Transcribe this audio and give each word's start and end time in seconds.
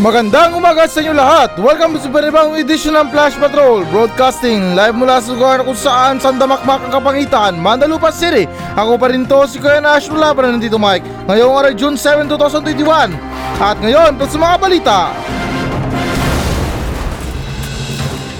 Magandang 0.00 0.56
umaga 0.56 0.88
sa 0.88 1.04
inyo 1.04 1.12
lahat! 1.12 1.60
Welcome 1.60 2.00
sa 2.00 2.08
panibang 2.08 2.56
edisyon 2.56 2.96
ng 2.96 3.12
Flash 3.12 3.36
Patrol 3.36 3.84
Broadcasting 3.92 4.72
live 4.72 4.96
mula 4.96 5.20
sa 5.20 5.28
lugar 5.36 5.60
kung 5.60 5.76
saan 5.76 6.16
sandamakmak 6.16 6.88
ang 6.88 6.88
kapangitan, 6.88 7.60
Mandalupa 7.60 8.08
City 8.08 8.48
Ako 8.80 8.96
pa 8.96 9.12
rin 9.12 9.28
to, 9.28 9.44
si 9.44 9.60
Kuya 9.60 9.76
Nash 9.76 10.08
mula 10.08 10.32
pa 10.32 10.48
rin 10.48 10.56
nandito 10.56 10.80
Mike 10.80 11.04
Ngayong 11.28 11.52
araw 11.52 11.72
June 11.76 12.00
7, 12.00 12.32
2021 12.32 13.12
At 13.60 13.76
ngayon, 13.76 14.16
sa 14.24 14.38
mga 14.40 14.56
balita 14.56 14.98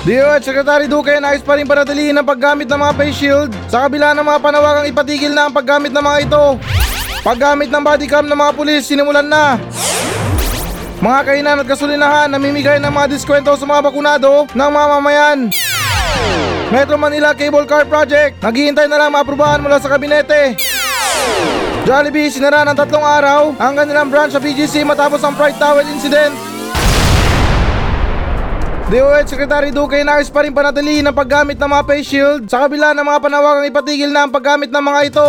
DOH 0.09 0.41
Secretary 0.41 0.89
Duque 0.89 1.13
nais 1.21 1.45
pa 1.45 1.61
rin 1.61 1.69
panatilihin 1.69 2.17
ang 2.17 2.25
paggamit 2.25 2.73
ng 2.73 2.81
mga 2.81 2.97
face 2.97 3.21
shield 3.21 3.53
sa 3.69 3.85
kabila 3.85 4.17
ng 4.17 4.25
mga 4.25 4.41
panawagang 4.41 4.89
ipatigil 4.89 5.37
na 5.37 5.45
ang 5.45 5.53
paggamit 5.53 5.93
ng 5.93 6.01
mga 6.01 6.19
ito. 6.25 6.57
Paggamit 7.21 7.69
ng 7.69 7.85
bodycam 7.85 8.25
ng 8.25 8.39
mga 8.41 8.53
pulis 8.57 8.89
sinimulan 8.89 9.29
na. 9.29 9.61
Mga 11.01 11.21
kainan 11.25 11.61
at 11.65 11.65
gasolinahan 11.65 12.29
namimigay 12.29 12.77
ng 12.77 12.93
mga 12.93 13.17
diskwento 13.17 13.57
sa 13.57 13.65
mga 13.65 13.89
bakunado 13.89 14.45
ng 14.53 14.69
mamamayan. 14.69 15.49
Metro 16.69 17.01
Manila 17.01 17.33
Cable 17.33 17.65
Car 17.65 17.89
Project, 17.89 18.37
naghihintay 18.45 18.85
na 18.85 19.01
lang 19.01 19.17
maaprubahan 19.17 19.65
mula 19.65 19.81
sa 19.81 19.89
kabinete. 19.89 20.61
Jollibee 21.89 22.29
sinara 22.29 22.69
ng 22.69 22.77
tatlong 22.77 23.01
araw 23.01 23.57
ang 23.57 23.73
kanilang 23.81 24.13
branch 24.13 24.37
sa 24.37 24.45
BGC 24.45 24.85
matapos 24.85 25.25
ang 25.25 25.33
Pride 25.33 25.57
Towel 25.57 25.89
Incident. 25.89 26.37
DOH 28.93 29.25
Secretary 29.25 29.73
Duque 29.73 30.05
nais 30.05 30.29
pa 30.29 30.45
rin 30.45 30.53
panatilihin 30.53 31.09
ang 31.09 31.17
paggamit 31.17 31.57
ng 31.57 31.71
mga 31.71 31.87
face 31.89 32.09
shield 32.13 32.41
sa 32.53 32.69
kabila 32.69 32.93
ng 32.93 33.07
mga 33.09 33.23
panawagang 33.25 33.67
ipatigil 33.73 34.13
na 34.13 34.29
ang 34.29 34.35
paggamit 34.35 34.69
ng 34.69 34.85
mga 34.85 35.01
ito. 35.09 35.29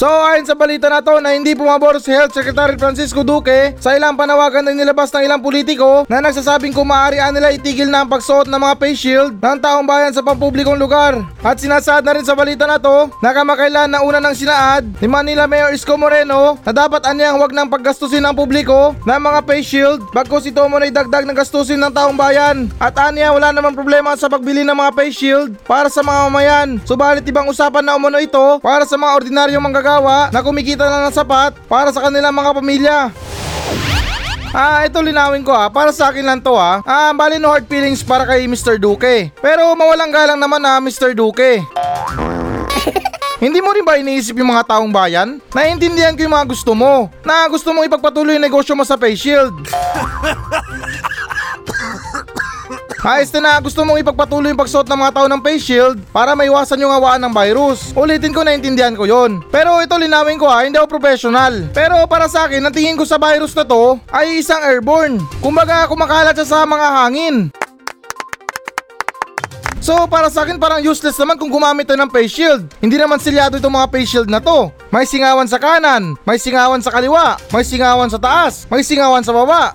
So 0.00 0.08
ayon 0.08 0.48
sa 0.48 0.56
balita 0.56 0.88
na 0.88 1.04
to 1.04 1.20
na 1.20 1.36
hindi 1.36 1.52
pumabor 1.52 2.00
si 2.00 2.08
Health 2.08 2.32
Secretary 2.32 2.72
Francisco 2.80 3.20
Duque 3.20 3.76
sa 3.76 3.92
ilang 3.92 4.16
panawagan 4.16 4.64
na 4.64 4.72
nilabas 4.72 5.12
ng 5.12 5.28
ilang 5.28 5.44
politiko 5.44 6.08
na 6.08 6.24
nagsasabing 6.24 6.72
kung 6.72 6.88
maaarian 6.88 7.36
nila 7.36 7.52
itigil 7.52 7.84
na 7.84 8.00
ang 8.00 8.08
pagsuot 8.08 8.48
ng 8.48 8.56
mga 8.56 8.80
face 8.80 8.96
shield 8.96 9.36
ng 9.36 9.60
taong 9.60 9.84
bayan 9.84 10.08
sa 10.08 10.24
pampublikong 10.24 10.80
lugar. 10.80 11.20
At 11.44 11.60
sinasaad 11.60 12.00
na 12.00 12.16
rin 12.16 12.24
sa 12.24 12.32
balita 12.32 12.64
na 12.64 12.80
to 12.80 13.12
na 13.20 13.36
kamakailan 13.36 13.92
na 13.92 14.00
una 14.00 14.24
ng 14.24 14.32
sinaad 14.32 14.88
ni 15.04 15.04
Manila 15.04 15.44
Mayor 15.44 15.76
Isko 15.76 16.00
Moreno 16.00 16.56
na 16.64 16.72
dapat 16.72 17.04
anyang 17.04 17.36
wag 17.36 17.52
nang 17.52 17.68
paggastusin 17.68 18.24
ng 18.24 18.32
publiko 18.32 18.96
ng 19.04 19.20
mga 19.20 19.44
face 19.44 19.68
shield 19.68 20.00
bagkos 20.16 20.48
ito 20.48 20.64
mo 20.64 20.80
na 20.80 20.88
idagdag 20.88 21.28
ng 21.28 21.36
gastusin 21.36 21.76
ng 21.76 21.92
taong 21.92 22.16
bayan. 22.16 22.72
At 22.80 22.96
anya 23.04 23.36
wala 23.36 23.52
namang 23.52 23.76
problema 23.76 24.16
sa 24.16 24.32
pagbili 24.32 24.64
ng 24.64 24.80
mga 24.80 24.96
face 24.96 25.20
shield 25.20 25.60
para 25.68 25.92
sa 25.92 26.00
mga 26.00 26.18
mamayan. 26.32 26.68
Subalit 26.88 27.28
ibang 27.28 27.52
usapan 27.52 27.84
na 27.84 28.00
umano 28.00 28.16
ito 28.16 28.56
para 28.64 28.88
sa 28.88 28.96
mga 28.96 29.12
ordinaryong 29.20 29.60
manggagawa 29.60 29.89
na 30.30 30.38
kumikita 30.38 30.86
lang 30.86 31.10
ng 31.10 31.16
sapat 31.16 31.58
para 31.66 31.90
sa 31.90 32.06
kanilang 32.06 32.30
mga 32.30 32.50
pamilya. 32.54 32.98
Ah, 34.54 34.86
ito 34.86 34.98
linawin 35.02 35.42
ko 35.42 35.50
ah. 35.50 35.66
Para 35.70 35.90
sa 35.90 36.10
akin 36.10 36.26
lang 36.26 36.38
to 36.38 36.54
ah. 36.54 36.82
Ah, 36.86 37.10
bali 37.10 37.42
no 37.42 37.50
hard 37.50 37.66
feelings 37.66 38.02
para 38.06 38.22
kay 38.26 38.46
Mr. 38.46 38.78
Duque. 38.78 39.34
Pero 39.42 39.74
mawalang 39.74 40.10
galang 40.10 40.38
naman 40.38 40.62
ah, 40.62 40.78
Mr. 40.78 41.14
Duque. 41.14 41.62
Hindi 43.40 43.58
mo 43.64 43.72
rin 43.72 43.86
ba 43.86 43.96
iniisip 43.96 44.36
yung 44.36 44.52
mga 44.52 44.68
taong 44.68 44.92
bayan? 44.92 45.40
Naiintindihan 45.56 46.12
ko 46.12 46.22
yung 46.28 46.34
mga 46.36 46.50
gusto 46.50 46.76
mo. 46.76 47.08
Na 47.24 47.48
gusto 47.48 47.72
mong 47.72 47.88
ipagpatuloy 47.88 48.36
yung 48.36 48.46
negosyo 48.46 48.76
mo 48.76 48.84
sa 48.84 49.00
face 49.00 49.16
shield. 49.16 49.54
Na 53.00 53.40
na, 53.40 53.56
gusto 53.64 53.80
mong 53.80 53.96
ipagpatuloy 54.04 54.52
yung 54.52 54.60
pagsuot 54.60 54.84
ng 54.84 55.00
mga 55.00 55.12
tao 55.16 55.24
ng 55.24 55.40
face 55.40 55.64
shield 55.64 55.96
para 56.12 56.36
maiwasan 56.36 56.84
yung 56.84 56.92
hawaan 56.92 57.24
ng 57.24 57.32
virus. 57.32 57.96
Ulitin 57.96 58.36
ko, 58.36 58.44
naintindihan 58.44 58.92
ko 58.92 59.08
yon. 59.08 59.40
Pero 59.48 59.80
ito 59.80 59.96
linawin 59.96 60.36
ko 60.36 60.44
ha, 60.44 60.68
hindi 60.68 60.76
ako 60.76 61.00
professional. 61.00 61.64
Pero 61.72 62.04
para 62.04 62.28
sa 62.28 62.44
akin, 62.44 62.60
ang 62.60 62.74
tingin 62.76 63.00
ko 63.00 63.08
sa 63.08 63.16
virus 63.16 63.56
na 63.56 63.64
to 63.64 63.96
ay 64.12 64.44
isang 64.44 64.60
airborne. 64.68 65.16
Kumbaga, 65.40 65.88
kumakalat 65.88 66.36
siya 66.36 66.44
sa 66.44 66.68
mga 66.68 66.86
hangin. 67.00 67.36
So 69.80 70.04
para 70.04 70.28
sa 70.28 70.44
akin 70.44 70.60
parang 70.60 70.84
useless 70.84 71.16
naman 71.16 71.40
kung 71.40 71.48
gumamit 71.48 71.88
tayo 71.88 72.04
ng 72.04 72.12
face 72.12 72.36
shield. 72.36 72.68
Hindi 72.84 73.00
naman 73.00 73.16
silyado 73.16 73.56
itong 73.56 73.80
mga 73.80 73.88
face 73.96 74.12
shield 74.12 74.28
na 74.28 74.44
to. 74.44 74.68
May 74.92 75.08
singawan 75.08 75.48
sa 75.48 75.56
kanan, 75.56 76.20
may 76.28 76.36
singawan 76.36 76.84
sa 76.84 76.92
kaliwa, 76.92 77.40
may 77.48 77.64
singawan 77.64 78.12
sa 78.12 78.20
taas, 78.20 78.68
may 78.68 78.84
singawan 78.84 79.24
sa 79.24 79.32
baba. 79.32 79.72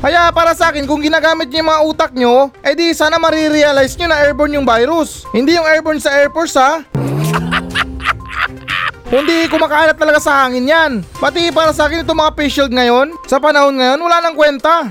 Kaya 0.00 0.32
para 0.32 0.56
sa 0.56 0.72
akin, 0.72 0.88
kung 0.88 1.04
ginagamit 1.04 1.52
niyo 1.52 1.60
yung 1.60 1.68
mga 1.68 1.84
utak 1.84 2.12
nyo, 2.16 2.48
edi 2.64 2.96
sana 2.96 3.20
marirealize 3.20 4.00
nyo 4.00 4.08
na 4.08 4.24
airborne 4.24 4.56
yung 4.56 4.64
virus. 4.64 5.28
Hindi 5.28 5.60
yung 5.60 5.68
airborne 5.68 6.00
sa 6.00 6.16
Air 6.16 6.32
Force 6.32 6.56
ha. 6.56 6.80
Kundi 9.12 9.44
kumakalat 9.52 10.00
talaga 10.00 10.16
sa 10.16 10.46
hangin 10.46 10.72
yan. 10.72 11.04
Pati 11.20 11.52
para 11.52 11.76
sa 11.76 11.84
akin 11.84 12.00
itong 12.00 12.16
mga 12.16 12.32
face 12.32 12.54
shield 12.56 12.72
ngayon, 12.72 13.12
sa 13.28 13.36
panahon 13.36 13.76
ngayon, 13.76 14.00
wala 14.00 14.24
nang 14.24 14.32
kwenta. 14.32 14.88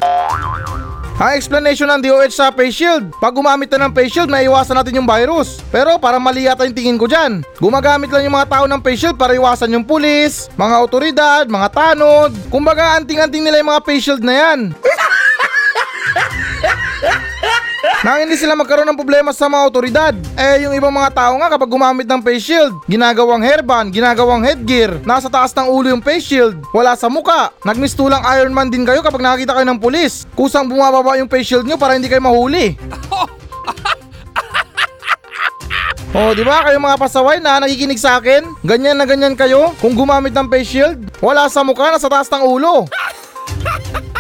Ang 1.20 1.36
explanation 1.36 1.92
ng 1.92 2.00
DOH 2.00 2.32
sa 2.32 2.48
face 2.48 2.80
shield, 2.80 3.12
pag 3.20 3.36
gumamit 3.36 3.68
na 3.76 3.84
ng 3.84 3.92
face 3.92 4.16
shield, 4.16 4.32
maiwasan 4.32 4.72
natin 4.72 5.04
yung 5.04 5.10
virus. 5.10 5.60
Pero 5.68 6.00
para 6.00 6.16
mali 6.16 6.48
yata 6.48 6.64
yung 6.64 6.72
tingin 6.72 6.96
ko 6.96 7.12
dyan. 7.12 7.44
Gumagamit 7.60 8.08
lang 8.08 8.24
yung 8.24 8.40
mga 8.40 8.48
tao 8.48 8.64
ng 8.72 8.80
face 8.80 9.04
shield 9.04 9.20
para 9.20 9.36
iwasan 9.36 9.76
yung 9.76 9.84
pulis, 9.84 10.48
mga 10.56 10.80
otoridad, 10.80 11.44
mga 11.52 11.76
tanod. 11.76 12.32
Kumbaga 12.48 12.96
anting-anting 12.96 13.44
nila 13.44 13.60
yung 13.60 13.68
mga 13.68 13.84
face 13.84 14.04
shield 14.08 14.24
na 14.24 14.32
yan. 14.32 14.72
Nang 18.00 18.24
hindi 18.24 18.40
sila 18.40 18.56
magkaroon 18.56 18.88
ng 18.88 18.96
problema 18.96 19.36
sa 19.36 19.52
mga 19.52 19.64
otoridad. 19.68 20.16
Eh 20.40 20.64
yung 20.64 20.72
ibang 20.72 20.96
mga 20.96 21.12
tao 21.12 21.36
nga 21.36 21.52
kapag 21.52 21.68
gumamit 21.68 22.08
ng 22.08 22.24
face 22.24 22.48
shield, 22.48 22.72
ginagawang 22.88 23.44
hairband, 23.44 23.92
ginagawang 23.92 24.40
headgear, 24.40 25.04
nasa 25.04 25.28
taas 25.28 25.52
ng 25.52 25.68
ulo 25.68 25.92
yung 25.92 26.00
face 26.00 26.24
shield, 26.24 26.56
wala 26.72 26.96
sa 26.96 27.12
muka. 27.12 27.52
Nagmistulang 27.68 28.24
Iron 28.40 28.56
Man 28.56 28.72
din 28.72 28.88
kayo 28.88 29.04
kapag 29.04 29.20
nakakita 29.20 29.52
kayo 29.52 29.68
ng 29.68 29.84
pulis. 29.84 30.24
Kusang 30.32 30.72
bumababa 30.72 31.20
yung 31.20 31.28
face 31.28 31.52
shield 31.52 31.68
nyo 31.68 31.76
para 31.76 32.00
hindi 32.00 32.08
kayo 32.08 32.24
mahuli. 32.24 32.76
Oh, 36.10 36.34
di 36.34 36.42
ba 36.42 36.66
kayo 36.66 36.82
mga 36.82 36.98
pasaway 36.98 37.38
na 37.38 37.62
nakikinig 37.62 38.02
sa 38.02 38.18
akin? 38.18 38.42
Ganyan 38.66 38.98
na 38.98 39.06
ganyan 39.06 39.38
kayo 39.38 39.78
kung 39.78 39.94
gumamit 39.94 40.34
ng 40.34 40.50
face 40.50 40.66
shield? 40.66 40.98
Wala 41.22 41.46
sa 41.54 41.62
mukha, 41.62 41.94
nasa 41.94 42.10
taas 42.10 42.26
ng 42.34 42.50
ulo. 42.50 42.90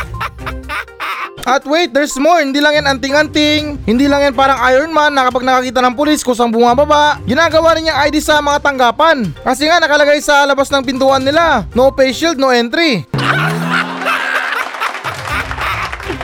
At 1.50 1.66
wait, 1.66 1.90
there's 1.98 2.14
more. 2.22 2.46
Hindi 2.46 2.62
lang 2.62 2.78
yan 2.78 2.86
anting-anting. 2.86 3.82
Hindi 3.90 4.06
lang 4.06 4.22
yan 4.22 4.38
parang 4.38 4.62
Iron 4.70 4.94
Man 4.94 5.18
na 5.18 5.26
kapag 5.26 5.42
nakakita 5.42 5.82
ng 5.82 5.98
pulis 5.98 6.22
kusang 6.22 6.54
bumababa. 6.54 7.18
Ginagawa 7.26 7.74
rin 7.74 7.90
niyang 7.90 8.06
ID 8.06 8.22
sa 8.22 8.38
mga 8.38 8.62
tanggapan. 8.62 9.34
Kasi 9.42 9.66
nga 9.66 9.82
nakalagay 9.82 10.22
sa 10.22 10.46
labas 10.46 10.70
ng 10.70 10.86
pintuan 10.86 11.26
nila. 11.26 11.66
No 11.74 11.90
face 11.90 12.22
shield, 12.22 12.38
no 12.38 12.54
entry. 12.54 13.10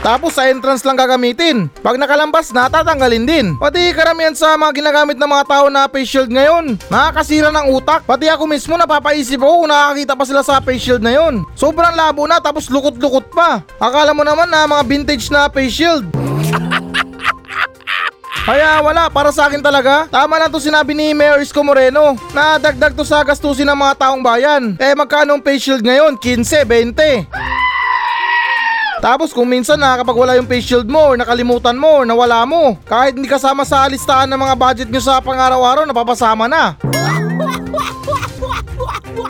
Tapos 0.06 0.38
sa 0.38 0.46
entrance 0.46 0.86
lang 0.86 0.94
gagamitin. 0.94 1.66
Pag 1.82 1.98
nakalambas 1.98 2.54
na, 2.54 2.70
tatanggalin 2.70 3.26
din. 3.26 3.46
Pati 3.58 3.90
karamihan 3.90 4.38
sa 4.38 4.54
mga 4.54 4.78
ginagamit 4.78 5.18
ng 5.18 5.26
mga 5.26 5.44
tao 5.50 5.66
na 5.66 5.90
face 5.90 6.14
shield 6.14 6.30
ngayon, 6.30 6.78
nakakasira 6.86 7.50
ng 7.50 7.74
utak. 7.74 8.06
Pati 8.06 8.30
ako 8.30 8.46
mismo 8.46 8.78
napapaisip 8.78 9.42
ako 9.42 9.66
kung 9.66 9.70
nakakita 9.74 10.14
pa 10.14 10.22
sila 10.22 10.46
sa 10.46 10.62
face 10.62 10.78
shield 10.78 11.02
na 11.02 11.10
yon. 11.10 11.42
Sobrang 11.58 11.90
labo 11.98 12.22
na 12.30 12.38
tapos 12.38 12.70
lukot-lukot 12.70 13.34
pa. 13.34 13.66
Akala 13.82 14.14
mo 14.14 14.22
naman 14.22 14.46
na 14.46 14.70
mga 14.70 14.86
vintage 14.86 15.26
na 15.26 15.50
face 15.50 15.74
shield. 15.74 16.06
Kaya 18.46 18.78
wala, 18.78 19.10
para 19.10 19.34
sa 19.34 19.50
akin 19.50 19.58
talaga. 19.58 20.06
Tama 20.06 20.38
lang 20.38 20.54
to 20.54 20.62
sinabi 20.62 20.94
ni 20.94 21.18
Mayor 21.18 21.42
Isko 21.42 21.66
Moreno 21.66 22.14
na 22.30 22.62
dagdag 22.62 22.94
to 22.94 23.02
sa 23.02 23.26
gastusin 23.26 23.66
ng 23.66 23.74
mga 23.74 23.98
taong 23.98 24.22
bayan. 24.22 24.78
Eh 24.78 24.94
magkano 24.94 25.34
ang 25.34 25.42
face 25.42 25.66
shield 25.66 25.82
ngayon? 25.82 26.14
15, 26.14 26.62
20. 26.62 27.75
Tapos 29.00 29.32
kung 29.32 29.48
minsan 29.48 29.76
na 29.76 30.00
kapag 30.00 30.16
wala 30.16 30.36
yung 30.36 30.48
face 30.48 30.72
shield 30.72 30.88
mo 30.88 31.12
or 31.12 31.16
nakalimutan 31.20 31.76
mo 31.76 32.02
or 32.02 32.04
nawala 32.08 32.48
mo, 32.48 32.80
kahit 32.88 33.16
hindi 33.16 33.28
kasama 33.28 33.62
sa 33.62 33.84
listahan 33.88 34.28
ng 34.32 34.40
mga 34.40 34.54
budget 34.56 34.88
nyo 34.88 35.02
sa 35.02 35.20
pang-araw-araw, 35.20 35.84
napapasama 35.84 36.48
na. 36.48 36.74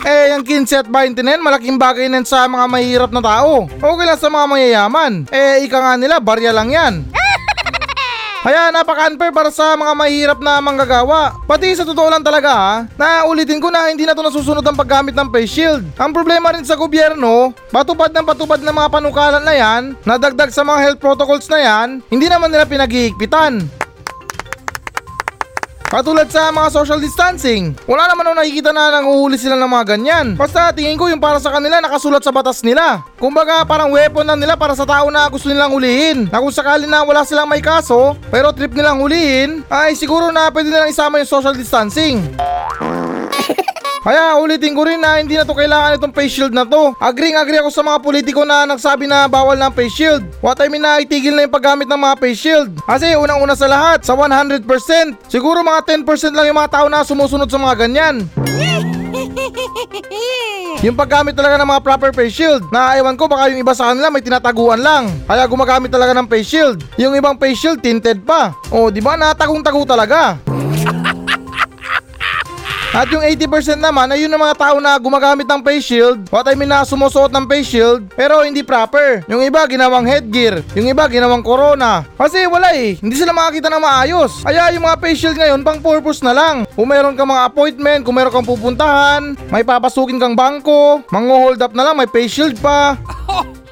Eh, 0.07 0.31
yung 0.31 0.47
15 0.47 0.87
at 0.87 0.87
20 0.87 1.19
na 1.19 1.35
yan, 1.35 1.43
malaking 1.43 1.79
bagay 1.83 2.07
na 2.07 2.23
sa 2.23 2.47
mga 2.47 2.71
mahihirap 2.71 3.11
na 3.11 3.19
tao. 3.19 3.67
Okay 3.67 4.05
lang 4.07 4.15
sa 4.15 4.31
mga 4.31 4.47
mayayaman. 4.47 5.13
Eh, 5.35 5.67
ika 5.67 5.83
nga 5.83 5.95
nila, 5.99 6.23
barya 6.23 6.55
lang 6.55 6.71
yan. 6.71 6.95
Kaya 8.47 8.71
napaka-unfair 8.71 9.35
para 9.35 9.51
sa 9.51 9.75
mga 9.75 9.91
mahirap 9.99 10.39
na 10.39 10.63
manggagawa. 10.63 11.35
Pati 11.51 11.75
sa 11.75 11.83
totoo 11.83 12.07
lang 12.07 12.23
talaga 12.23 12.55
ha, 12.55 12.75
na 12.95 13.27
ulitin 13.27 13.59
ko 13.59 13.75
na 13.75 13.91
hindi 13.91 14.07
na 14.07 14.15
to 14.15 14.23
nasusunod 14.23 14.63
ang 14.63 14.79
paggamit 14.79 15.19
ng 15.19 15.35
face 15.35 15.51
shield. 15.51 15.83
Ang 15.99 16.15
problema 16.15 16.55
rin 16.55 16.63
sa 16.63 16.79
gobyerno, 16.79 17.51
patupad 17.75 18.15
ng 18.15 18.23
patupad 18.23 18.63
ng 18.63 18.71
mga 18.71 18.93
panukalan 18.95 19.43
na 19.43 19.51
yan, 19.51 19.83
nadagdag 20.07 20.55
sa 20.55 20.63
mga 20.63 20.79
health 20.79 21.01
protocols 21.03 21.51
na 21.51 21.59
yan, 21.59 21.89
hindi 22.07 22.31
naman 22.31 22.55
nila 22.55 22.71
pinag-iigpitan. 22.71 23.67
Katulad 25.97 26.29
sa 26.29 26.53
mga 26.53 26.69
social 26.77 27.01
distancing. 27.01 27.73
Wala 27.89 28.05
naman 28.05 28.29
ako 28.29 28.37
nakikita 28.37 28.69
na 28.69 29.01
nanguhuli 29.01 29.41
sila 29.41 29.57
ng 29.57 29.65
mga 29.65 29.97
ganyan. 29.97 30.27
Basta 30.37 30.69
tingin 30.69 31.01
ko 31.01 31.09
yung 31.09 31.25
para 31.25 31.41
sa 31.41 31.49
kanila 31.49 31.81
nakasulat 31.81 32.21
sa 32.21 32.29
batas 32.37 32.61
nila. 32.61 33.01
Kumbaga 33.17 33.65
parang 33.65 33.89
weapon 33.89 34.29
na 34.29 34.37
nila 34.37 34.61
para 34.61 34.77
sa 34.77 34.85
tao 34.85 35.09
na 35.09 35.25
gusto 35.33 35.49
nilang 35.49 35.73
hulihin. 35.73 36.29
Na 36.29 36.45
kung 36.45 36.53
sakali 36.53 36.85
na 36.85 37.01
wala 37.01 37.25
silang 37.25 37.49
may 37.49 37.65
kaso, 37.65 38.13
pero 38.29 38.53
trip 38.53 38.77
nilang 38.77 39.01
hulihin, 39.01 39.65
ay 39.73 39.97
siguro 39.97 40.29
na 40.29 40.53
pwede 40.53 40.69
nilang 40.69 40.93
isama 40.93 41.17
yung 41.17 41.33
social 41.33 41.57
distancing. 41.57 42.21
Kaya 44.07 44.39
ulitin 44.39 44.71
ko 44.71 44.87
rin 44.87 45.03
na 45.03 45.19
hindi 45.19 45.35
na 45.35 45.43
to 45.43 45.51
kailangan 45.51 45.99
itong 45.99 46.15
face 46.15 46.31
shield 46.31 46.55
na 46.55 46.63
to. 46.63 46.95
Agree 47.03 47.35
agree 47.35 47.59
ako 47.59 47.75
sa 47.75 47.83
mga 47.83 47.99
politiko 47.99 48.47
na 48.47 48.63
nagsabi 48.63 49.11
na 49.11 49.27
bawal 49.27 49.59
na 49.59 49.67
ang 49.67 49.75
face 49.75 49.99
shield. 49.99 50.23
What 50.39 50.63
I 50.63 50.71
mean 50.71 50.87
na 50.87 51.03
itigil 51.03 51.35
na 51.35 51.43
yung 51.43 51.51
paggamit 51.51 51.91
ng 51.91 51.99
mga 51.99 52.15
face 52.23 52.39
shield. 52.39 52.71
Kasi 52.87 53.19
unang-una 53.19 53.59
sa 53.59 53.67
lahat, 53.67 54.07
sa 54.07 54.15
100%, 54.15 54.63
siguro 55.27 55.67
mga 55.67 56.07
10% 56.07 56.07
lang 56.39 56.47
yung 56.47 56.55
mga 56.55 56.71
tao 56.79 56.87
na 56.87 57.03
sumusunod 57.03 57.51
sa 57.51 57.59
mga 57.59 57.75
ganyan. 57.83 58.23
Yung 60.85 60.93
paggamit 60.93 61.33
talaga 61.33 61.57
ng 61.57 61.67
mga 61.73 61.83
proper 61.83 62.13
face 62.13 62.37
shield 62.37 62.63
na 62.69 62.95
ewan 63.01 63.17
ko 63.17 63.25
baka 63.25 63.49
yung 63.49 63.65
iba 63.65 63.73
sa 63.73 63.91
kanila 63.91 64.13
may 64.13 64.21
tinataguan 64.21 64.85
lang. 64.85 65.09
Kaya 65.25 65.49
gumagamit 65.49 65.89
talaga 65.89 66.13
ng 66.13 66.29
face 66.29 66.47
shield. 66.53 66.85
Yung 67.01 67.17
ibang 67.17 67.41
face 67.41 67.59
shield 67.59 67.81
tinted 67.81 68.23
pa. 68.23 68.53
O 68.69 68.93
di 68.93 69.01
ba 69.01 69.17
natagong-tago 69.17 69.89
talaga. 69.89 70.37
At 72.97 73.13
yung 73.13 73.21
80% 73.21 73.77
naman 73.77 74.09
ay 74.09 74.25
yun 74.25 74.33
ang 74.33 74.41
mga 74.41 74.57
tao 74.57 74.81
na 74.81 74.97
gumagamit 74.97 75.45
ng 75.45 75.61
face 75.61 75.85
shield. 75.85 76.33
What 76.33 76.49
I 76.49 76.57
mean 76.57 76.73
na 76.73 76.81
sumusuot 76.81 77.29
ng 77.29 77.45
face 77.45 77.77
shield 77.77 78.09
pero 78.17 78.41
hindi 78.41 78.65
proper. 78.65 79.21
Yung 79.29 79.45
iba 79.45 79.69
ginawang 79.69 80.09
headgear, 80.09 80.65
yung 80.73 80.89
iba 80.89 81.05
ginawang 81.05 81.45
corona. 81.45 82.09
Kasi 82.17 82.49
wala 82.49 82.73
eh, 82.73 82.97
hindi 82.97 83.13
sila 83.13 83.37
makakita 83.37 83.69
ng 83.69 83.85
maayos. 83.85 84.41
Kaya 84.41 84.73
yung 84.73 84.89
mga 84.89 84.97
face 84.97 85.21
shield 85.21 85.37
ngayon 85.37 85.61
pang 85.61 85.85
purpose 85.85 86.25
na 86.25 86.33
lang. 86.33 86.65
Kung 86.73 86.89
meron 86.89 87.13
kang 87.21 87.29
mga 87.29 87.53
appointment, 87.53 88.01
kung 88.01 88.17
meron 88.17 88.33
kang 88.33 88.49
pupuntahan, 88.49 89.37
may 89.53 89.61
papasukin 89.61 90.17
kang 90.17 90.33
bangko, 90.33 91.05
mango-hold 91.13 91.61
up 91.61 91.77
na 91.77 91.93
lang, 91.93 92.01
may 92.01 92.09
face 92.09 92.33
shield 92.33 92.57
pa. 92.65 92.97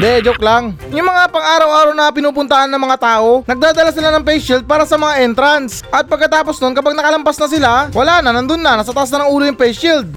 De, 0.00 0.24
joke 0.24 0.40
lang. 0.40 0.72
Yung 0.88 1.04
mga 1.04 1.28
pang-araw-araw 1.28 1.92
na 1.92 2.08
pinupuntahan 2.08 2.64
ng 2.72 2.80
mga 2.80 2.96
tao, 2.96 3.44
nagdadala 3.44 3.92
sila 3.92 4.08
ng 4.08 4.24
face 4.24 4.44
shield 4.48 4.64
para 4.64 4.88
sa 4.88 4.96
mga 4.96 5.20
entrance. 5.20 5.84
At 5.92 6.08
pagkatapos 6.08 6.56
nun, 6.64 6.72
kapag 6.72 6.96
nakalampas 6.96 7.36
na 7.36 7.48
sila, 7.48 7.70
wala 7.92 8.24
na, 8.24 8.32
nandun 8.32 8.64
na, 8.64 8.80
nasa 8.80 8.96
taas 8.96 9.12
na 9.12 9.28
ng 9.28 9.28
ulo 9.28 9.44
yung 9.44 9.60
face 9.60 9.76
shield. 9.76 10.08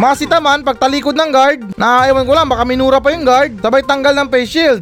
Masita 0.00 0.38
man, 0.40 0.64
pag 0.64 0.78
talikod 0.80 1.12
ng 1.18 1.30
guard, 1.34 1.60
na 1.74 2.06
ewan 2.08 2.24
ko 2.24 2.32
lang, 2.32 2.48
baka 2.48 2.64
minura 2.64 3.02
pa 3.02 3.12
yung 3.12 3.26
guard, 3.26 3.58
sabay 3.60 3.82
tanggal 3.84 4.14
ng 4.16 4.30
face 4.32 4.48
shield. 4.48 4.80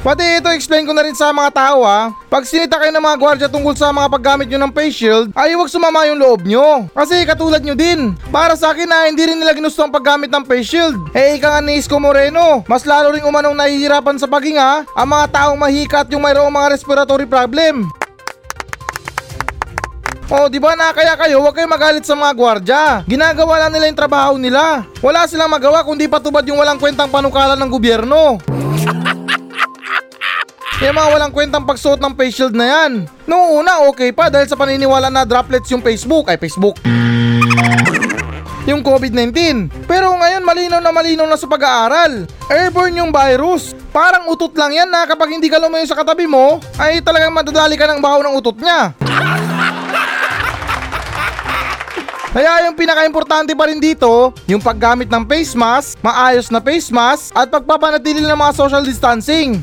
Pati 0.00 0.40
ito 0.40 0.48
explain 0.48 0.88
ko 0.88 0.96
na 0.96 1.04
rin 1.04 1.12
sa 1.12 1.28
mga 1.28 1.52
tao 1.52 1.84
ha. 1.84 2.08
Pag 2.32 2.48
sinita 2.48 2.80
kayo 2.80 2.88
ng 2.88 3.04
mga 3.04 3.20
gwardiya 3.20 3.48
tungkol 3.52 3.76
sa 3.76 3.92
mga 3.92 4.08
paggamit 4.08 4.48
nyo 4.48 4.56
ng 4.64 4.72
face 4.72 4.96
shield, 4.96 5.28
ay 5.36 5.52
huwag 5.52 5.68
sumama 5.68 6.08
yung 6.08 6.16
loob 6.16 6.40
nyo. 6.48 6.88
Kasi 6.96 7.20
katulad 7.28 7.60
nyo 7.60 7.76
din. 7.76 8.16
Para 8.32 8.56
sa 8.56 8.72
akin 8.72 8.88
na 8.88 9.12
hindi 9.12 9.28
rin 9.28 9.36
nila 9.36 9.52
ginusto 9.52 9.84
ang 9.84 9.92
paggamit 9.92 10.32
ng 10.32 10.48
face 10.48 10.72
shield. 10.72 10.96
Eh 11.12 11.36
ika 11.36 11.52
nga 11.52 11.60
ni 11.60 11.76
Isko 11.76 12.00
Moreno, 12.00 12.64
mas 12.64 12.88
lalo 12.88 13.12
rin 13.12 13.20
umanong 13.20 13.52
nahihirapan 13.52 14.16
sa 14.16 14.24
paghinga 14.24 14.88
ang 14.88 15.08
mga 15.12 15.26
taong 15.36 15.60
mahika 15.60 16.00
at 16.00 16.08
yung 16.08 16.24
mayroong 16.24 16.48
mga 16.48 16.80
respiratory 16.80 17.28
problem. 17.28 17.92
Oh, 20.32 20.48
di 20.48 20.56
ba 20.56 20.80
na 20.80 20.96
kaya 20.96 21.12
kayo, 21.20 21.44
huwag 21.44 21.52
kayong 21.52 21.76
magalit 21.76 22.08
sa 22.08 22.16
mga 22.16 22.32
gwardya. 22.32 22.82
Ginagawa 23.04 23.68
lang 23.68 23.76
nila 23.76 23.92
yung 23.92 24.00
trabaho 24.00 24.32
nila. 24.40 24.88
Wala 25.04 25.28
silang 25.28 25.52
magawa 25.52 25.84
kundi 25.84 26.08
patubad 26.08 26.46
yung 26.48 26.56
walang 26.56 26.80
kwentang 26.80 27.12
panukalan 27.12 27.60
ng 27.60 27.68
gobyerno. 27.68 28.40
Yung 30.80 30.96
mga 30.96 31.12
walang 31.12 31.28
kwentang 31.28 31.68
pagsuot 31.68 32.00
ng 32.00 32.16
face 32.16 32.40
shield 32.40 32.56
na 32.56 32.64
yan. 32.64 33.04
Noong 33.28 33.60
una, 33.60 33.84
okay 33.84 34.16
pa 34.16 34.32
dahil 34.32 34.48
sa 34.48 34.56
paniniwala 34.56 35.12
na 35.12 35.28
droplets 35.28 35.68
yung 35.68 35.84
Facebook. 35.84 36.32
Ay, 36.32 36.40
Facebook. 36.40 36.80
Yung 38.64 38.80
COVID-19. 38.80 39.68
Pero 39.84 40.16
ngayon, 40.16 40.40
malinaw 40.40 40.80
na 40.80 40.88
malinaw 40.88 41.28
na 41.28 41.36
sa 41.36 41.44
pag-aaral. 41.44 42.24
Airborne 42.48 42.96
yung 42.96 43.12
virus. 43.12 43.76
Parang 43.92 44.24
utot 44.32 44.56
lang 44.56 44.72
yan 44.72 44.88
na 44.88 45.04
kapag 45.04 45.28
hindi 45.28 45.52
ka 45.52 45.60
lumayo 45.60 45.84
sa 45.84 46.00
katabi 46.00 46.24
mo, 46.24 46.56
ay 46.80 47.04
talagang 47.04 47.36
madadali 47.36 47.76
ka 47.76 47.84
ng 47.84 48.00
baho 48.00 48.24
ng 48.24 48.34
utot 48.40 48.56
niya. 48.56 48.96
Kaya 52.30 52.64
yung 52.64 52.78
pinaka-importante 52.78 53.52
pa 53.52 53.68
rin 53.68 53.82
dito, 53.84 54.32
yung 54.48 54.64
paggamit 54.64 55.12
ng 55.12 55.28
face 55.28 55.52
mask, 55.52 56.00
maayos 56.00 56.48
na 56.48 56.62
face 56.62 56.88
mask, 56.88 57.36
at 57.36 57.52
pagpapanatili 57.52 58.24
ng 58.24 58.38
mga 58.38 58.56
social 58.56 58.80
distancing. 58.80 59.60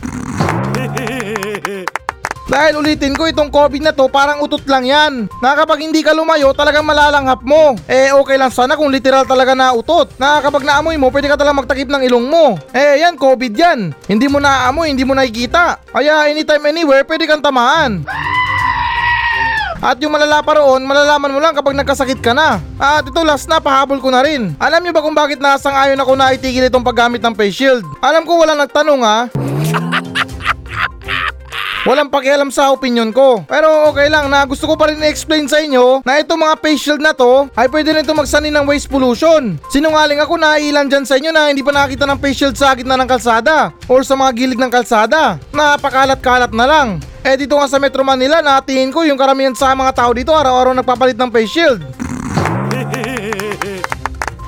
Dahil 2.58 2.74
ulitin 2.74 3.14
ko 3.14 3.30
itong 3.30 3.54
COVID 3.54 3.86
na 3.86 3.94
to 3.94 4.10
parang 4.10 4.42
utot 4.42 4.66
lang 4.66 4.82
yan. 4.82 5.30
Na 5.46 5.54
kapag 5.54 5.78
hindi 5.78 6.02
ka 6.02 6.10
lumayo 6.10 6.58
talagang 6.58 6.90
malalanghap 6.90 7.46
mo. 7.46 7.78
Eh 7.86 8.10
okay 8.10 8.34
lang 8.34 8.50
sana 8.50 8.74
kung 8.74 8.90
literal 8.90 9.30
talaga 9.30 9.54
na 9.54 9.78
utot. 9.78 10.18
Na 10.18 10.42
kapag 10.42 10.66
naamoy 10.66 10.98
mo 10.98 11.14
pwede 11.14 11.30
ka 11.30 11.38
talagang 11.38 11.62
magtakip 11.62 11.86
ng 11.86 12.10
ilong 12.10 12.26
mo. 12.26 12.58
Eh 12.74 13.06
yan 13.06 13.14
COVID 13.14 13.54
yan. 13.54 13.94
Hindi 14.10 14.26
mo 14.26 14.42
naaamoy, 14.42 14.90
hindi 14.90 15.06
mo 15.06 15.14
nakikita. 15.14 15.86
Kaya 15.94 16.34
anytime 16.34 16.66
anywhere 16.66 17.06
pwede 17.06 17.30
kang 17.30 17.46
tamaan. 17.46 18.02
At 19.78 20.02
yung 20.02 20.18
malala 20.18 20.42
pa 20.42 20.58
roon, 20.58 20.82
malalaman 20.82 21.30
mo 21.30 21.38
lang 21.38 21.54
kapag 21.54 21.78
nagkasakit 21.78 22.26
ka 22.26 22.34
na. 22.34 22.58
At 22.82 23.06
ito 23.06 23.22
last 23.22 23.46
na, 23.46 23.62
pahabol 23.62 24.02
ko 24.02 24.10
na 24.10 24.26
rin. 24.26 24.58
Alam 24.58 24.82
niyo 24.82 24.98
ba 24.98 25.06
kung 25.06 25.14
bakit 25.14 25.38
nasang 25.38 25.78
ayon 25.78 26.02
ako 26.02 26.18
na 26.18 26.34
itigil 26.34 26.66
itong 26.66 26.82
paggamit 26.82 27.22
ng 27.22 27.38
face 27.38 27.54
shield? 27.54 27.86
Alam 28.02 28.26
ko 28.26 28.42
wala 28.42 28.58
nagtanong 28.58 29.06
ha. 29.06 29.30
Walang 31.88 32.12
pakialam 32.12 32.52
sa 32.52 32.76
opinion 32.76 33.16
ko. 33.16 33.48
Pero 33.48 33.88
okay 33.88 34.12
lang 34.12 34.28
na 34.28 34.44
gusto 34.44 34.68
ko 34.68 34.76
pa 34.76 34.92
rin 34.92 35.00
i-explain 35.00 35.48
sa 35.48 35.64
inyo 35.64 36.04
na 36.04 36.20
itong 36.20 36.44
mga 36.44 36.60
face 36.60 36.84
shield 36.84 37.00
na 37.00 37.16
to 37.16 37.48
ay 37.56 37.72
pwede 37.72 37.96
rin 37.96 38.04
ito 38.04 38.12
magsanin 38.12 38.52
ng 38.60 38.68
waste 38.68 38.92
pollution. 38.92 39.56
Sinungaling 39.72 40.20
ako 40.20 40.36
na 40.36 40.60
ilan 40.60 40.92
dyan 40.92 41.08
sa 41.08 41.16
inyo 41.16 41.32
na 41.32 41.48
hindi 41.48 41.64
pa 41.64 41.72
nakita 41.72 42.04
ng 42.04 42.20
face 42.20 42.44
shield 42.44 42.60
sa 42.60 42.76
gitna 42.76 43.00
ng 43.00 43.08
kalsada 43.08 43.72
or 43.88 44.04
sa 44.04 44.20
mga 44.20 44.36
gilid 44.36 44.60
ng 44.60 44.68
kalsada. 44.68 45.40
Napakalat-kalat 45.56 46.52
na 46.52 46.68
lang. 46.68 46.88
Eh 47.24 47.40
dito 47.40 47.56
nga 47.56 47.72
sa 47.72 47.80
Metro 47.80 48.04
Manila 48.04 48.44
natingin 48.44 48.92
ko 48.92 49.08
yung 49.08 49.16
karamihan 49.16 49.56
sa 49.56 49.72
mga 49.72 49.96
tao 49.96 50.12
dito 50.12 50.36
araw-araw 50.36 50.76
nagpapalit 50.76 51.16
ng 51.16 51.32
face 51.32 51.56
shield. 51.56 51.80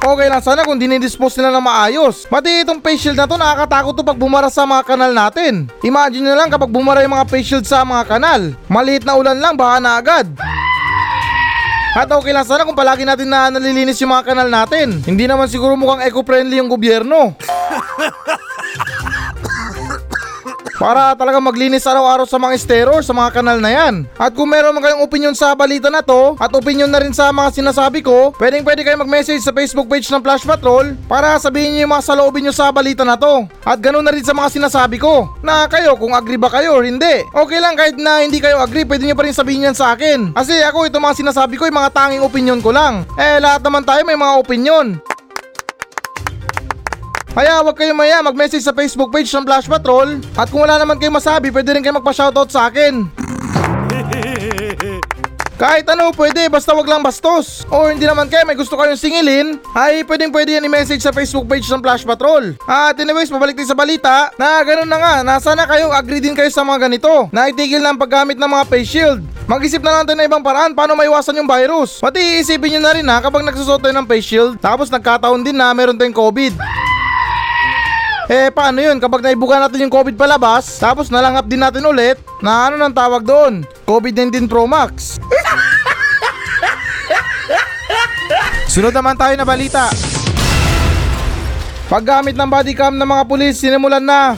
Okay 0.09 0.25
lang 0.25 0.41
sana 0.41 0.65
kung 0.65 0.81
dinidispose 0.81 1.37
nila 1.37 1.53
ng 1.53 1.69
maayos. 1.69 2.25
Pati 2.25 2.65
itong 2.65 2.81
face 2.81 2.97
shield 2.97 3.13
na 3.13 3.29
to 3.29 3.37
nakakatakot 3.37 3.93
to 3.93 4.01
pag 4.01 4.17
bumara 4.17 4.49
sa 4.49 4.65
mga 4.65 4.81
kanal 4.81 5.13
natin. 5.13 5.69
Imagine 5.85 6.25
nyo 6.25 6.33
lang 6.33 6.49
kapag 6.49 6.73
bumara 6.73 7.05
yung 7.05 7.13
mga 7.13 7.29
face 7.29 7.53
shield 7.53 7.69
sa 7.69 7.85
mga 7.85 8.17
kanal. 8.17 8.57
Maliit 8.65 9.05
na 9.05 9.13
ulan 9.13 9.37
lang 9.37 9.53
baka 9.53 9.77
na 9.77 10.01
agad. 10.01 10.25
At 11.93 12.09
okay 12.09 12.33
lang 12.33 12.41
sana 12.41 12.65
kung 12.65 12.73
palagi 12.73 13.05
natin 13.05 13.29
na 13.29 13.53
nalilinis 13.53 14.01
yung 14.01 14.09
mga 14.09 14.33
kanal 14.33 14.49
natin. 14.49 14.97
Hindi 15.05 15.29
naman 15.29 15.45
siguro 15.45 15.77
mukhang 15.77 16.01
eco-friendly 16.09 16.57
yung 16.57 16.73
gobyerno. 16.73 17.37
Para 20.79 21.11
talaga 21.11 21.43
maglinis 21.43 21.83
araw-araw 21.83 22.23
sa 22.23 22.39
mga 22.39 22.55
estero 22.55 23.03
sa 23.03 23.11
mga 23.11 23.35
kanal 23.35 23.59
na 23.59 23.67
yan. 23.67 24.07
At 24.15 24.31
kung 24.31 24.47
meron 24.47 24.71
man 24.71 24.79
kayong 24.79 25.03
opinion 25.03 25.35
sa 25.35 25.51
balita 25.51 25.91
na 25.91 25.99
to, 25.99 26.39
at 26.39 26.47
opinion 26.55 26.87
na 26.87 27.03
rin 27.03 27.11
sa 27.11 27.35
mga 27.35 27.51
sinasabi 27.51 27.99
ko, 27.99 28.31
pwedeng 28.39 28.63
pwede 28.63 28.87
kayo 28.87 28.95
mag-message 28.95 29.43
sa 29.43 29.51
Facebook 29.51 29.91
page 29.91 30.07
ng 30.07 30.23
Flash 30.23 30.47
Patrol 30.47 30.95
para 31.11 31.35
sabihin 31.35 31.75
niyo 31.75 31.83
yung 31.83 31.99
mga 31.99 32.07
saloobin 32.07 32.47
nyo 32.47 32.55
sa 32.55 32.71
balita 32.71 33.03
na 33.03 33.19
to. 33.19 33.43
At 33.67 33.83
ganun 33.83 34.07
na 34.07 34.15
rin 34.15 34.23
sa 34.23 34.31
mga 34.31 34.55
sinasabi 34.55 35.03
ko, 35.03 35.27
na 35.43 35.67
kayo 35.67 35.99
kung 35.99 36.15
agree 36.15 36.39
ba 36.39 36.47
kayo 36.47 36.79
or 36.79 36.87
hindi. 36.87 37.27
Okay 37.27 37.59
lang 37.59 37.75
kahit 37.75 37.99
na 37.99 38.23
hindi 38.23 38.39
kayo 38.39 38.63
agree, 38.63 38.87
pwede 38.87 39.03
nyo 39.03 39.19
pa 39.19 39.27
rin 39.27 39.35
sabihin 39.35 39.67
yan 39.67 39.75
sa 39.75 39.91
akin. 39.99 40.31
Kasi 40.31 40.63
ako 40.63 40.87
itong 40.87 41.03
mga 41.03 41.19
sinasabi 41.19 41.59
ko, 41.59 41.67
yung 41.67 41.75
mga 41.75 41.91
tanging 41.91 42.23
opinion 42.23 42.63
ko 42.63 42.71
lang. 42.71 43.03
Eh 43.19 43.43
lahat 43.43 43.59
naman 43.67 43.83
tayo 43.83 43.99
may 44.07 44.15
mga 44.15 44.33
opinion. 44.39 45.08
Kaya 47.39 47.63
huwag 47.63 47.71
kayong 47.71 47.95
maya 47.95 48.19
mag-message 48.19 48.67
sa 48.67 48.75
Facebook 48.75 49.15
page 49.15 49.31
ng 49.31 49.47
Flash 49.47 49.63
Patrol 49.63 50.19
at 50.35 50.51
kung 50.51 50.59
wala 50.59 50.75
naman 50.75 50.99
kayong 50.99 51.23
masabi 51.23 51.55
pwede 51.55 51.71
rin 51.71 51.79
kayo 51.79 51.95
magpa-shoutout 51.95 52.51
sa 52.51 52.67
akin. 52.67 53.07
Kahit 55.63 55.87
ano 55.87 56.11
pwede 56.19 56.51
basta 56.51 56.75
wag 56.75 56.83
lang 56.83 56.99
bastos. 56.99 57.63
O 57.71 57.87
hindi 57.87 58.03
naman 58.03 58.27
kayo 58.27 58.43
may 58.43 58.59
gusto 58.59 58.75
kayong 58.75 58.99
singilin 58.99 59.55
ay 59.71 60.03
pwedeng 60.03 60.35
pwede 60.35 60.59
yan 60.59 60.67
i-message 60.67 60.99
sa 60.99 61.15
Facebook 61.15 61.47
page 61.47 61.63
ng 61.71 61.79
Flash 61.79 62.03
Patrol. 62.03 62.59
At 62.67 62.99
anyways 62.99 63.31
pabalik 63.31 63.55
din 63.55 63.71
sa 63.71 63.75
balita 63.75 64.35
na 64.35 64.59
ganun 64.67 64.91
na 64.91 64.99
nga 64.99 65.15
na 65.23 65.39
sana 65.39 65.63
kayo 65.63 65.95
agree 65.95 66.19
din 66.19 66.35
kayo 66.35 66.51
sa 66.51 66.67
mga 66.67 66.91
ganito 66.91 67.31
na 67.31 67.47
itigil 67.47 67.79
na 67.79 67.95
ang 67.95 67.99
paggamit 68.03 68.35
ng 68.35 68.51
mga 68.51 68.67
face 68.67 68.99
shield. 68.99 69.23
Mag-isip 69.47 69.79
na 69.79 69.95
lang 69.95 70.03
tayo 70.03 70.19
ng 70.19 70.27
ibang 70.27 70.43
paraan 70.43 70.75
paano 70.75 70.91
maiwasan 70.91 71.39
yung 71.39 71.47
virus. 71.47 72.03
Pati 72.03 72.19
iisipin 72.19 72.75
nyo 72.75 72.81
na 72.83 72.91
rin 72.99 73.07
ha 73.07 73.23
kapag 73.23 73.47
nagsusot 73.47 73.79
tayo 73.79 73.95
ng 73.95 74.07
face 74.11 74.27
shield 74.27 74.59
tapos 74.59 74.91
nagkataon 74.91 75.39
din 75.39 75.55
na 75.55 75.71
meron 75.71 75.95
tayong 75.95 76.19
COVID. 76.19 76.88
Eh 78.29 78.53
paano 78.53 78.77
yun 78.77 79.01
kapag 79.01 79.25
naibuka 79.25 79.57
natin 79.57 79.89
yung 79.89 79.89
COVID 79.89 80.13
palabas 80.13 80.77
tapos 80.77 81.09
nalanghap 81.09 81.49
din 81.49 81.65
natin 81.65 81.81
ulit 81.81 82.21
na 82.45 82.69
ano 82.69 82.77
nang 82.77 82.93
tawag 82.93 83.25
doon? 83.25 83.65
COVID-19 83.89 84.45
Pro 84.45 84.69
Max. 84.69 85.17
Sunod 88.69 88.93
naman 88.93 89.17
tayo 89.17 89.33
na 89.33 89.41
balita. 89.41 89.89
Paggamit 91.89 92.37
ng 92.37 92.45
body 92.45 92.77
cam 92.77 92.93
ng 92.93 93.09
mga 93.09 93.25
pulis 93.25 93.57
sinimulan 93.57 94.05
na. 94.05 94.37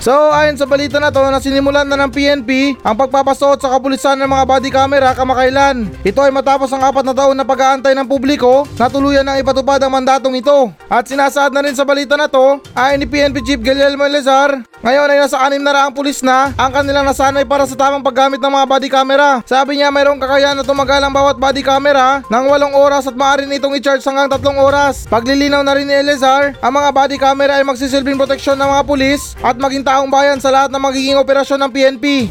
So 0.00 0.32
ayon 0.32 0.56
sa 0.56 0.64
balita 0.64 0.96
na 0.96 1.12
to 1.12 1.20
na 1.28 1.44
sinimulan 1.44 1.84
na 1.84 1.92
ng 1.92 2.08
PNP 2.08 2.80
ang 2.80 2.96
pagpapasuot 2.96 3.60
sa 3.60 3.68
kapulisan 3.68 4.16
ng 4.16 4.32
mga 4.32 4.44
body 4.48 4.70
camera 4.72 5.12
kamakailan. 5.12 5.92
Ito 6.00 6.24
ay 6.24 6.32
matapos 6.32 6.72
ang 6.72 6.80
apat 6.88 7.04
na 7.04 7.12
taon 7.12 7.36
na 7.36 7.44
pag-aantay 7.44 7.92
ng 7.92 8.08
publiko 8.08 8.64
na 8.80 8.88
tuluyan 8.88 9.28
ng 9.28 9.44
ipatupad 9.44 9.76
ang 9.84 9.92
mandatong 9.92 10.40
ito. 10.40 10.72
At 10.88 11.04
sinasaad 11.04 11.52
na 11.52 11.60
rin 11.60 11.76
sa 11.76 11.84
balita 11.84 12.16
na 12.16 12.32
to, 12.32 12.64
ayon 12.72 13.04
ni 13.04 13.06
PNP 13.12 13.44
Chief 13.44 13.60
Guillermo 13.60 14.08
Elezar 14.08 14.64
Ngayon 14.80 15.12
ay 15.12 15.20
nasa 15.20 15.36
anim 15.44 15.60
na 15.60 15.76
raang 15.76 15.92
pulis 15.92 16.24
na 16.24 16.56
ang 16.56 16.72
kanilang 16.72 17.04
nasanay 17.04 17.44
para 17.44 17.68
sa 17.68 17.76
tamang 17.76 18.00
paggamit 18.00 18.40
ng 18.40 18.48
mga 18.48 18.64
body 18.64 18.88
camera. 18.88 19.44
Sabi 19.44 19.76
niya 19.76 19.92
mayroong 19.92 20.16
kakayahan 20.16 20.56
na 20.56 20.64
tumagal 20.64 21.04
ang 21.04 21.12
bawat 21.12 21.36
body 21.36 21.60
camera 21.60 22.24
ng 22.24 22.44
walong 22.48 22.72
oras 22.72 23.04
at 23.04 23.12
maaari 23.12 23.44
nitong 23.44 23.76
i-charge 23.76 24.00
hanggang 24.08 24.32
tatlong 24.32 24.56
oras. 24.56 25.04
Paglilinaw 25.12 25.60
na 25.60 25.76
rin 25.76 25.84
ni 25.84 25.92
Elezar, 25.92 26.56
ang 26.64 26.72
mga 26.72 26.96
body 26.96 27.20
camera 27.20 27.60
ay 27.60 27.64
magsisilbing 27.68 28.16
proteksyon 28.16 28.56
ng 28.56 28.72
mga 28.72 28.82
pulis 28.88 29.36
at 29.44 29.60
maging 29.60 29.84
taong 29.90 30.06
bayan 30.06 30.38
sa 30.38 30.54
lahat 30.54 30.70
ng 30.70 30.78
magiging 30.78 31.18
operasyon 31.18 31.66
ng 31.66 31.70
PNP. 31.74 32.30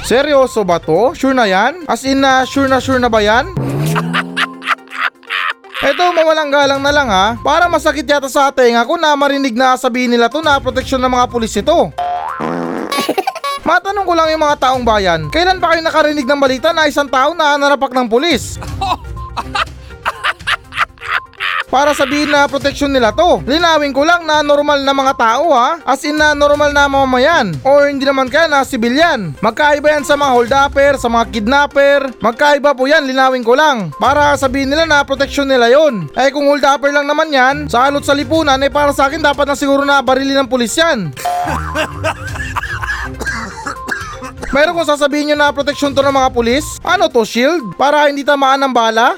Seryoso 0.00 0.64
ba 0.64 0.80
to? 0.80 1.12
Sure 1.12 1.36
na 1.36 1.44
yan? 1.44 1.84
As 1.84 2.08
in 2.08 2.24
na 2.24 2.48
sure 2.48 2.72
na 2.72 2.80
sure 2.80 2.96
na 2.96 3.12
ba 3.12 3.20
yan? 3.20 3.52
Eto, 5.92 6.08
mawalang 6.16 6.48
galang 6.48 6.80
na 6.80 6.88
lang 6.88 7.12
ha. 7.12 7.36
Para 7.36 7.68
masakit 7.68 8.08
yata 8.08 8.32
sa 8.32 8.48
tenga 8.48 8.80
ko 8.88 8.96
na 8.96 9.12
marinig 9.12 9.52
na 9.52 9.76
sabihin 9.76 10.08
nila 10.08 10.32
to 10.32 10.40
na 10.40 10.56
proteksyon 10.56 11.04
ng 11.04 11.12
mga 11.12 11.26
pulis 11.28 11.52
ito. 11.52 11.92
Matanong 13.68 14.08
ko 14.08 14.16
lang 14.16 14.32
yung 14.32 14.42
mga 14.42 14.56
taong 14.58 14.82
bayan, 14.88 15.28
kailan 15.28 15.60
ba 15.60 15.76
kayo 15.76 15.84
nakarinig 15.84 16.26
ng 16.26 16.40
balita 16.40 16.72
na 16.72 16.88
isang 16.88 17.06
tao 17.12 17.36
na 17.36 17.60
narapak 17.60 17.92
ng 17.92 18.08
pulis? 18.08 18.56
Para 21.72 21.96
sabihin 21.96 22.28
na 22.28 22.44
proteksyon 22.44 22.92
nila 22.92 23.16
to. 23.16 23.40
Linawin 23.48 23.96
ko 23.96 24.04
lang 24.04 24.28
na 24.28 24.44
normal 24.44 24.84
na 24.84 24.92
mga 24.92 25.16
tao 25.16 25.56
ha. 25.56 25.80
As 25.88 26.04
in 26.04 26.20
na 26.20 26.36
normal 26.36 26.68
na 26.68 26.84
mamamayan. 26.84 27.56
Or 27.64 27.88
hindi 27.88 28.04
naman 28.04 28.28
kaya 28.28 28.44
na 28.44 28.60
sibilyan. 28.60 29.32
Magkaiba 29.40 29.96
yan 29.96 30.04
sa 30.04 30.12
mga 30.12 30.36
holdupper, 30.36 31.00
sa 31.00 31.08
mga 31.08 31.32
kidnapper. 31.32 32.12
Magkaiba 32.20 32.76
po 32.76 32.84
yan, 32.84 33.08
linawin 33.08 33.40
ko 33.40 33.56
lang. 33.56 33.88
Para 33.96 34.36
sabihin 34.36 34.68
nila 34.68 34.84
na 34.84 35.00
proteksyon 35.00 35.48
nila 35.48 35.72
yon. 35.72 36.12
Eh 36.12 36.28
kung 36.28 36.44
holdupper 36.44 36.92
lang 36.92 37.08
naman 37.08 37.32
yan, 37.32 37.64
sa 37.72 37.88
alot 37.88 38.04
sa 38.04 38.12
lipunan 38.12 38.60
eh 38.60 38.68
para 38.68 38.92
sa 38.92 39.08
akin 39.08 39.24
dapat 39.24 39.48
na 39.48 39.56
siguro 39.56 39.88
na 39.88 40.04
barili 40.04 40.36
ng 40.36 40.52
pulis 40.52 40.76
yan. 40.76 41.08
Meron 44.52 44.76
kung 44.76 44.84
sasabihin 44.84 45.32
nyo 45.32 45.36
na 45.40 45.56
proteksyon 45.56 45.96
to 45.96 46.04
ng 46.04 46.12
mga 46.12 46.28
pulis? 46.36 46.76
Ano 46.84 47.08
to, 47.08 47.24
shield? 47.24 47.72
Para 47.80 48.12
hindi 48.12 48.20
tamaan 48.20 48.60
ng 48.60 48.76
bala? 48.76 49.16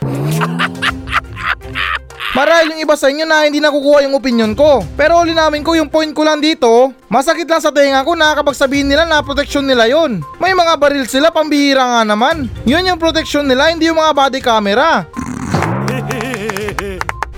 Marahil 2.34 2.74
yung 2.74 2.82
iba 2.82 2.98
sa 2.98 3.06
inyo 3.14 3.22
na 3.22 3.46
hindi 3.46 3.62
nakukuha 3.62 4.10
yung 4.10 4.18
opinion 4.18 4.58
ko. 4.58 4.82
Pero 4.98 5.22
linawin 5.22 5.62
ko 5.62 5.78
yung 5.78 5.86
point 5.86 6.10
ko 6.10 6.26
lang 6.26 6.42
dito, 6.42 6.90
masakit 7.06 7.46
lang 7.46 7.62
sa 7.62 7.70
tenga 7.70 8.02
ko 8.02 8.18
na 8.18 8.34
kapag 8.34 8.58
sabihin 8.58 8.90
nila 8.90 9.06
na 9.06 9.22
proteksyon 9.22 9.62
nila 9.62 9.86
yon. 9.86 10.18
May 10.42 10.50
mga 10.50 10.74
baril 10.74 11.06
sila, 11.06 11.30
pambihira 11.30 11.86
nga 11.86 12.02
naman. 12.02 12.50
Yun 12.66 12.90
yung 12.90 12.98
proteksyon 12.98 13.46
nila, 13.46 13.70
hindi 13.70 13.86
yung 13.86 14.02
mga 14.02 14.18
body 14.18 14.42
camera. 14.42 15.06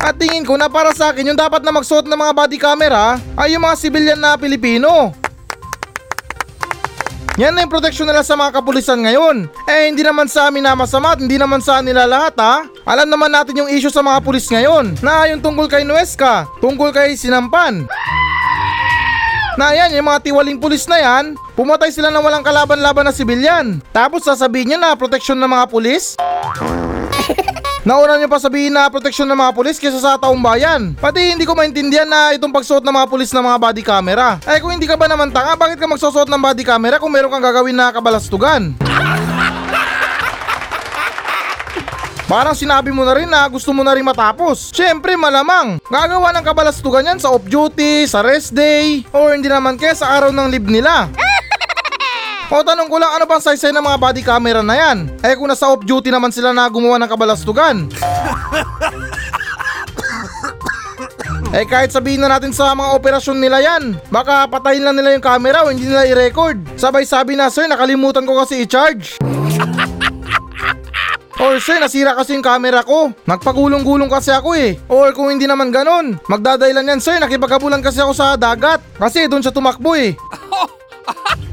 At 0.00 0.16
tingin 0.16 0.48
ko 0.48 0.56
na 0.56 0.72
para 0.72 0.96
sa 0.96 1.12
akin 1.12 1.28
yung 1.28 1.36
dapat 1.36 1.60
na 1.60 1.76
magsuot 1.76 2.08
ng 2.08 2.16
mga 2.16 2.32
body 2.32 2.56
camera 2.56 3.20
ay 3.36 3.52
yung 3.52 3.68
mga 3.68 3.76
sibilyan 3.76 4.16
na 4.16 4.40
Pilipino. 4.40 5.12
Yan 7.36 7.52
na 7.52 7.68
yung 7.68 7.72
proteksyon 7.72 8.08
nila 8.08 8.24
sa 8.24 8.32
mga 8.32 8.60
kapulisan 8.60 8.96
ngayon. 9.04 9.44
Eh 9.68 9.92
hindi 9.92 10.00
naman 10.00 10.24
sa 10.24 10.48
amin 10.48 10.64
na 10.64 10.72
masama 10.72 11.12
at 11.12 11.20
hindi 11.20 11.36
naman 11.36 11.60
sa 11.60 11.84
nila 11.84 12.08
lahat 12.08 12.32
ha. 12.40 12.64
Alam 12.88 13.12
naman 13.12 13.28
natin 13.28 13.60
yung 13.60 13.68
issue 13.68 13.92
sa 13.92 14.00
mga 14.00 14.24
pulis 14.24 14.48
ngayon 14.48 14.96
na 15.04 15.28
yung 15.28 15.44
tungkol 15.44 15.68
kay 15.68 15.84
Nuesca, 15.84 16.48
tungkol 16.64 16.96
kay 16.96 17.12
Sinampan. 17.12 17.84
Na 19.56 19.72
yan, 19.72 19.96
yung 19.96 20.08
mga 20.08 20.20
tiwaling 20.24 20.60
pulis 20.60 20.84
na 20.88 21.00
yan, 21.00 21.36
pumatay 21.56 21.88
sila 21.88 22.12
ng 22.12 22.24
walang 22.24 22.44
kalaban-laban 22.44 23.08
na 23.08 23.12
sibilyan. 23.12 23.80
Tapos 23.92 24.24
sasabihin 24.24 24.76
nyo 24.76 24.78
na 24.80 24.96
proteksyon 24.96 25.40
ng 25.40 25.48
mga 25.48 25.68
pulis? 25.68 26.16
Nauna 27.86 28.18
nyo 28.18 28.26
pa 28.26 28.42
sabihin 28.42 28.74
na 28.74 28.90
proteksyon 28.90 29.30
ng 29.30 29.38
mga 29.38 29.54
pulis 29.54 29.78
kaysa 29.78 30.02
sa 30.02 30.18
taong 30.18 30.42
bayan. 30.42 30.98
Pati 30.98 31.38
hindi 31.38 31.46
ko 31.46 31.54
maintindihan 31.54 32.10
na 32.10 32.34
itong 32.34 32.50
pagsuot 32.50 32.82
ng 32.82 32.90
mga 32.90 33.06
pulis 33.06 33.30
ng 33.30 33.46
mga 33.46 33.58
body 33.62 33.82
camera. 33.86 34.42
Eh 34.42 34.58
kung 34.58 34.74
hindi 34.74 34.90
ka 34.90 34.98
ba 34.98 35.06
naman 35.06 35.30
tanga, 35.30 35.54
bakit 35.54 35.78
ka 35.78 35.86
magsusuot 35.86 36.26
ng 36.26 36.42
body 36.42 36.66
camera 36.66 36.98
kung 36.98 37.14
meron 37.14 37.30
kang 37.30 37.46
gagawin 37.46 37.78
na 37.78 37.94
kabalastugan? 37.94 38.74
Parang 42.26 42.58
sinabi 42.58 42.90
mo 42.90 43.06
na 43.06 43.14
rin 43.14 43.30
na 43.30 43.46
gusto 43.46 43.70
mo 43.70 43.86
na 43.86 43.94
rin 43.94 44.02
matapos. 44.02 44.74
Siyempre 44.74 45.14
malamang, 45.14 45.78
gagawa 45.86 46.34
ng 46.34 46.42
kabalastugan 46.42 47.06
yan 47.06 47.22
sa 47.22 47.30
off-duty, 47.30 48.02
sa 48.10 48.18
rest 48.18 48.50
day, 48.50 49.06
or 49.14 49.30
hindi 49.30 49.46
naman 49.46 49.78
kaya 49.78 49.94
sa 49.94 50.10
araw 50.10 50.34
ng 50.34 50.50
leave 50.50 50.66
nila. 50.66 51.06
O 52.46 52.62
tanong 52.62 52.86
ko 52.86 53.02
lang 53.02 53.10
ano 53.10 53.26
bang 53.26 53.42
size 53.42 53.74
ng 53.74 53.82
mga 53.82 53.98
body 53.98 54.22
camera 54.22 54.62
na 54.62 54.78
yan? 54.78 55.10
Eh 55.18 55.34
kung 55.34 55.50
nasa 55.50 55.66
off 55.66 55.82
duty 55.82 56.14
naman 56.14 56.30
sila 56.30 56.54
na 56.54 56.70
gumawa 56.70 56.94
ng 57.02 57.10
kabalastugan. 57.10 57.90
eh 61.58 61.66
kahit 61.66 61.90
sabihin 61.90 62.22
na 62.22 62.30
natin 62.30 62.54
sa 62.54 62.70
mga 62.70 62.94
operasyon 62.94 63.42
nila 63.42 63.58
yan, 63.58 63.98
baka 64.14 64.46
patayin 64.46 64.86
lang 64.86 64.94
nila 64.94 65.18
yung 65.18 65.26
camera 65.26 65.66
o 65.66 65.74
hindi 65.74 65.90
nila 65.90 66.06
i-record. 66.06 66.62
Sabay 66.78 67.02
sabi 67.02 67.34
na 67.34 67.50
sir 67.50 67.66
nakalimutan 67.66 68.22
ko 68.22 68.38
kasi 68.38 68.62
i-charge. 68.62 69.18
Or 71.36 71.60
sir, 71.60 71.76
nasira 71.76 72.16
kasi 72.16 72.32
yung 72.32 72.46
camera 72.46 72.80
ko. 72.80 73.12
Nagpagulong-gulong 73.28 74.08
kasi 74.08 74.32
ako 74.32 74.56
eh. 74.56 74.80
Or 74.88 75.12
kung 75.12 75.28
hindi 75.28 75.44
naman 75.44 75.68
ganon, 75.68 76.16
magdadailan 76.32 76.96
yan 76.96 77.00
sir, 77.02 77.20
nakipagkabulan 77.20 77.84
kasi 77.84 78.00
ako 78.00 78.16
sa 78.16 78.40
dagat. 78.40 78.80
Kasi 78.96 79.28
doon 79.28 79.44
siya 79.44 79.52
tumakbo 79.52 79.92
eh. 80.00 80.16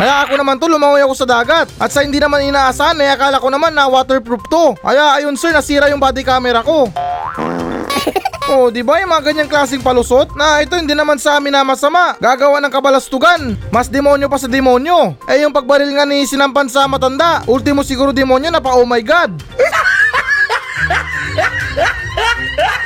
Kaya 0.00 0.24
ako 0.24 0.40
naman 0.40 0.56
to 0.56 0.64
lumawi 0.64 1.04
ako 1.04 1.12
sa 1.12 1.28
dagat 1.28 1.68
At 1.76 1.92
sa 1.92 2.00
hindi 2.00 2.16
naman 2.16 2.48
inaasahan 2.48 2.96
ay 3.04 3.12
akala 3.12 3.36
ko 3.36 3.52
naman 3.52 3.76
na 3.76 3.84
waterproof 3.84 4.40
to 4.48 4.72
Kaya 4.80 5.20
ayun 5.20 5.36
sir 5.36 5.52
nasira 5.52 5.92
yung 5.92 6.00
body 6.00 6.24
camera 6.24 6.64
ko 6.64 6.88
Oh, 8.50 8.66
di 8.66 8.82
ba 8.82 8.98
yung 8.98 9.14
mga 9.14 9.30
ganyang 9.30 9.46
klaseng 9.46 9.78
palusot 9.78 10.34
na 10.34 10.58
ito 10.58 10.74
hindi 10.74 10.90
naman 10.90 11.22
sa 11.22 11.38
amin 11.38 11.54
na 11.54 11.62
masama. 11.62 12.18
Gagawa 12.18 12.58
ng 12.58 12.74
kabalastugan. 12.74 13.54
Mas 13.70 13.86
demonyo 13.86 14.26
pa 14.26 14.42
sa 14.42 14.50
demonyo. 14.50 15.14
Eh 15.30 15.46
yung 15.46 15.54
pagbaril 15.54 15.94
nga 15.94 16.02
ni 16.02 16.26
sinampan 16.26 16.66
sa 16.66 16.90
matanda. 16.90 17.46
Ultimo 17.46 17.86
siguro 17.86 18.10
demonyo 18.10 18.50
na 18.50 18.58
pa 18.58 18.74
oh 18.74 18.82
my 18.82 18.98
god. 19.06 19.38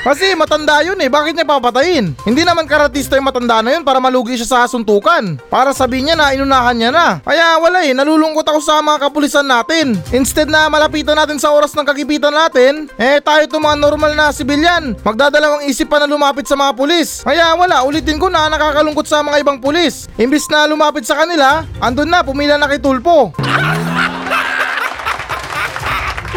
Kasi 0.04 0.36
matanda 0.36 0.84
yun 0.84 1.00
eh, 1.00 1.08
bakit 1.08 1.32
niya 1.32 1.48
papatayin? 1.48 2.12
Hindi 2.28 2.44
naman 2.44 2.68
karatista 2.68 3.16
yung 3.16 3.24
matanda 3.24 3.64
na 3.64 3.72
yun 3.72 3.88
para 3.88 3.96
malugi 3.96 4.36
siya 4.36 4.44
sa 4.44 4.68
suntukan. 4.68 5.40
Para 5.48 5.72
sabihin 5.72 6.12
niya 6.12 6.16
na 6.20 6.36
inunahan 6.36 6.76
niya 6.76 6.92
na. 6.92 7.24
Kaya 7.24 7.56
wala 7.56 7.88
eh, 7.88 7.96
nalulungkot 7.96 8.44
ako 8.44 8.60
sa 8.60 8.84
mga 8.84 9.08
kapulisan 9.08 9.48
natin. 9.48 9.96
Instead 10.12 10.52
na 10.52 10.68
malapitan 10.68 11.16
natin 11.16 11.40
sa 11.40 11.56
oras 11.56 11.72
ng 11.72 11.88
kagipitan 11.88 12.36
natin, 12.36 12.92
eh 13.00 13.16
tayo 13.24 13.48
itong 13.48 13.64
mga 13.64 13.80
normal 13.80 14.12
na 14.12 14.28
sibilyan. 14.28 14.92
Magdadalawang 15.00 15.64
isip 15.72 15.88
pa 15.88 15.96
na 15.96 16.04
lumapit 16.04 16.44
sa 16.44 16.52
mga 16.52 16.76
pulis. 16.76 17.24
Kaya 17.24 17.56
wala, 17.56 17.80
ulitin 17.88 18.20
ko 18.20 18.28
na 18.28 18.52
nakakalungkot 18.52 19.08
sa 19.08 19.24
mga 19.24 19.40
ibang 19.40 19.56
pulis. 19.56 20.04
Imbis 20.20 20.44
na 20.52 20.68
lumapit 20.68 21.08
sa 21.08 21.16
kanila, 21.16 21.64
andun 21.80 22.12
na, 22.12 22.20
pumila 22.20 22.60
na 22.60 22.68
kay 22.68 22.76
Tulpo. 22.76 23.32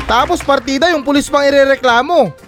Tapos 0.08 0.40
partida 0.40 0.88
yung 0.88 1.04
pulis 1.04 1.28
pang 1.28 1.44
irereklamo. 1.44 2.47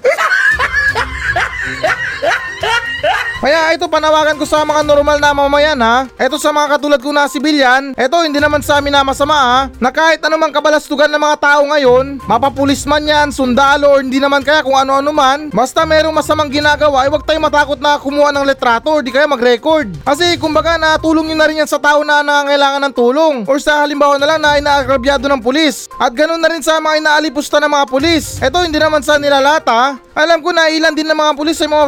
Kaya 3.39 3.71
ito 3.71 3.87
panawagan 3.87 4.35
ko 4.35 4.43
sa 4.43 4.67
mga 4.67 4.83
normal 4.83 5.15
na 5.15 5.31
mamamayan 5.31 5.79
ha. 5.79 6.11
Ito 6.19 6.35
sa 6.35 6.51
mga 6.51 6.75
katulad 6.75 6.99
ko 6.99 7.15
na 7.15 7.23
sibilyan, 7.23 7.95
ito 7.95 8.15
hindi 8.19 8.35
naman 8.35 8.59
sa 8.59 8.83
amin 8.83 8.91
na 8.91 9.07
masama 9.07 9.31
ha. 9.31 9.59
Na 9.79 9.95
kahit 9.95 10.19
anumang 10.27 10.51
kabalastugan 10.51 11.07
ng 11.07 11.23
mga 11.23 11.39
tao 11.39 11.63
ngayon, 11.71 12.19
mapapulis 12.27 12.83
man 12.83 12.99
yan, 13.07 13.31
sundalo 13.31 13.95
or 13.95 14.03
hindi 14.03 14.19
naman 14.19 14.43
kaya 14.43 14.59
kung 14.59 14.75
ano-ano 14.75 15.15
man, 15.15 15.47
basta 15.55 15.87
merong 15.87 16.11
masamang 16.11 16.51
ginagawa, 16.51 17.07
ay 17.07 17.09
huwag 17.15 17.23
tayong 17.23 17.47
matakot 17.47 17.79
na 17.79 17.95
kumuha 17.95 18.35
ng 18.35 18.43
letrato 18.43 18.91
or 18.91 18.99
di 18.99 19.07
kaya 19.07 19.23
mag-record. 19.23 19.87
Kasi 20.03 20.35
kumbaga 20.35 20.75
natulong 20.75 21.31
nyo 21.31 21.39
na 21.39 21.47
rin 21.47 21.63
yan 21.63 21.71
sa 21.71 21.79
tao 21.79 22.03
na 22.03 22.19
nangangailangan 22.19 22.91
ng 22.91 22.93
tulong. 22.93 23.35
Or 23.47 23.55
sa 23.63 23.87
halimbawa 23.87 24.19
na 24.19 24.35
lang 24.35 24.43
na 24.43 24.59
inaagrabyado 24.59 25.31
ng 25.31 25.39
pulis. 25.39 25.87
At 25.95 26.11
ganun 26.11 26.43
na 26.43 26.51
rin 26.51 26.59
sa 26.59 26.83
mga 26.83 27.07
inaalipusta 27.07 27.63
ng 27.63 27.71
mga 27.71 27.85
pulis. 27.87 28.43
Ito 28.43 28.67
hindi 28.67 28.83
naman 28.83 28.99
sa 28.99 29.15
nilalata. 29.15 29.95
Alam 30.11 30.43
ko 30.43 30.51
na 30.51 30.67
ilan 30.67 30.91
din 30.91 31.07
ng 31.07 31.15
mga 31.15 31.31
pulis 31.39 31.55
ay 31.63 31.71
mga, 31.71 31.85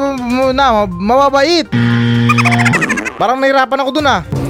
na, 0.55 0.87
mababait. 1.41 1.65
Parang 3.17 3.37
nahirapan 3.41 3.81
ako 3.81 3.89
dun 3.97 4.07
ah. 4.09 4.40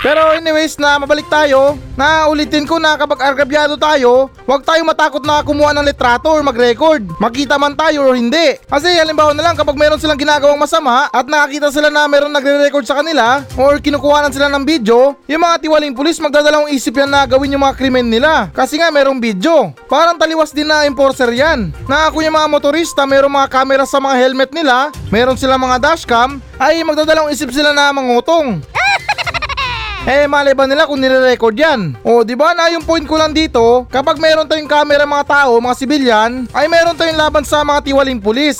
Pero 0.00 0.32
anyways 0.32 0.80
na 0.80 0.96
mabalik 0.96 1.28
tayo, 1.28 1.76
na 1.92 2.24
ulitin 2.24 2.64
ko 2.64 2.80
na 2.80 2.96
kapag 2.96 3.20
argabyado 3.20 3.76
tayo, 3.76 4.32
huwag 4.48 4.64
tayong 4.64 4.88
matakot 4.88 5.20
na 5.20 5.44
kumuha 5.44 5.76
ng 5.76 5.84
litrato 5.84 6.32
or 6.32 6.40
mag-record. 6.40 7.04
Makita 7.20 7.60
man 7.60 7.76
tayo 7.76 8.08
or 8.08 8.16
hindi. 8.16 8.56
Kasi 8.64 8.88
halimbawa 8.96 9.36
na 9.36 9.44
lang 9.44 9.60
kapag 9.60 9.76
meron 9.76 10.00
silang 10.00 10.16
ginagawang 10.16 10.56
masama 10.56 11.12
at 11.12 11.28
nakakita 11.28 11.68
sila 11.68 11.92
na 11.92 12.08
meron 12.08 12.32
nagre-record 12.32 12.88
sa 12.88 12.96
kanila 13.04 13.44
or 13.60 13.76
kinukuhanan 13.76 14.32
sila 14.32 14.48
ng 14.48 14.64
video, 14.64 15.20
yung 15.28 15.44
mga 15.44 15.68
tiwaling 15.68 15.92
pulis 15.92 16.16
magdadalawang 16.16 16.72
isip 16.72 16.96
yan 16.96 17.12
na 17.12 17.28
gawin 17.28 17.52
yung 17.52 17.60
mga 17.60 17.76
krimen 17.76 18.08
nila. 18.08 18.48
Kasi 18.56 18.80
nga 18.80 18.88
merong 18.88 19.20
video. 19.20 19.76
Parang 19.84 20.16
taliwas 20.16 20.56
din 20.56 20.72
na 20.72 20.88
enforcer 20.88 21.28
yan. 21.28 21.76
Na 21.84 22.08
ako 22.08 22.24
yung 22.24 22.40
mga 22.40 22.48
motorista, 22.48 23.04
merong 23.04 23.36
mga 23.36 23.52
camera 23.52 23.84
sa 23.84 24.00
mga 24.00 24.16
helmet 24.16 24.48
nila, 24.56 24.88
meron 25.12 25.36
silang 25.36 25.60
mga 25.60 25.76
dashcam, 25.76 26.40
ay 26.56 26.80
magdadalawang 26.88 27.36
isip 27.36 27.52
sila 27.52 27.76
na 27.76 27.92
mangutong. 27.92 28.64
Eh, 30.10 30.26
malay 30.26 30.58
ba 30.58 30.66
nila 30.66 30.90
kung 30.90 30.98
nire-record 30.98 31.54
yan? 31.54 31.94
O, 32.02 32.26
di 32.26 32.34
ba 32.34 32.50
na 32.50 32.66
yung 32.74 32.82
point 32.82 33.06
ko 33.06 33.14
lang 33.14 33.30
dito, 33.30 33.86
kapag 33.94 34.18
meron 34.18 34.42
tayong 34.42 34.66
camera 34.66 35.06
mga 35.06 35.22
tao, 35.22 35.62
mga 35.62 35.78
sibilyan, 35.78 36.50
ay 36.50 36.66
meron 36.66 36.98
tayong 36.98 37.14
laban 37.14 37.46
sa 37.46 37.62
mga 37.62 37.78
tiwaling 37.86 38.18
pulis. 38.18 38.58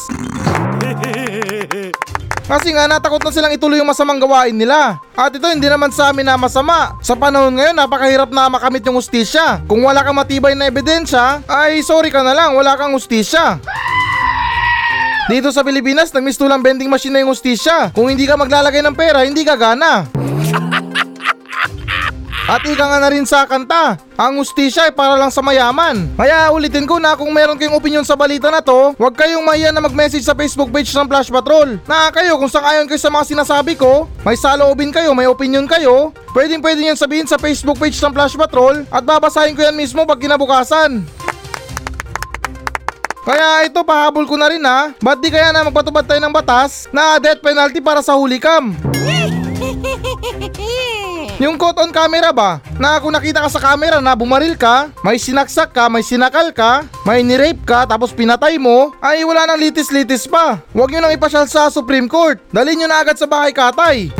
Kasi 2.46 2.70
nga 2.70 2.86
natakot 2.86 3.18
na 3.26 3.34
silang 3.34 3.50
ituloy 3.50 3.82
yung 3.82 3.90
masamang 3.90 4.22
gawain 4.22 4.54
nila. 4.54 5.02
At 5.18 5.34
ito 5.34 5.42
hindi 5.50 5.66
naman 5.66 5.90
sa 5.90 6.14
amin 6.14 6.30
na 6.30 6.38
masama. 6.38 6.94
Sa 7.02 7.18
panahon 7.18 7.58
ngayon 7.58 7.74
napakahirap 7.74 8.30
na 8.30 8.46
makamit 8.46 8.86
yung 8.86 9.02
ustisya. 9.02 9.66
Kung 9.66 9.82
wala 9.82 10.06
kang 10.06 10.22
matibay 10.22 10.54
na 10.54 10.70
ebidensya, 10.70 11.42
ay 11.50 11.82
sorry 11.82 12.14
ka 12.14 12.22
na 12.22 12.30
lang, 12.30 12.54
wala 12.54 12.78
kang 12.78 12.94
ustisya. 12.94 13.58
Dito 15.26 15.50
sa 15.50 15.66
Pilipinas, 15.66 16.14
nagmistulang 16.14 16.58
vending 16.62 16.90
machine 16.90 17.14
na 17.14 17.22
yung 17.22 17.34
ustisya. 17.34 17.90
Kung 17.90 18.06
hindi 18.06 18.26
ka 18.26 18.38
maglalagay 18.38 18.82
ng 18.82 18.94
pera, 18.94 19.22
hindi 19.26 19.46
ka 19.46 19.54
gana. 19.54 20.06
At 22.50 22.66
ika 22.66 22.82
nga 22.82 22.98
na 22.98 23.14
rin 23.14 23.22
sa 23.22 23.46
kanta, 23.46 23.94
ang 24.18 24.34
ustisya 24.42 24.90
ay 24.90 24.90
para 24.90 25.14
lang 25.14 25.30
sa 25.30 25.38
mayaman. 25.38 26.10
Kaya 26.18 26.50
ulitin 26.50 26.82
ko 26.82 26.98
na 26.98 27.14
kung 27.14 27.30
meron 27.30 27.54
kayong 27.54 27.78
opinion 27.78 28.02
sa 28.02 28.18
balita 28.18 28.50
na 28.50 28.58
to, 28.58 28.90
huwag 28.98 29.14
kayong 29.14 29.46
mahiya 29.46 29.70
na 29.70 29.78
mag-message 29.78 30.26
sa 30.26 30.34
Facebook 30.34 30.74
page 30.74 30.90
ng 30.90 31.06
Flash 31.06 31.30
Patrol. 31.30 31.78
Na 31.86 32.10
kayo 32.10 32.34
kung 32.42 32.50
sangayon 32.50 32.90
kayo 32.90 32.98
sa 32.98 33.06
mga 33.06 33.30
sinasabi 33.30 33.78
ko, 33.78 34.10
may 34.26 34.34
saloobin 34.34 34.90
kayo, 34.90 35.14
may 35.14 35.30
opinion 35.30 35.70
kayo, 35.70 36.10
pwedeng 36.34 36.58
pwede 36.58 36.90
yan 36.90 36.98
sabihin 36.98 37.30
sa 37.30 37.38
Facebook 37.38 37.78
page 37.78 38.02
ng 38.02 38.10
Flash 38.10 38.34
Patrol 38.34 38.82
at 38.90 39.06
babasahin 39.06 39.54
ko 39.54 39.62
yan 39.62 39.78
mismo 39.78 40.02
pag 40.02 40.18
kinabukasan. 40.18 41.06
Kaya 43.22 43.62
ito 43.62 43.78
pahabol 43.86 44.26
ko 44.26 44.34
na 44.34 44.50
rin 44.50 44.66
ha, 44.66 44.90
ba't 44.98 45.22
di 45.22 45.30
kaya 45.30 45.54
na 45.54 45.70
magpatubad 45.70 46.02
tayo 46.02 46.18
ng 46.18 46.34
batas 46.34 46.90
na 46.90 47.22
death 47.22 47.38
penalty 47.38 47.78
para 47.78 48.02
sa 48.02 48.18
huli 48.18 48.42
cam? 48.42 48.74
Yung 51.40 51.56
caught 51.56 51.80
on 51.80 51.88
camera 51.88 52.36
ba? 52.36 52.60
Na 52.76 53.00
kung 53.00 53.16
nakita 53.16 53.40
ka 53.40 53.48
sa 53.48 53.72
camera 53.72 53.96
na 53.96 54.12
bumaril 54.12 54.60
ka, 54.60 54.92
may 55.00 55.16
sinaksak 55.16 55.72
ka, 55.72 55.88
may 55.88 56.04
sinakal 56.04 56.52
ka, 56.52 56.84
may 57.08 57.24
nirape 57.24 57.64
ka, 57.64 57.88
tapos 57.88 58.12
pinatay 58.12 58.60
mo, 58.60 58.92
ay 59.00 59.24
wala 59.24 59.48
nang 59.48 59.56
litis-litis 59.56 60.28
pa. 60.28 60.60
Huwag 60.76 60.92
nyo 60.92 61.00
nang 61.00 61.16
ipasyal 61.16 61.48
sa 61.48 61.72
Supreme 61.72 62.12
Court. 62.12 62.36
Dalhin 62.52 62.84
nyo 62.84 62.92
na 62.92 63.00
agad 63.00 63.16
sa 63.16 63.24
bahay 63.24 63.56
katay. 63.56 64.12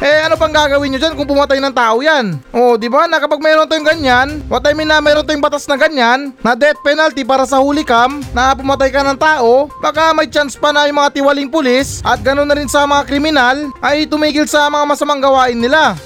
Eh 0.00 0.24
ano 0.24 0.32
pang 0.32 0.48
gagawin 0.48 0.88
nyo 0.88 0.96
dyan 0.96 1.12
kung 1.12 1.28
pumatay 1.28 1.60
ng 1.60 1.76
tao 1.76 2.00
yan? 2.00 2.40
Oh, 2.56 2.80
di 2.80 2.88
ba 2.88 3.04
na 3.04 3.20
kapag 3.20 3.36
mayroon 3.36 3.68
tayong 3.68 3.84
ganyan, 3.84 4.40
what 4.48 4.64
I 4.64 4.72
mean 4.72 4.88
na 4.88 4.96
mayroon 4.96 5.28
tayong 5.28 5.44
batas 5.44 5.68
na 5.68 5.76
ganyan, 5.76 6.32
na 6.40 6.56
death 6.56 6.80
penalty 6.80 7.20
para 7.20 7.44
sa 7.44 7.60
huli 7.60 7.84
cam, 7.84 8.24
na 8.32 8.56
pumatay 8.56 8.88
ka 8.88 9.04
ng 9.04 9.20
tao, 9.20 9.68
baka 9.84 10.16
may 10.16 10.24
chance 10.32 10.56
pa 10.56 10.72
na 10.72 10.88
yung 10.88 11.04
mga 11.04 11.20
tiwaling 11.20 11.52
pulis 11.52 12.00
at 12.00 12.16
ganoon 12.24 12.48
na 12.48 12.56
rin 12.56 12.64
sa 12.64 12.88
mga 12.88 13.04
kriminal 13.04 13.68
ay 13.84 14.08
tumigil 14.08 14.48
sa 14.48 14.72
mga 14.72 14.88
masamang 14.88 15.20
gawain 15.20 15.60
nila. 15.60 15.92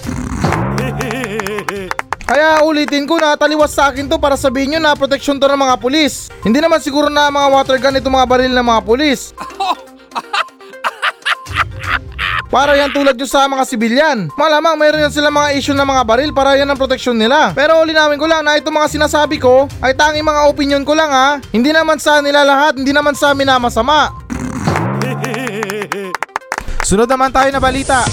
Kaya 2.35 2.67
ulitin 2.67 3.07
ko 3.07 3.23
na 3.23 3.39
taliwas 3.39 3.79
sa 3.79 3.95
akin 3.95 4.11
to 4.11 4.19
para 4.19 4.35
sabihin 4.35 4.75
nyo 4.75 4.91
na 4.91 4.99
proteksyon 4.99 5.39
to 5.39 5.47
ng 5.47 5.71
mga 5.71 5.79
pulis. 5.79 6.35
Hindi 6.43 6.59
naman 6.59 6.83
siguro 6.83 7.07
na 7.07 7.31
mga 7.31 7.47
water 7.47 7.79
gun 7.79 8.03
itong 8.03 8.19
mga 8.19 8.27
baril 8.27 8.53
ng 8.59 8.67
mga 8.75 8.83
pulis. 8.83 9.31
Para 12.55 12.79
yan 12.79 12.95
tulad 12.95 13.19
nyo 13.19 13.27
sa 13.27 13.51
mga 13.51 13.67
sibilyan. 13.67 14.31
Malamang 14.39 14.79
mayroon 14.79 15.11
yan 15.11 15.11
sila 15.11 15.27
mga 15.27 15.59
issue 15.59 15.75
ng 15.75 15.83
mga 15.83 16.07
baril 16.07 16.31
para 16.31 16.55
yan 16.55 16.71
ang 16.71 16.79
proteksyon 16.79 17.19
nila. 17.19 17.51
Pero 17.51 17.83
linawin 17.83 18.15
ko 18.15 18.31
lang 18.31 18.47
na 18.47 18.55
itong 18.55 18.79
mga 18.79 18.95
sinasabi 18.95 19.43
ko 19.43 19.67
ay 19.83 19.91
tanging 19.99 20.23
mga 20.23 20.47
opinion 20.47 20.87
ko 20.87 20.95
lang 20.95 21.11
ha. 21.11 21.43
Hindi 21.51 21.75
naman 21.75 21.99
sa 21.99 22.23
nila 22.23 22.47
lahat, 22.47 22.79
hindi 22.79 22.95
naman 22.95 23.19
sa 23.19 23.35
amin 23.35 23.51
na 23.51 23.59
masama. 23.59 24.15
Sunod 26.87 27.11
naman 27.11 27.35
tayo 27.35 27.51
na 27.51 27.59
balita. 27.59 28.07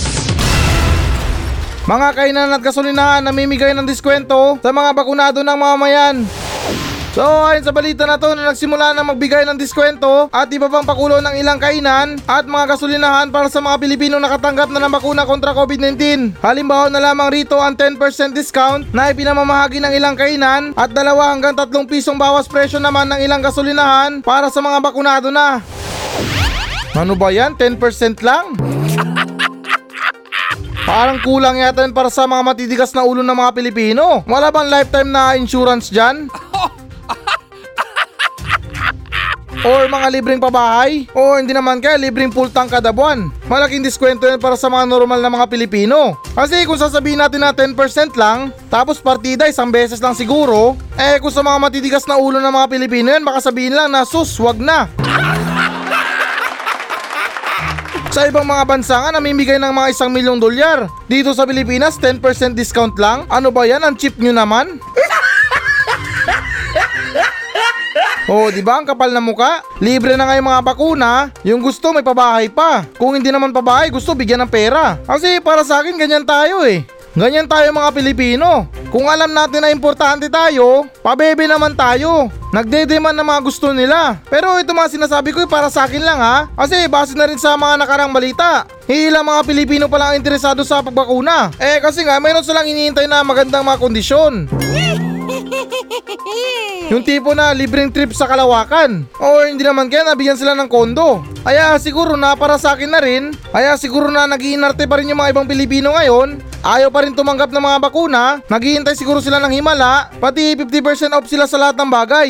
Mga 1.86 2.10
kainan 2.18 2.50
at 2.50 2.66
gasolinahan 2.66 3.22
namimigay 3.22 3.78
ng 3.78 3.86
diskwento 3.86 4.58
sa 4.58 4.74
mga 4.74 4.90
bakunado 4.98 5.46
ng 5.46 5.54
mamamayan. 5.54 6.26
So 7.12 7.28
ayon 7.28 7.68
sa 7.68 7.76
balita 7.76 8.08
na 8.08 8.16
to 8.16 8.32
na 8.40 8.56
nagsimula 8.56 8.96
na 8.96 9.04
magbigay 9.04 9.44
ng 9.44 9.60
diskwento 9.60 10.32
at 10.32 10.48
iba 10.48 10.72
pang 10.72 10.88
pakulo 10.88 11.20
ng 11.20 11.36
ilang 11.36 11.60
kainan 11.60 12.16
at 12.24 12.48
mga 12.48 12.72
gasolinahan 12.72 13.28
para 13.28 13.52
sa 13.52 13.60
mga 13.60 13.84
Pilipino 13.84 14.16
nakatanggap 14.16 14.72
na 14.72 14.80
ng 14.80 14.96
bakuna 14.96 15.28
kontra 15.28 15.52
COVID-19. 15.52 16.40
Halimbawa 16.40 16.88
na 16.88 17.04
lamang 17.04 17.28
rito 17.36 17.60
ang 17.60 17.76
10% 17.76 18.32
discount 18.32 18.88
na 18.96 19.12
ipinamamahagi 19.12 19.84
ng 19.84 19.92
ilang 19.92 20.16
kainan 20.16 20.72
at 20.80 20.96
dalawa 20.96 21.36
hanggang 21.36 21.52
tatlong 21.52 21.84
pisong 21.84 22.16
bawas 22.16 22.48
presyo 22.48 22.80
naman 22.80 23.12
ng 23.12 23.20
ilang 23.20 23.44
gasolinahan 23.44 24.24
para 24.24 24.48
sa 24.48 24.64
mga 24.64 24.80
bakunado 24.80 25.28
na. 25.28 25.60
Ano 26.96 27.20
ba 27.20 27.28
yan? 27.28 27.60
10% 27.60 28.24
lang? 28.24 28.56
Parang 30.88 31.20
kulang 31.20 31.60
yata 31.60 31.84
para 31.92 32.08
sa 32.08 32.24
mga 32.24 32.56
matitigas 32.56 32.96
na 32.96 33.04
ulo 33.04 33.20
ng 33.20 33.36
mga 33.36 33.52
Pilipino. 33.52 34.24
Wala 34.24 34.48
bang 34.48 34.72
lifetime 34.72 35.12
na 35.12 35.36
insurance 35.36 35.92
dyan? 35.92 36.32
Or 39.62 39.84
mga 39.92 40.08
libreng 40.16 40.40
pabahay? 40.40 41.12
O 41.12 41.36
hindi 41.36 41.52
naman 41.52 41.84
kaya 41.84 42.00
libreng 42.00 42.32
full 42.32 42.48
tank 42.48 42.72
kada 42.72 42.96
buwan? 42.96 43.28
Malaking 43.52 43.84
diskwento 43.84 44.24
yan 44.24 44.40
para 44.40 44.56
sa 44.56 44.72
mga 44.72 44.88
normal 44.88 45.20
na 45.20 45.28
mga 45.28 45.52
Pilipino. 45.52 46.16
Kasi 46.32 46.64
kung 46.64 46.80
sasabihin 46.80 47.20
natin 47.20 47.44
na 47.44 47.52
10% 47.52 47.76
lang, 48.16 48.56
tapos 48.72 49.04
partida 49.04 49.52
isang 49.52 49.68
beses 49.68 50.00
lang 50.00 50.16
siguro, 50.16 50.80
eh 50.96 51.20
kung 51.20 51.36
sa 51.36 51.44
mga 51.44 51.60
matitigas 51.60 52.08
na 52.08 52.16
ulo 52.16 52.40
ng 52.40 52.54
mga 52.56 52.68
Pilipino 52.72 53.12
yan, 53.12 53.28
baka 53.28 53.44
sabihin 53.44 53.76
lang 53.76 53.92
na 53.92 54.08
sus, 54.08 54.32
wag 54.40 54.56
na. 54.58 54.88
Sa 58.12 58.28
ibang 58.28 58.44
mga 58.44 58.68
bansa 58.68 59.00
nga 59.00 59.16
namimigay 59.16 59.56
ng 59.56 59.72
mga 59.72 59.96
isang 59.96 60.12
milyong 60.12 60.36
dolyar. 60.36 60.92
Dito 61.08 61.32
sa 61.32 61.48
Pilipinas, 61.48 61.96
10% 61.96 62.20
discount 62.60 62.92
lang. 63.00 63.24
Ano 63.32 63.56
ba 63.56 63.64
yan? 63.64 63.80
Ang 63.88 63.96
cheap 63.96 64.20
nyo 64.20 64.36
naman? 64.36 64.84
Oh, 68.32 68.48
di 68.48 68.64
ba 68.64 68.80
ang 68.80 68.88
kapal 68.88 69.12
na 69.12 69.20
muka? 69.20 69.60
Libre 69.84 70.16
na 70.16 70.24
nga 70.24 70.40
yung 70.40 70.48
mga 70.48 70.64
bakuna. 70.64 71.36
Yung 71.44 71.60
gusto 71.60 71.92
may 71.92 72.00
pabahay 72.00 72.48
pa. 72.48 72.88
Kung 72.96 73.20
hindi 73.20 73.28
naman 73.28 73.52
pabahay, 73.52 73.92
gusto 73.92 74.16
bigyan 74.16 74.48
ng 74.48 74.52
pera. 74.56 74.96
Kasi 75.04 75.44
para 75.44 75.68
sa 75.68 75.84
akin 75.84 76.00
ganyan 76.00 76.24
tayo 76.24 76.64
eh. 76.64 76.88
Ganyan 77.12 77.44
tayo 77.44 77.68
mga 77.76 77.92
Pilipino. 77.92 78.72
Kung 78.88 79.12
alam 79.12 79.36
natin 79.36 79.68
na 79.68 79.76
importante 79.76 80.32
tayo, 80.32 80.88
pabebe 81.04 81.44
naman 81.44 81.76
tayo. 81.76 82.32
Nagdedeman 82.56 83.12
ng 83.20 83.28
mga 83.28 83.42
gusto 83.44 83.76
nila. 83.76 84.16
Pero 84.32 84.56
ito 84.64 84.72
mga 84.72 84.96
sinasabi 84.96 85.36
ko 85.36 85.44
eh, 85.44 85.52
para 85.52 85.68
sa 85.68 85.84
akin 85.84 86.00
lang 86.00 86.24
ha. 86.24 86.48
Kasi 86.56 86.88
base 86.88 87.12
na 87.20 87.28
rin 87.28 87.36
sa 87.36 87.60
mga 87.60 87.84
nakarang 87.84 88.16
balita. 88.16 88.64
Ilang 88.88 89.28
mga 89.28 89.44
Pilipino 89.44 89.92
pa 89.92 90.00
lang 90.00 90.16
ang 90.16 90.20
interesado 90.24 90.64
sa 90.64 90.80
pagbakuna. 90.80 91.52
Eh 91.60 91.84
kasi 91.84 92.08
nga 92.08 92.16
mayroon 92.24 92.48
silang 92.48 92.64
iniintay 92.64 93.12
na 93.12 93.28
magandang 93.28 93.68
mga 93.68 93.80
kondisyon. 93.84 94.48
Yung 96.92 97.08
tipo 97.08 97.32
na 97.32 97.56
libreng 97.56 97.88
trip 97.88 98.12
sa 98.12 98.28
kalawakan. 98.28 99.08
O 99.16 99.48
hindi 99.48 99.64
naman 99.64 99.88
kaya 99.88 100.04
nabigyan 100.04 100.36
sila 100.36 100.52
ng 100.60 100.68
kondo. 100.68 101.24
Kaya 101.42 101.80
siguro 101.80 102.20
na 102.20 102.36
para 102.36 102.60
sa 102.60 102.76
akin 102.76 102.92
na 102.92 103.00
rin, 103.00 103.32
kaya 103.50 103.80
siguro 103.80 104.12
na 104.12 104.28
nagiinarte 104.28 104.84
pa 104.86 105.00
rin 105.00 105.10
yung 105.10 105.20
mga 105.24 105.32
ibang 105.32 105.48
Pilipino 105.48 105.96
ngayon, 105.96 106.44
ayaw 106.62 106.92
pa 106.92 107.08
rin 107.08 107.16
tumanggap 107.16 107.50
ng 107.50 107.64
mga 107.64 107.80
bakuna, 107.80 108.44
naghihintay 108.52 108.94
siguro 108.94 109.24
sila 109.24 109.40
ng 109.40 109.56
himala, 109.56 110.12
pati 110.20 110.54
50% 110.54 111.16
off 111.16 111.26
sila 111.32 111.48
sa 111.48 111.58
lahat 111.58 111.80
ng 111.80 111.90
bagay. 111.90 112.30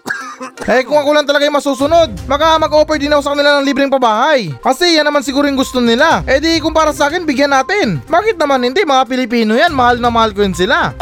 Eh 0.64 0.82
kung 0.82 0.98
ako 0.98 1.10
lang 1.14 1.26
talaga 1.28 1.46
yung 1.46 1.58
masusunod, 1.58 2.08
baka 2.26 2.58
mag-offer 2.58 2.98
din 2.98 3.12
ako 3.12 3.22
sa 3.22 3.32
kanila 3.36 3.60
ng 3.60 3.66
libreng 3.68 3.92
pabahay. 3.92 4.50
Kasi 4.58 4.98
yan 4.98 5.06
naman 5.06 5.22
siguro 5.22 5.46
yung 5.46 5.60
gusto 5.60 5.78
nila. 5.78 6.24
Eh 6.26 6.40
di 6.40 6.58
kung 6.58 6.74
para 6.74 6.90
sa 6.90 7.06
akin, 7.06 7.22
bigyan 7.22 7.52
natin. 7.52 8.02
Bakit 8.08 8.40
naman 8.40 8.64
hindi? 8.64 8.82
Mga 8.82 9.04
Pilipino 9.06 9.54
yan, 9.54 9.70
mahal 9.70 10.00
na 10.00 10.10
mahal 10.10 10.32
ko 10.32 10.42
yun 10.42 10.56
sila. 10.56 10.96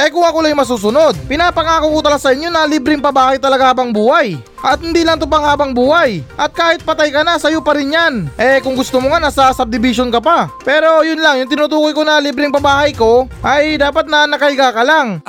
Eh 0.00 0.08
kung 0.08 0.24
ako 0.24 0.40
lang 0.40 0.56
yung 0.56 0.64
masusunod, 0.64 1.12
pinapangako 1.28 1.92
ko 1.92 2.00
talaga 2.00 2.24
sa 2.24 2.32
inyo 2.32 2.48
na 2.48 2.64
libreng 2.64 3.04
pabahay 3.04 3.36
talaga 3.36 3.68
habang 3.68 3.92
buhay. 3.92 4.40
At 4.64 4.80
hindi 4.80 5.04
lang 5.04 5.20
to 5.20 5.28
pang 5.28 5.44
habang 5.44 5.76
buhay. 5.76 6.24
At 6.40 6.56
kahit 6.56 6.80
patay 6.88 7.12
ka 7.12 7.20
na, 7.20 7.36
sa'yo 7.36 7.60
pa 7.60 7.76
rin 7.76 7.92
yan. 7.92 8.32
Eh 8.40 8.64
kung 8.64 8.80
gusto 8.80 8.96
mo 8.96 9.12
nga, 9.12 9.20
nasa 9.20 9.52
subdivision 9.52 10.08
ka 10.08 10.24
pa. 10.24 10.48
Pero 10.64 11.04
yun 11.04 11.20
lang, 11.20 11.44
yung 11.44 11.52
tinutukoy 11.52 11.92
ko 11.92 12.00
na 12.00 12.16
libreng 12.16 12.48
pabahay 12.48 12.96
ko, 12.96 13.28
ay 13.44 13.76
dapat 13.76 14.08
na 14.08 14.24
nakahiga 14.24 14.72
ka 14.72 14.80
lang. 14.80 15.20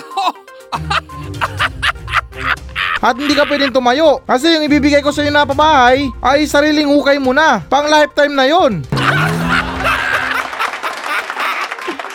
At 3.01 3.17
hindi 3.17 3.33
ka 3.33 3.49
pwedeng 3.49 3.73
tumayo. 3.73 4.21
Kasi 4.29 4.53
yung 4.53 4.65
ibibigay 4.69 5.01
ko 5.01 5.09
sa 5.09 5.25
iyo 5.25 5.33
na 5.33 5.41
pabahay 5.41 6.05
ay 6.21 6.45
sariling 6.45 6.85
hukay 6.85 7.17
mo 7.17 7.33
na. 7.33 7.65
Pang 7.65 7.89
lifetime 7.89 8.37
na 8.37 8.45
yon. 8.45 8.85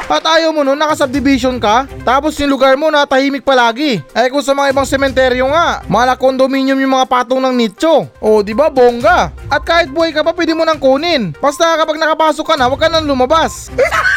At 0.06 0.22
ayaw 0.22 0.54
mo 0.54 0.62
nun, 0.62 0.78
naka-subdivision 0.78 1.58
ka, 1.58 1.82
tapos 2.06 2.38
yung 2.38 2.54
lugar 2.54 2.78
mo 2.78 2.86
na 2.94 3.02
tahimik 3.02 3.42
palagi. 3.42 3.98
Eh 4.14 4.30
kung 4.30 4.38
sa 4.38 4.54
mga 4.54 4.70
ibang 4.70 4.86
sementeryo 4.86 5.50
nga, 5.50 5.82
mala 5.90 6.14
condominium 6.14 6.78
yung 6.78 6.94
mga 6.94 7.10
patong 7.10 7.42
ng 7.42 7.50
nicho. 7.58 8.06
O 8.22 8.38
di 8.38 8.54
ba 8.54 8.70
bongga? 8.70 9.34
At 9.50 9.66
kahit 9.66 9.90
buhay 9.90 10.14
ka 10.14 10.22
pa, 10.22 10.30
pwede 10.30 10.54
mo 10.54 10.62
nang 10.62 10.78
kunin. 10.78 11.34
Basta 11.42 11.74
kapag 11.74 11.98
nakapasok 11.98 12.46
ka 12.46 12.54
na, 12.54 12.70
huwag 12.70 12.78
ka 12.78 12.86
nang 12.86 13.02
lumabas. 13.02 13.66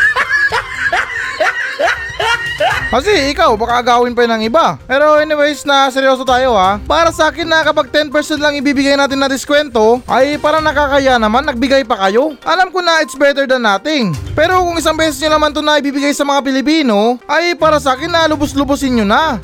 Kasi 2.89 3.29
ikaw, 3.29 3.53
baka 3.53 3.85
agawin 3.85 4.17
pa 4.17 4.25
ng 4.25 4.49
iba. 4.49 4.81
Pero 4.89 5.21
anyways, 5.21 5.61
na 5.61 5.93
seryoso 5.93 6.25
tayo 6.25 6.57
ha. 6.57 6.81
Para 6.89 7.13
sa 7.13 7.29
akin 7.29 7.45
na 7.45 7.61
kapag 7.61 7.93
10% 7.93 8.09
lang 8.41 8.57
ibibigay 8.57 8.97
natin 8.97 9.21
na 9.21 9.29
diskwento, 9.29 10.01
ay 10.09 10.41
parang 10.41 10.65
nakakaya 10.65 11.21
naman, 11.21 11.45
nagbigay 11.45 11.85
pa 11.85 12.09
kayo. 12.09 12.33
Alam 12.41 12.73
ko 12.73 12.81
na 12.81 13.05
it's 13.05 13.13
better 13.13 13.45
than 13.45 13.61
nothing. 13.61 14.17
Pero 14.33 14.65
kung 14.65 14.73
isang 14.81 14.97
beses 14.97 15.21
nyo 15.21 15.37
naman 15.37 15.53
to 15.53 15.61
na 15.61 15.77
ibibigay 15.77 16.17
sa 16.17 16.25
mga 16.25 16.41
Pilipino, 16.41 17.21
ay 17.29 17.53
para 17.53 17.77
sa 17.77 17.93
akin 17.93 18.09
na 18.09 18.25
lubos-lubosin 18.25 18.97
nyo 18.97 19.05
na. 19.05 19.37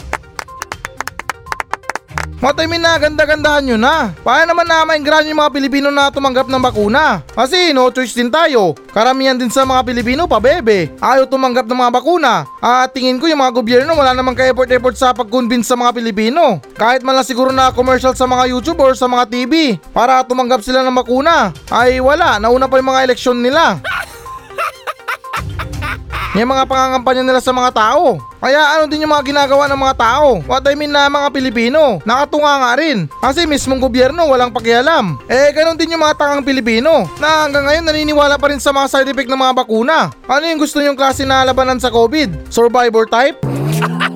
What 2.46 2.62
I 2.62 2.70
na 2.78 2.94
ganda-gandahan 3.02 3.66
nyo 3.66 3.74
na. 3.74 4.14
Paano 4.22 4.54
naman 4.54 4.70
na 4.70 4.86
mainggan 4.86 5.26
yung 5.26 5.42
mga 5.42 5.50
Pilipino 5.50 5.90
na 5.90 6.14
tumanggap 6.14 6.46
ng 6.46 6.62
bakuna? 6.62 7.26
Kasi 7.34 7.74
no 7.74 7.90
choice 7.90 8.14
din 8.14 8.30
tayo. 8.30 8.78
Karamihan 8.94 9.34
din 9.34 9.50
sa 9.50 9.66
mga 9.66 9.82
Pilipino 9.82 10.30
pabebe. 10.30 10.94
Ayaw 11.02 11.26
tumanggap 11.26 11.66
ng 11.66 11.74
mga 11.74 11.90
bakuna. 11.98 12.46
At 12.62 12.94
tingin 12.94 13.18
ko 13.18 13.26
yung 13.26 13.42
mga 13.42 13.50
gobyerno 13.50 13.98
wala 13.98 14.14
namang 14.14 14.38
ka-effort-effort 14.38 14.94
sa 14.94 15.10
pag-convince 15.18 15.66
sa 15.66 15.74
mga 15.74 15.98
Pilipino. 15.98 16.62
Kahit 16.78 17.02
man 17.02 17.18
lang 17.18 17.26
siguro 17.26 17.50
na 17.50 17.74
commercial 17.74 18.14
sa 18.14 18.30
mga 18.30 18.46
YouTube 18.46 18.78
or 18.78 18.94
sa 18.94 19.10
mga 19.10 19.26
TV 19.26 19.82
para 19.90 20.22
tumanggap 20.22 20.62
sila 20.62 20.86
ng 20.86 20.94
bakuna. 20.94 21.50
Ay 21.74 21.98
wala, 21.98 22.38
nauna 22.38 22.70
pa 22.70 22.78
yung 22.78 22.94
mga 22.94 23.10
eleksyon 23.10 23.42
nila. 23.42 23.82
Yung 26.36 26.52
mga 26.52 26.68
pangangampanya 26.68 27.24
nila 27.24 27.40
sa 27.40 27.56
mga 27.56 27.72
tao. 27.72 28.20
Kaya 28.44 28.76
ano 28.76 28.92
din 28.92 29.08
yung 29.08 29.14
mga 29.16 29.32
ginagawa 29.32 29.72
ng 29.72 29.80
mga 29.80 29.96
tao. 29.96 30.44
What 30.44 30.68
I 30.68 30.76
mean 30.76 30.92
na 30.92 31.08
mga 31.08 31.32
Pilipino. 31.32 32.04
Nakatunga 32.04 32.60
nga 32.60 32.72
rin. 32.76 33.08
Kasi 33.24 33.48
mismong 33.48 33.80
gobyerno 33.80 34.28
walang 34.28 34.52
pakialam. 34.52 35.16
Eh 35.32 35.56
ganun 35.56 35.80
din 35.80 35.96
yung 35.96 36.04
mga 36.04 36.20
tangang 36.20 36.44
Pilipino. 36.44 37.08
Na 37.24 37.48
hanggang 37.48 37.64
ngayon 37.64 37.88
naniniwala 37.88 38.36
pa 38.36 38.52
rin 38.52 38.60
sa 38.60 38.76
mga 38.76 38.88
side 38.92 39.08
effect 39.16 39.32
ng 39.32 39.40
mga 39.40 39.64
bakuna. 39.64 40.12
Ano 40.28 40.44
yung 40.44 40.60
gusto 40.60 40.84
nyong 40.84 41.00
klase 41.00 41.24
na 41.24 41.48
labanan 41.48 41.80
sa 41.80 41.88
COVID? 41.88 42.52
Survivor 42.52 43.08
type? 43.08 43.40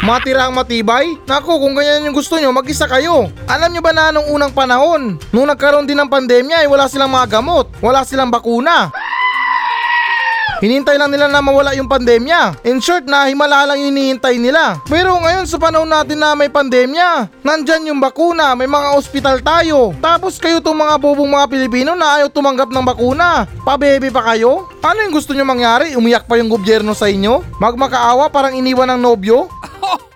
Matirang 0.00 0.56
matibay? 0.56 1.12
Naku, 1.28 1.60
kung 1.60 1.76
ganyan 1.76 2.08
yung 2.08 2.16
gusto 2.16 2.40
nyo, 2.40 2.56
mag-isa 2.56 2.88
kayo. 2.88 3.28
Alam 3.44 3.68
nyo 3.68 3.82
ba 3.84 3.92
na 3.92 4.08
nung 4.08 4.32
unang 4.32 4.48
panahon, 4.48 5.20
nung 5.28 5.44
nagkaroon 5.44 5.84
din 5.84 6.00
ng 6.00 6.08
pandemya 6.08 6.64
ay 6.64 6.68
wala 6.72 6.88
silang 6.88 7.12
mga 7.12 7.36
gamot, 7.36 7.68
wala 7.84 8.00
silang 8.00 8.32
bakuna. 8.32 8.88
Hinintay 10.60 11.00
lang 11.00 11.08
nila 11.08 11.24
na 11.24 11.40
mawala 11.40 11.72
yung 11.72 11.88
pandemya. 11.88 12.60
In 12.68 12.84
short 12.84 13.08
na 13.08 13.32
himala 13.32 13.64
lang 13.64 13.80
yung 13.80 13.96
hinihintay 13.96 14.36
nila. 14.36 14.76
Pero 14.84 15.16
ngayon 15.16 15.48
sa 15.48 15.56
panahon 15.56 15.88
natin 15.88 16.20
na 16.20 16.36
may 16.36 16.52
pandemya, 16.52 17.32
nandyan 17.40 17.88
yung 17.88 17.96
bakuna, 17.96 18.52
may 18.52 18.68
mga 18.68 18.92
ospital 18.92 19.40
tayo. 19.40 19.96
Tapos 20.04 20.36
kayo 20.36 20.60
tong 20.60 20.76
mga 20.76 21.00
bobong 21.00 21.32
mga 21.32 21.48
Pilipino 21.48 21.96
na 21.96 22.20
ayaw 22.20 22.28
tumanggap 22.28 22.68
ng 22.68 22.84
bakuna. 22.84 23.48
Pabebe 23.64 24.12
pa 24.12 24.20
kayo? 24.36 24.68
Ano 24.84 25.00
yung 25.00 25.16
gusto 25.16 25.32
nyo 25.32 25.48
mangyari? 25.48 25.96
Umiyak 25.96 26.28
pa 26.28 26.36
yung 26.36 26.52
gobyerno 26.52 26.92
sa 26.92 27.08
inyo? 27.08 27.40
Magmakaawa 27.56 28.28
parang 28.28 28.52
iniwan 28.52 28.92
ng 28.92 29.00
nobyo? 29.00 29.48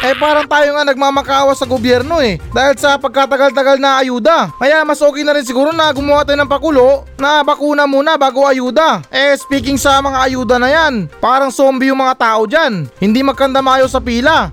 Eh 0.00 0.16
parang 0.16 0.48
tayo 0.48 0.72
nga 0.72 0.88
nagmamakawa 0.88 1.52
sa 1.52 1.68
gobyerno 1.68 2.24
eh 2.24 2.40
dahil 2.56 2.72
sa 2.80 2.96
pagkatagal-tagal 2.96 3.76
na 3.76 4.00
ayuda. 4.00 4.48
Kaya 4.56 4.80
mas 4.80 5.04
okay 5.04 5.20
na 5.20 5.36
rin 5.36 5.44
siguro 5.44 5.76
na 5.76 5.92
gumawa 5.92 6.24
tayo 6.24 6.40
ng 6.40 6.48
pakulo 6.48 7.04
na 7.20 7.44
bakuna 7.44 7.84
muna 7.84 8.16
bago 8.16 8.48
ayuda. 8.48 9.04
Eh 9.12 9.36
speaking 9.36 9.76
sa 9.76 10.00
mga 10.00 10.24
ayuda 10.24 10.56
na 10.56 10.72
yan, 10.72 11.04
parang 11.20 11.52
zombie 11.52 11.92
yung 11.92 12.00
mga 12.00 12.16
tao 12.16 12.48
dyan. 12.48 12.88
Hindi 12.96 13.20
magkanda 13.20 13.60
mayo 13.60 13.92
sa 13.92 14.00
pila. 14.00 14.48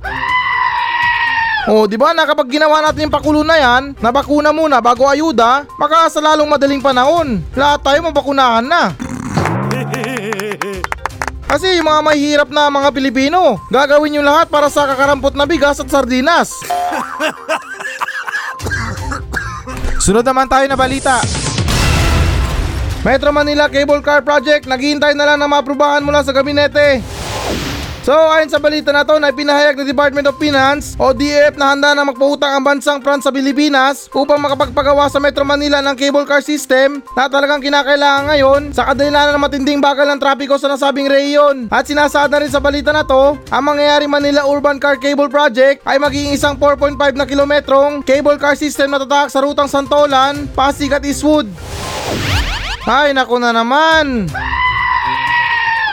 Oh, 1.68 1.88
di 1.88 1.96
ba 1.96 2.12
na 2.12 2.28
ginawa 2.28 2.84
natin 2.84 3.08
yung 3.08 3.16
pakulo 3.16 3.44
na 3.44 3.56
yan, 3.60 3.96
na 4.04 4.12
bakuna 4.12 4.56
muna 4.56 4.80
bago 4.80 5.04
ayuda, 5.04 5.68
maka 5.76 6.08
sa 6.08 6.24
lalong 6.24 6.48
madaling 6.48 6.80
panahon, 6.80 7.44
lahat 7.56 7.84
tayo 7.84 8.00
mabakunahan 8.08 8.64
na. 8.64 8.96
Kasi 11.48 11.80
yung 11.80 11.88
mga 11.88 12.04
mahihirap 12.04 12.50
na 12.52 12.68
mga 12.68 12.92
Pilipino, 12.92 13.56
gagawin 13.72 14.20
yung 14.20 14.28
lahat 14.28 14.52
para 14.52 14.68
sa 14.68 14.84
kakarampot 14.84 15.32
na 15.32 15.48
bigas 15.48 15.80
at 15.80 15.88
sardinas. 15.88 16.52
Sunod 20.04 20.28
naman 20.28 20.52
tayo 20.52 20.68
na 20.68 20.76
balita. 20.76 21.24
Metro 23.08 23.32
Manila 23.32 23.72
Cable 23.72 24.04
Car 24.04 24.28
Project, 24.28 24.68
naghihintay 24.68 25.16
na 25.16 25.24
lang 25.24 25.40
na 25.40 25.48
maaprubahan 25.48 26.04
mula 26.04 26.20
sa 26.20 26.36
gabinete. 26.36 27.00
So 28.08 28.16
ayon 28.16 28.48
sa 28.48 28.56
balita 28.56 28.96
na 28.96 29.04
to 29.04 29.20
na 29.20 29.36
pinahayag 29.36 29.76
ng 29.76 29.84
Department 29.84 30.32
of 30.32 30.40
Finance 30.40 30.96
o 30.96 31.12
DF 31.12 31.60
na 31.60 31.76
handa 31.76 31.92
na 31.92 32.08
magpautang 32.08 32.56
ang 32.56 32.64
bansang 32.64 33.04
France 33.04 33.28
sa 33.28 33.36
Pilipinas 33.36 34.08
upang 34.16 34.40
makapagpagawa 34.40 35.12
sa 35.12 35.20
Metro 35.20 35.44
Manila 35.44 35.84
ng 35.84 35.92
cable 35.92 36.24
car 36.24 36.40
system 36.40 37.04
na 37.20 37.28
talagang 37.28 37.60
kinakailangan 37.60 38.32
ngayon 38.32 38.62
sa 38.72 38.88
kadahilanan 38.88 39.36
ng 39.36 39.44
matinding 39.44 39.84
bagal 39.84 40.08
ng 40.08 40.24
trapiko 40.24 40.56
sa 40.56 40.72
nasabing 40.72 41.12
rehiyon. 41.12 41.68
At 41.68 41.92
sinasaad 41.92 42.32
na 42.32 42.40
rin 42.40 42.48
sa 42.48 42.64
balita 42.64 42.96
na 42.96 43.04
to, 43.04 43.36
ang 43.52 43.64
mangyayari 43.68 44.08
Manila 44.08 44.48
Urban 44.48 44.80
Car 44.80 44.96
Cable 44.96 45.28
Project 45.28 45.84
ay 45.84 46.00
magiging 46.00 46.32
isang 46.32 46.56
4.5 46.56 46.96
na 47.12 47.28
kilometrong 47.28 48.08
cable 48.08 48.40
car 48.40 48.56
system 48.56 48.96
na 48.96 49.04
tatak 49.04 49.36
sa 49.36 49.44
rutang 49.44 49.68
Santolan, 49.68 50.48
Pasig 50.56 50.96
at 50.96 51.04
Eastwood. 51.04 51.52
Ay, 52.88 53.12
naku 53.12 53.36
na 53.36 53.52
naman! 53.52 54.32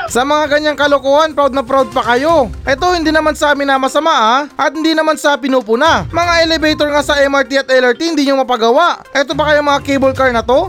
Sa 0.09 0.21
mga 0.21 0.59
ganyang 0.59 0.77
kalokohan, 0.77 1.33
proud 1.33 1.57
na 1.57 1.65
proud 1.65 1.89
pa 1.89 2.05
kayo. 2.15 2.53
Ito 2.69 2.93
hindi 2.93 3.09
naman 3.09 3.33
sa 3.33 3.57
amin 3.57 3.65
na 3.65 3.81
masama 3.81 4.13
ah, 4.13 4.41
at 4.53 4.73
hindi 4.77 4.93
naman 4.93 5.17
sa 5.17 5.41
pinupuna. 5.41 6.05
Mga 6.13 6.35
elevator 6.45 6.89
nga 6.93 7.01
sa 7.01 7.17
MRT 7.25 7.65
at 7.65 7.69
LRT 7.73 8.01
hindi 8.13 8.29
nyo 8.29 8.45
mapagawa. 8.45 9.01
Ito 9.17 9.33
pa 9.33 9.53
kaya 9.53 9.65
mga 9.65 9.81
cable 9.81 10.13
car 10.13 10.31
na 10.33 10.45
to? 10.45 10.69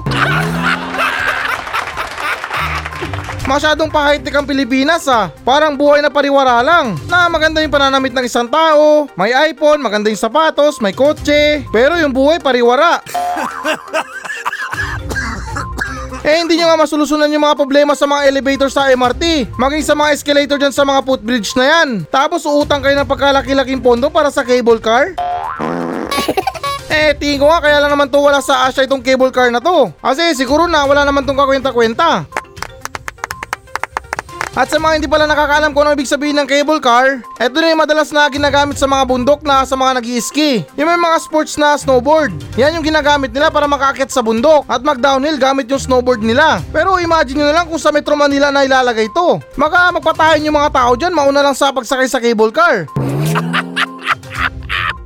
Masyadong 3.45 3.93
pahaitik 3.93 4.33
ang 4.33 4.47
Pilipinas 4.47 5.05
ah. 5.05 5.29
Parang 5.45 5.77
buhay 5.77 6.01
na 6.01 6.09
pariwara 6.09 6.65
lang. 6.65 6.97
Na 7.05 7.29
maganda 7.29 7.61
yung 7.61 7.69
pananamit 7.69 8.09
ng 8.09 8.25
isang 8.25 8.49
tao, 8.49 9.05
may 9.13 9.29
iPhone, 9.53 9.85
maganda 9.85 10.09
yung 10.09 10.17
sapatos, 10.17 10.81
may 10.81 10.97
kotse. 10.97 11.61
Pero 11.69 11.93
yung 12.01 12.09
buhay 12.09 12.41
pariwara. 12.41 13.03
Eh 16.25 16.41
hindi 16.41 16.57
nyo 16.57 16.73
nga 16.73 16.81
masolusunan 16.81 17.29
yung 17.29 17.45
mga 17.45 17.53
problema 17.53 17.93
sa 17.93 18.09
mga 18.09 18.25
elevator 18.25 18.65
sa 18.73 18.89
MRT. 18.89 19.53
Maging 19.61 19.85
sa 19.85 19.93
mga 19.93 20.09
escalator 20.09 20.57
dyan 20.57 20.73
sa 20.73 20.81
mga 20.81 21.05
footbridge 21.05 21.53
na 21.53 21.65
yan. 21.69 22.01
Tapos 22.09 22.41
uutang 22.49 22.81
kayo 22.81 22.97
ng 22.97 23.05
pagkalaki-laking 23.05 23.77
pondo 23.77 24.09
para 24.09 24.33
sa 24.33 24.41
cable 24.41 24.81
car? 24.81 25.13
eh 26.89 27.13
tingin 27.21 27.37
ko 27.37 27.45
nga 27.45 27.61
kaya 27.61 27.77
lang 27.77 27.93
naman 27.93 28.09
to 28.09 28.17
wala 28.17 28.41
sa 28.41 28.65
Asia 28.65 28.89
itong 28.89 29.05
cable 29.05 29.29
car 29.29 29.53
na 29.53 29.61
to. 29.61 29.93
Kasi 30.01 30.33
siguro 30.33 30.65
na 30.65 30.89
wala 30.89 31.05
naman 31.05 31.29
tong 31.29 31.37
kakwenta-kwenta. 31.37 32.25
At 34.55 34.71
sa 34.71 34.79
mga 34.79 35.03
hindi 35.03 35.11
pala 35.11 35.27
nakakaalam 35.27 35.75
kung 35.75 35.83
ano 35.83 35.99
ibig 35.99 36.07
sabihin 36.07 36.39
ng 36.39 36.47
cable 36.47 36.79
car, 36.79 37.19
eto 37.43 37.59
na 37.59 37.75
yung 37.75 37.83
madalas 37.83 38.15
na 38.15 38.23
ginagamit 38.31 38.79
sa 38.79 38.87
mga 38.87 39.03
bundok 39.03 39.43
na 39.43 39.67
sa 39.67 39.75
mga 39.75 39.99
nag 39.99 40.07
ski 40.23 40.63
Yung 40.79 40.87
may 40.87 40.95
mga 40.95 41.19
sports 41.19 41.59
na 41.59 41.75
snowboard. 41.75 42.31
Yan 42.55 42.79
yung 42.79 42.87
ginagamit 42.87 43.35
nila 43.35 43.51
para 43.51 43.67
makakit 43.67 44.07
sa 44.07 44.23
bundok 44.23 44.63
at 44.71 44.79
mag-downhill 44.79 45.35
gamit 45.35 45.67
yung 45.67 45.83
snowboard 45.83 46.23
nila. 46.23 46.63
Pero 46.71 46.95
imagine 47.03 47.43
nyo 47.43 47.51
na 47.51 47.55
lang 47.59 47.67
kung 47.67 47.83
sa 47.83 47.91
Metro 47.91 48.15
Manila 48.15 48.47
na 48.47 48.63
ilalagay 48.63 49.11
to. 49.11 49.43
Maka 49.59 49.91
magpatayin 49.91 50.47
yung 50.47 50.55
mga 50.55 50.71
tao 50.71 50.95
dyan, 50.95 51.11
mauna 51.11 51.43
lang 51.43 51.53
sa 51.53 51.75
pagsakay 51.75 52.07
sa 52.07 52.23
cable 52.23 52.55
car. 52.55 52.87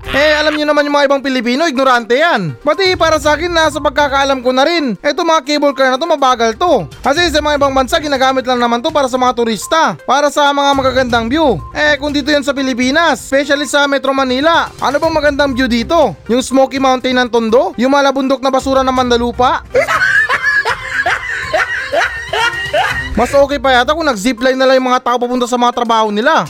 Eh, 0.10 0.34
alam 0.34 0.58
niyo 0.58 0.66
naman 0.66 0.90
yung 0.90 0.98
mga 0.98 1.06
ibang 1.06 1.22
Pilipino, 1.22 1.70
ignorante 1.70 2.18
yan. 2.18 2.58
Pati 2.66 2.98
para 2.98 3.22
sa 3.22 3.38
akin 3.38 3.54
na 3.54 3.70
sa 3.70 3.78
pagkakaalam 3.78 4.42
ko 4.42 4.50
na 4.50 4.66
rin, 4.66 4.98
eto 5.06 5.22
mga 5.22 5.46
cable 5.46 5.78
car 5.78 5.94
na 5.94 6.02
to 6.02 6.10
mabagal 6.10 6.58
to. 6.58 6.90
Kasi 7.06 7.30
sa 7.30 7.38
mga 7.46 7.62
ibang 7.62 7.78
bansa, 7.78 8.02
ginagamit 8.02 8.42
lang 8.50 8.58
naman 8.58 8.82
to 8.82 8.90
para 8.90 9.06
sa 9.06 9.22
mga 9.22 9.38
turista, 9.38 9.94
para 10.10 10.34
sa 10.34 10.50
mga 10.50 10.72
magagandang 10.74 11.30
view. 11.30 11.62
Eh, 11.78 11.94
kung 12.02 12.10
dito 12.10 12.34
yan 12.34 12.42
sa 12.42 12.58
Pilipinas, 12.58 13.22
especially 13.22 13.70
sa 13.70 13.86
Metro 13.86 14.10
Manila, 14.10 14.74
ano 14.82 14.98
bang 14.98 15.14
magandang 15.14 15.54
view 15.54 15.70
dito? 15.70 16.18
Yung 16.26 16.42
Smoky 16.42 16.82
Mountain 16.82 17.14
ng 17.14 17.30
Tondo? 17.30 17.78
Yung 17.78 17.94
malabundok 17.94 18.42
na 18.42 18.50
basura 18.50 18.82
ng 18.82 18.96
Mandalupa? 18.96 19.62
Mas 23.14 23.30
okay 23.36 23.60
pa 23.62 23.78
yata 23.78 23.94
kung 23.94 24.08
nag-zipline 24.10 24.58
na 24.58 24.66
lang 24.66 24.82
yung 24.82 24.90
mga 24.90 25.06
tao 25.06 25.22
papunta 25.22 25.46
sa 25.46 25.60
mga 25.60 25.76
trabaho 25.76 26.10
nila. 26.10 26.50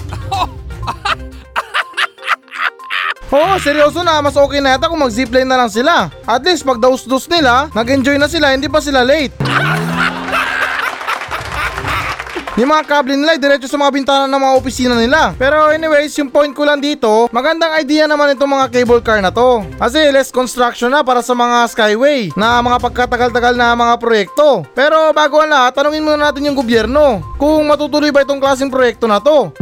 Oo, 3.30 3.54
seryoso 3.62 4.02
na. 4.02 4.22
Mas 4.26 4.34
okay 4.34 4.58
na 4.58 4.74
yata 4.76 4.90
kung 4.90 5.02
mag-zipline 5.02 5.46
na 5.46 5.62
lang 5.62 5.70
sila. 5.70 6.10
At 6.26 6.42
least 6.42 6.66
pag 6.66 6.82
daus-dus 6.82 7.30
nila, 7.30 7.70
nag-enjoy 7.78 8.18
na 8.18 8.26
sila, 8.26 8.54
hindi 8.58 8.66
pa 8.66 8.82
sila 8.82 9.06
late. 9.06 9.38
Yung 12.60 12.76
mga 12.76 12.92
kable 12.92 13.16
nila 13.16 13.40
ay 13.40 13.40
diretso 13.40 13.72
sa 13.72 13.80
mga 13.80 13.96
bintana 13.96 14.28
ng 14.28 14.36
mga 14.36 14.58
opisina 14.60 14.96
nila. 15.00 15.32
Pero 15.40 15.72
anyways, 15.72 16.12
yung 16.20 16.28
point 16.28 16.52
ko 16.52 16.68
lang 16.68 16.84
dito, 16.84 17.32
magandang 17.32 17.72
idea 17.80 18.04
naman 18.04 18.36
itong 18.36 18.52
mga 18.52 18.68
cable 18.68 19.00
car 19.00 19.24
na 19.24 19.32
to. 19.32 19.64
Kasi 19.80 20.12
less 20.12 20.28
construction 20.28 20.92
na 20.92 21.00
para 21.00 21.24
sa 21.24 21.32
mga 21.32 21.72
skyway 21.72 22.36
na 22.36 22.60
mga 22.60 22.84
pagkatagal-tagal 22.84 23.56
na 23.56 23.80
mga 23.80 23.96
proyekto. 23.96 24.68
Pero 24.76 25.16
bago 25.16 25.40
ang 25.40 25.48
lahat, 25.48 25.72
tanungin 25.72 26.04
muna 26.04 26.20
natin 26.20 26.52
yung 26.52 26.60
gobyerno 26.60 27.24
kung 27.40 27.64
matutuloy 27.64 28.12
ba 28.12 28.28
itong 28.28 28.44
klaseng 28.44 28.68
proyekto 28.68 29.08
na 29.08 29.24
to. 29.24 29.56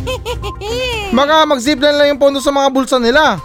Baka 1.16 1.46
mag-zipline 1.48 1.96
lang 1.96 2.08
yung 2.14 2.20
pondo 2.20 2.40
sa 2.42 2.52
mga 2.52 2.68
bulsa 2.72 2.96
nila. 3.00 3.40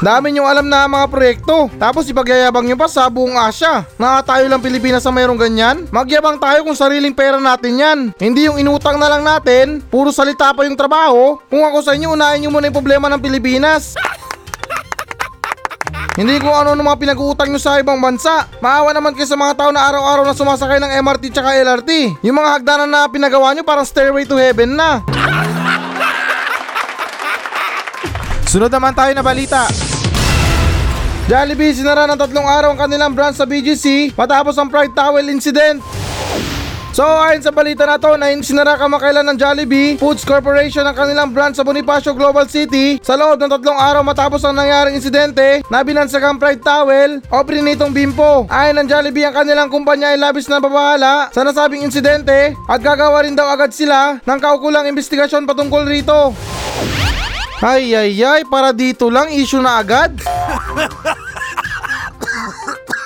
Dami 0.00 0.32
nyo 0.32 0.48
alam 0.48 0.64
na 0.64 0.88
mga 0.88 1.06
proyekto. 1.12 1.68
Tapos 1.76 2.08
ipagyayabang 2.08 2.64
nyo 2.64 2.76
pa 2.80 2.88
sa 2.88 3.12
buong 3.12 3.36
Asya. 3.36 3.84
Na 4.00 4.24
tayo 4.24 4.48
lang 4.48 4.64
Pilipinas 4.64 5.04
ang 5.04 5.12
mayroong 5.12 5.36
ganyan. 5.36 5.84
Magyabang 5.92 6.40
tayo 6.40 6.64
kung 6.64 6.72
sariling 6.72 7.12
pera 7.12 7.36
natin 7.36 7.76
yan. 7.76 7.98
Hindi 8.16 8.48
yung 8.48 8.56
inutang 8.56 8.96
na 8.96 9.12
lang 9.12 9.20
natin. 9.20 9.84
Puro 9.92 10.08
salita 10.08 10.56
pa 10.56 10.64
yung 10.64 10.76
trabaho. 10.76 11.36
Kung 11.52 11.60
ako 11.60 11.84
sa 11.84 11.92
inyo, 11.92 12.16
unahin 12.16 12.48
nyo 12.48 12.50
muna 12.56 12.72
yung 12.72 12.78
problema 12.80 13.12
ng 13.12 13.20
Pilipinas. 13.20 13.92
Hindi 16.20 16.36
ko 16.36 16.52
ano 16.52 16.76
ng 16.76 16.84
mga 16.84 17.00
pinag-uutang 17.00 17.48
nyo 17.48 17.56
sa 17.56 17.80
ibang 17.80 17.96
bansa. 17.96 18.44
Maawa 18.60 18.92
naman 18.92 19.16
kayo 19.16 19.24
sa 19.24 19.40
mga 19.40 19.56
tao 19.56 19.72
na 19.72 19.88
araw-araw 19.88 20.28
na 20.28 20.36
sumasakay 20.36 20.76
ng 20.76 20.92
MRT 21.00 21.32
tsaka 21.32 21.56
LRT. 21.56 22.20
Yung 22.20 22.36
mga 22.36 22.60
hagdanan 22.60 22.92
na 22.92 23.08
pinagawa 23.08 23.56
nyo 23.56 23.64
parang 23.64 23.88
stairway 23.88 24.28
to 24.28 24.36
heaven 24.36 24.76
na. 24.76 25.00
Sunod 28.44 28.68
naman 28.68 28.92
tayo 28.92 29.16
na 29.16 29.24
balita. 29.24 29.64
Jollibee 31.24 31.72
sinara 31.72 32.04
ng 32.04 32.20
tatlong 32.20 32.44
araw 32.44 32.76
ang 32.76 32.80
kanilang 32.84 33.16
branch 33.16 33.40
sa 33.40 33.48
BGC 33.48 34.12
matapos 34.12 34.60
ang 34.60 34.68
Pride 34.68 34.92
Towel 34.92 35.24
incident. 35.32 35.80
So 36.90 37.06
ayon 37.06 37.38
sa 37.38 37.54
balita 37.54 37.86
na 37.86 38.02
to 38.02 38.18
na 38.18 38.34
sinara 38.42 38.74
kamakailan 38.74 39.22
ng 39.22 39.38
Jollibee 39.38 39.94
Foods 39.94 40.26
Corporation 40.26 40.82
ang 40.82 40.98
kanilang 40.98 41.30
branch 41.30 41.54
sa 41.54 41.62
Bonifacio 41.62 42.10
Global 42.18 42.50
City 42.50 42.98
sa 42.98 43.14
loob 43.14 43.38
ng 43.38 43.46
tatlong 43.46 43.78
araw 43.78 44.02
matapos 44.02 44.42
ang 44.42 44.58
nangyaring 44.58 44.98
insidente 44.98 45.62
na 45.70 45.86
binansag 45.86 46.18
ang 46.26 46.42
Pride 46.42 46.58
Towel 46.58 47.22
o 47.30 47.46
prinitong 47.46 47.94
bimpo. 47.94 48.50
Ayon 48.50 48.82
ng 48.82 48.90
Jollibee 48.90 49.22
ang 49.22 49.38
kanilang 49.38 49.70
kumpanya 49.70 50.10
ay 50.10 50.18
labis 50.18 50.50
na 50.50 50.58
babahala 50.58 51.30
sa 51.30 51.46
nasabing 51.46 51.86
insidente 51.86 52.58
at 52.66 52.80
gagawa 52.82 53.22
rin 53.22 53.38
daw 53.38 53.46
agad 53.46 53.70
sila 53.70 54.18
ng 54.26 54.38
kaukulang 54.42 54.90
investigasyon 54.90 55.46
patungkol 55.46 55.86
rito. 55.86 56.34
Ay 57.62 57.94
ay 57.94 58.18
ay, 58.18 58.42
para 58.50 58.74
dito 58.74 59.06
lang 59.12 59.30
issue 59.30 59.62
na 59.62 59.78
agad? 59.78 60.10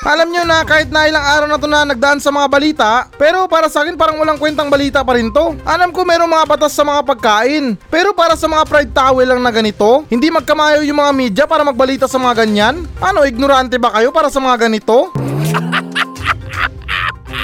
Alam 0.05 0.37
nyo 0.37 0.45
na 0.45 0.61
kahit 0.69 0.93
na 0.93 1.09
ilang 1.09 1.25
araw 1.25 1.49
na 1.49 1.57
to 1.57 1.65
na 1.65 1.89
nagdaan 1.89 2.21
sa 2.21 2.29
mga 2.29 2.45
balita, 2.45 3.09
pero 3.17 3.49
para 3.49 3.73
sa 3.73 3.81
akin 3.81 3.97
parang 3.97 4.21
walang 4.21 4.37
kwentang 4.37 4.69
balita 4.69 5.01
pa 5.01 5.17
rin 5.17 5.33
to. 5.33 5.57
Alam 5.65 5.97
ko 5.97 6.05
merong 6.05 6.29
mga 6.29 6.45
batas 6.45 6.77
sa 6.77 6.85
mga 6.85 7.01
pagkain, 7.09 7.73
pero 7.89 8.13
para 8.13 8.37
sa 8.37 8.45
mga 8.45 8.69
pride 8.69 8.93
towel 8.93 9.25
lang 9.25 9.41
na 9.41 9.49
ganito, 9.49 10.05
hindi 10.13 10.29
magkamayo 10.29 10.85
yung 10.85 11.01
mga 11.01 11.13
media 11.17 11.45
para 11.49 11.65
magbalita 11.65 12.05
sa 12.05 12.21
mga 12.21 12.45
ganyan? 12.45 12.85
Ano, 13.01 13.25
ignorante 13.25 13.81
ba 13.81 13.97
kayo 13.97 14.13
para 14.13 14.29
sa 14.29 14.45
mga 14.45 14.69
ganito? 14.69 15.09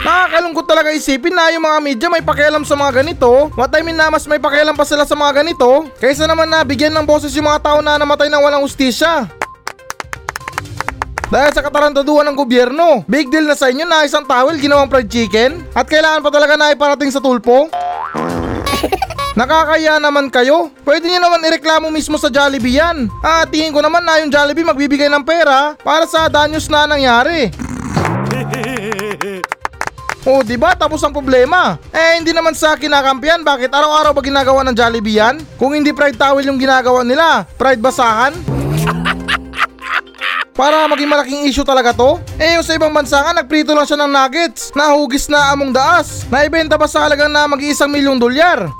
Nakakalungkot 0.05 0.68
talaga 0.68 0.92
isipin 0.92 1.33
na 1.33 1.49
yung 1.57 1.64
mga 1.64 1.79
media 1.81 2.09
may 2.12 2.20
pakialam 2.20 2.68
sa 2.68 2.77
mga 2.77 3.01
ganito. 3.01 3.49
What 3.57 3.73
I 3.73 3.81
mean 3.81 3.96
na 3.96 4.12
mas 4.12 4.29
may 4.29 4.37
pakialam 4.37 4.77
pa 4.77 4.85
sila 4.85 5.09
sa 5.09 5.16
mga 5.16 5.44
ganito 5.44 5.88
kaysa 5.96 6.29
naman 6.29 6.53
na 6.53 6.61
bigyan 6.61 6.92
ng 6.92 7.09
boses 7.09 7.33
yung 7.33 7.49
mga 7.49 7.64
tao 7.64 7.81
na 7.81 7.96
namatay 7.96 8.29
ng 8.29 8.44
walang 8.44 8.68
ustisya. 8.68 9.40
Dahil 11.31 11.55
sa 11.55 11.62
katarantaduhan 11.62 12.27
ng 12.27 12.35
gobyerno, 12.35 13.07
big 13.07 13.31
deal 13.31 13.47
na 13.47 13.55
sa 13.55 13.71
inyo 13.71 13.87
na 13.87 14.03
isang 14.03 14.27
towel 14.27 14.59
ginawang 14.59 14.90
fried 14.90 15.07
chicken 15.07 15.62
at 15.79 15.87
kailangan 15.87 16.27
pa 16.27 16.31
talaga 16.35 16.59
na 16.59 16.75
iparating 16.75 17.14
sa 17.14 17.23
tulpo? 17.23 17.71
Nakakaya 19.38 20.03
naman 20.03 20.27
kayo. 20.27 20.75
Pwede 20.83 21.07
niyo 21.07 21.23
naman 21.23 21.47
ireklamo 21.47 21.87
mismo 21.95 22.19
sa 22.19 22.35
Jollibee 22.35 22.83
yan. 22.83 23.07
Ah, 23.23 23.47
tingin 23.47 23.71
ko 23.71 23.79
naman 23.79 24.03
na 24.03 24.19
yung 24.19 24.35
Jollibee 24.35 24.66
magbibigay 24.66 25.07
ng 25.07 25.23
pera 25.23 25.79
para 25.79 26.03
sa 26.11 26.27
danyos 26.27 26.66
na 26.66 26.90
nangyari. 26.90 27.47
Oh, 30.29 30.45
di 30.45 30.53
ba? 30.61 30.77
Tapos 30.77 31.01
ang 31.01 31.16
problema. 31.16 31.81
Eh, 31.88 32.21
hindi 32.21 32.37
naman 32.37 32.53
sa 32.53 32.77
kinakampihan. 32.77 33.40
Bakit 33.40 33.73
araw-araw 33.73 34.12
ba 34.12 34.21
ginagawa 34.21 34.61
ng 34.69 34.77
Jollibee 34.77 35.16
yan? 35.16 35.40
Kung 35.57 35.73
hindi 35.73 35.97
fried 35.97 36.21
towel 36.21 36.45
yung 36.45 36.61
ginagawa 36.61 37.01
nila, 37.01 37.49
fried 37.57 37.81
basahan? 37.81 38.60
Para 40.61 40.85
maging 40.92 41.09
malaking 41.09 41.49
issue 41.49 41.64
talaga 41.64 41.96
to? 41.96 42.20
Eh 42.37 42.61
yung 42.61 42.61
sa 42.61 42.77
ibang 42.77 42.92
bansa 42.92 43.16
nga 43.16 43.33
nagprito 43.33 43.73
lang 43.73 43.88
siya 43.88 44.05
ng 44.05 44.12
nuggets 44.12 44.68
na 44.77 44.92
hugis 44.92 45.33
na 45.33 45.57
among 45.57 45.73
daas. 45.73 46.29
Naibenta 46.29 46.77
pa 46.77 46.85
sa 46.85 47.09
halagang 47.09 47.33
na 47.33 47.49
mag-iisang 47.49 47.88
milyong 47.88 48.20
dolyar. 48.20 48.68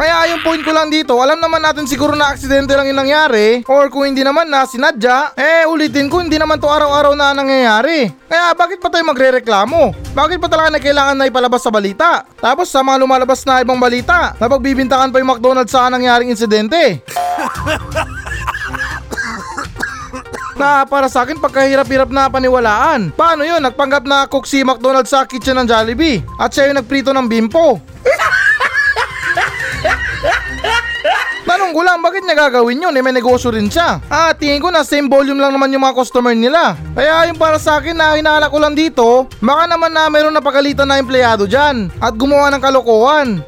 Kaya 0.00 0.32
yung 0.32 0.40
point 0.40 0.64
ko 0.64 0.72
lang 0.72 0.88
dito, 0.88 1.12
alam 1.20 1.36
naman 1.36 1.60
natin 1.60 1.84
siguro 1.84 2.16
na 2.16 2.32
aksidente 2.32 2.72
lang 2.72 2.88
yung 2.88 3.04
nangyari 3.04 3.60
or 3.68 3.92
kung 3.92 4.08
hindi 4.08 4.24
naman 4.24 4.48
na 4.48 4.64
sinadya, 4.64 5.36
eh 5.36 5.68
ulitin 5.68 6.08
ko 6.08 6.24
hindi 6.24 6.40
naman 6.40 6.56
to 6.56 6.64
araw-araw 6.64 7.12
na 7.12 7.36
nangyayari. 7.36 8.08
Kaya 8.32 8.56
bakit 8.56 8.80
pa 8.80 8.88
tayo 8.88 9.04
magre-reklamo? 9.04 9.92
Bakit 10.16 10.40
pa 10.40 10.48
talaga 10.48 10.72
na 10.72 10.80
kailangan 10.80 11.20
na 11.20 11.28
ipalabas 11.28 11.60
sa 11.60 11.68
balita? 11.68 12.24
Tapos 12.40 12.72
sa 12.72 12.80
mga 12.80 12.96
lumalabas 12.96 13.44
na 13.44 13.60
ibang 13.60 13.76
balita, 13.76 14.32
napagbibintangan 14.40 15.12
pa 15.12 15.20
yung 15.20 15.36
McDonald's 15.36 15.68
sa 15.68 15.92
nangyaring 15.92 16.32
insidente. 16.32 17.04
na 20.60 20.84
para 20.84 21.08
sa 21.08 21.24
akin 21.24 21.40
pagkahirap-hirap 21.40 22.12
na 22.12 22.28
paniwalaan. 22.28 23.16
Paano 23.16 23.48
yun? 23.48 23.64
Nagpanggap 23.64 24.04
na 24.04 24.28
cook 24.28 24.44
si 24.44 24.60
McDonald's 24.60 25.08
sa 25.08 25.24
kitchen 25.24 25.56
ng 25.56 25.64
Jollibee 25.64 26.20
at 26.36 26.52
siya 26.52 26.68
yung 26.68 26.84
nagprito 26.84 27.16
ng 27.16 27.24
bimpo. 27.24 27.80
Tanong 31.50 31.74
ko 31.74 31.82
lang, 31.82 31.98
bakit 31.98 32.22
niya 32.22 32.46
gagawin 32.46 32.78
yun? 32.78 32.94
Eh, 32.94 33.02
may 33.02 33.10
negosyo 33.10 33.50
rin 33.50 33.66
siya. 33.66 33.98
Ah, 34.06 34.30
tingin 34.36 34.62
ko 34.62 34.70
na 34.70 34.86
same 34.86 35.10
volume 35.10 35.40
lang 35.40 35.50
naman 35.50 35.72
yung 35.74 35.82
mga 35.82 35.98
customer 35.98 36.30
nila. 36.30 36.78
Kaya 36.94 37.26
yung 37.26 37.40
para 37.40 37.58
sa 37.58 37.82
akin 37.82 37.96
na 37.96 38.14
hinala 38.14 38.52
ko 38.52 38.62
lang 38.62 38.78
dito, 38.78 39.26
baka 39.42 39.66
naman 39.66 39.90
na 39.90 40.06
meron 40.06 40.30
na 40.30 40.44
pagalitan 40.44 40.86
na 40.86 41.02
empleyado 41.02 41.50
dyan 41.50 41.90
at 41.98 42.14
gumawa 42.14 42.54
ng 42.54 42.62
kalokohan. 42.62 43.42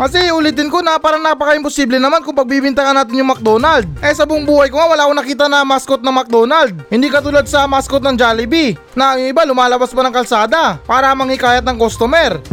Kasi 0.00 0.32
ulitin 0.32 0.72
ko 0.72 0.80
na 0.80 0.96
parang 0.96 1.20
napaka-imposible 1.20 2.00
naman 2.00 2.24
kung 2.24 2.32
pagbibintangan 2.32 3.04
natin 3.04 3.20
yung 3.20 3.36
McDonald. 3.36 3.84
Eh 4.00 4.16
sa 4.16 4.24
buong 4.24 4.48
buhay 4.48 4.72
ko 4.72 4.80
nga 4.80 4.88
wala 4.88 5.04
akong 5.04 5.20
nakita 5.20 5.44
na 5.44 5.60
mascot 5.60 6.00
ng 6.00 6.08
McDonald. 6.08 6.72
Hindi 6.88 7.12
katulad 7.12 7.44
sa 7.44 7.68
mascot 7.68 8.00
ng 8.00 8.16
Jollibee 8.16 8.80
na 8.96 9.12
ang 9.12 9.20
iba 9.20 9.44
lumalabas 9.44 9.92
pa 9.92 10.00
ng 10.00 10.14
kalsada 10.16 10.80
para 10.88 11.12
manghikayat 11.12 11.60
ng 11.68 11.76
customer. 11.76 12.40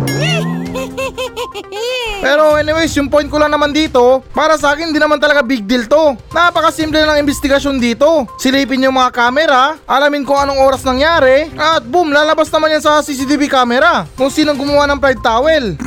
Pero 2.19 2.59
anyways, 2.59 2.91
yung 2.99 3.07
point 3.07 3.31
ko 3.31 3.39
lang 3.39 3.55
naman 3.55 3.71
dito, 3.71 4.19
para 4.35 4.59
sa 4.59 4.75
akin 4.75 4.91
hindi 4.91 4.99
naman 4.99 5.15
talaga 5.15 5.39
big 5.39 5.63
deal 5.63 5.87
to. 5.87 6.19
Napakasimple 6.35 6.99
ng 6.99 7.23
investigasyon 7.23 7.79
dito. 7.79 8.27
Silipin 8.35 8.83
yung 8.83 8.99
mga 8.99 9.15
camera, 9.15 9.79
alamin 9.87 10.27
kung 10.27 10.35
anong 10.35 10.59
oras 10.59 10.83
nangyari, 10.83 11.47
at 11.55 11.87
boom, 11.87 12.11
lalabas 12.11 12.51
naman 12.51 12.75
yan 12.75 12.83
sa 12.83 12.99
CCTV 12.99 13.47
camera 13.47 14.03
kung 14.19 14.27
sinong 14.27 14.59
gumawa 14.59 14.83
ng 14.91 14.99
pride 14.99 15.23
towel. 15.23 15.79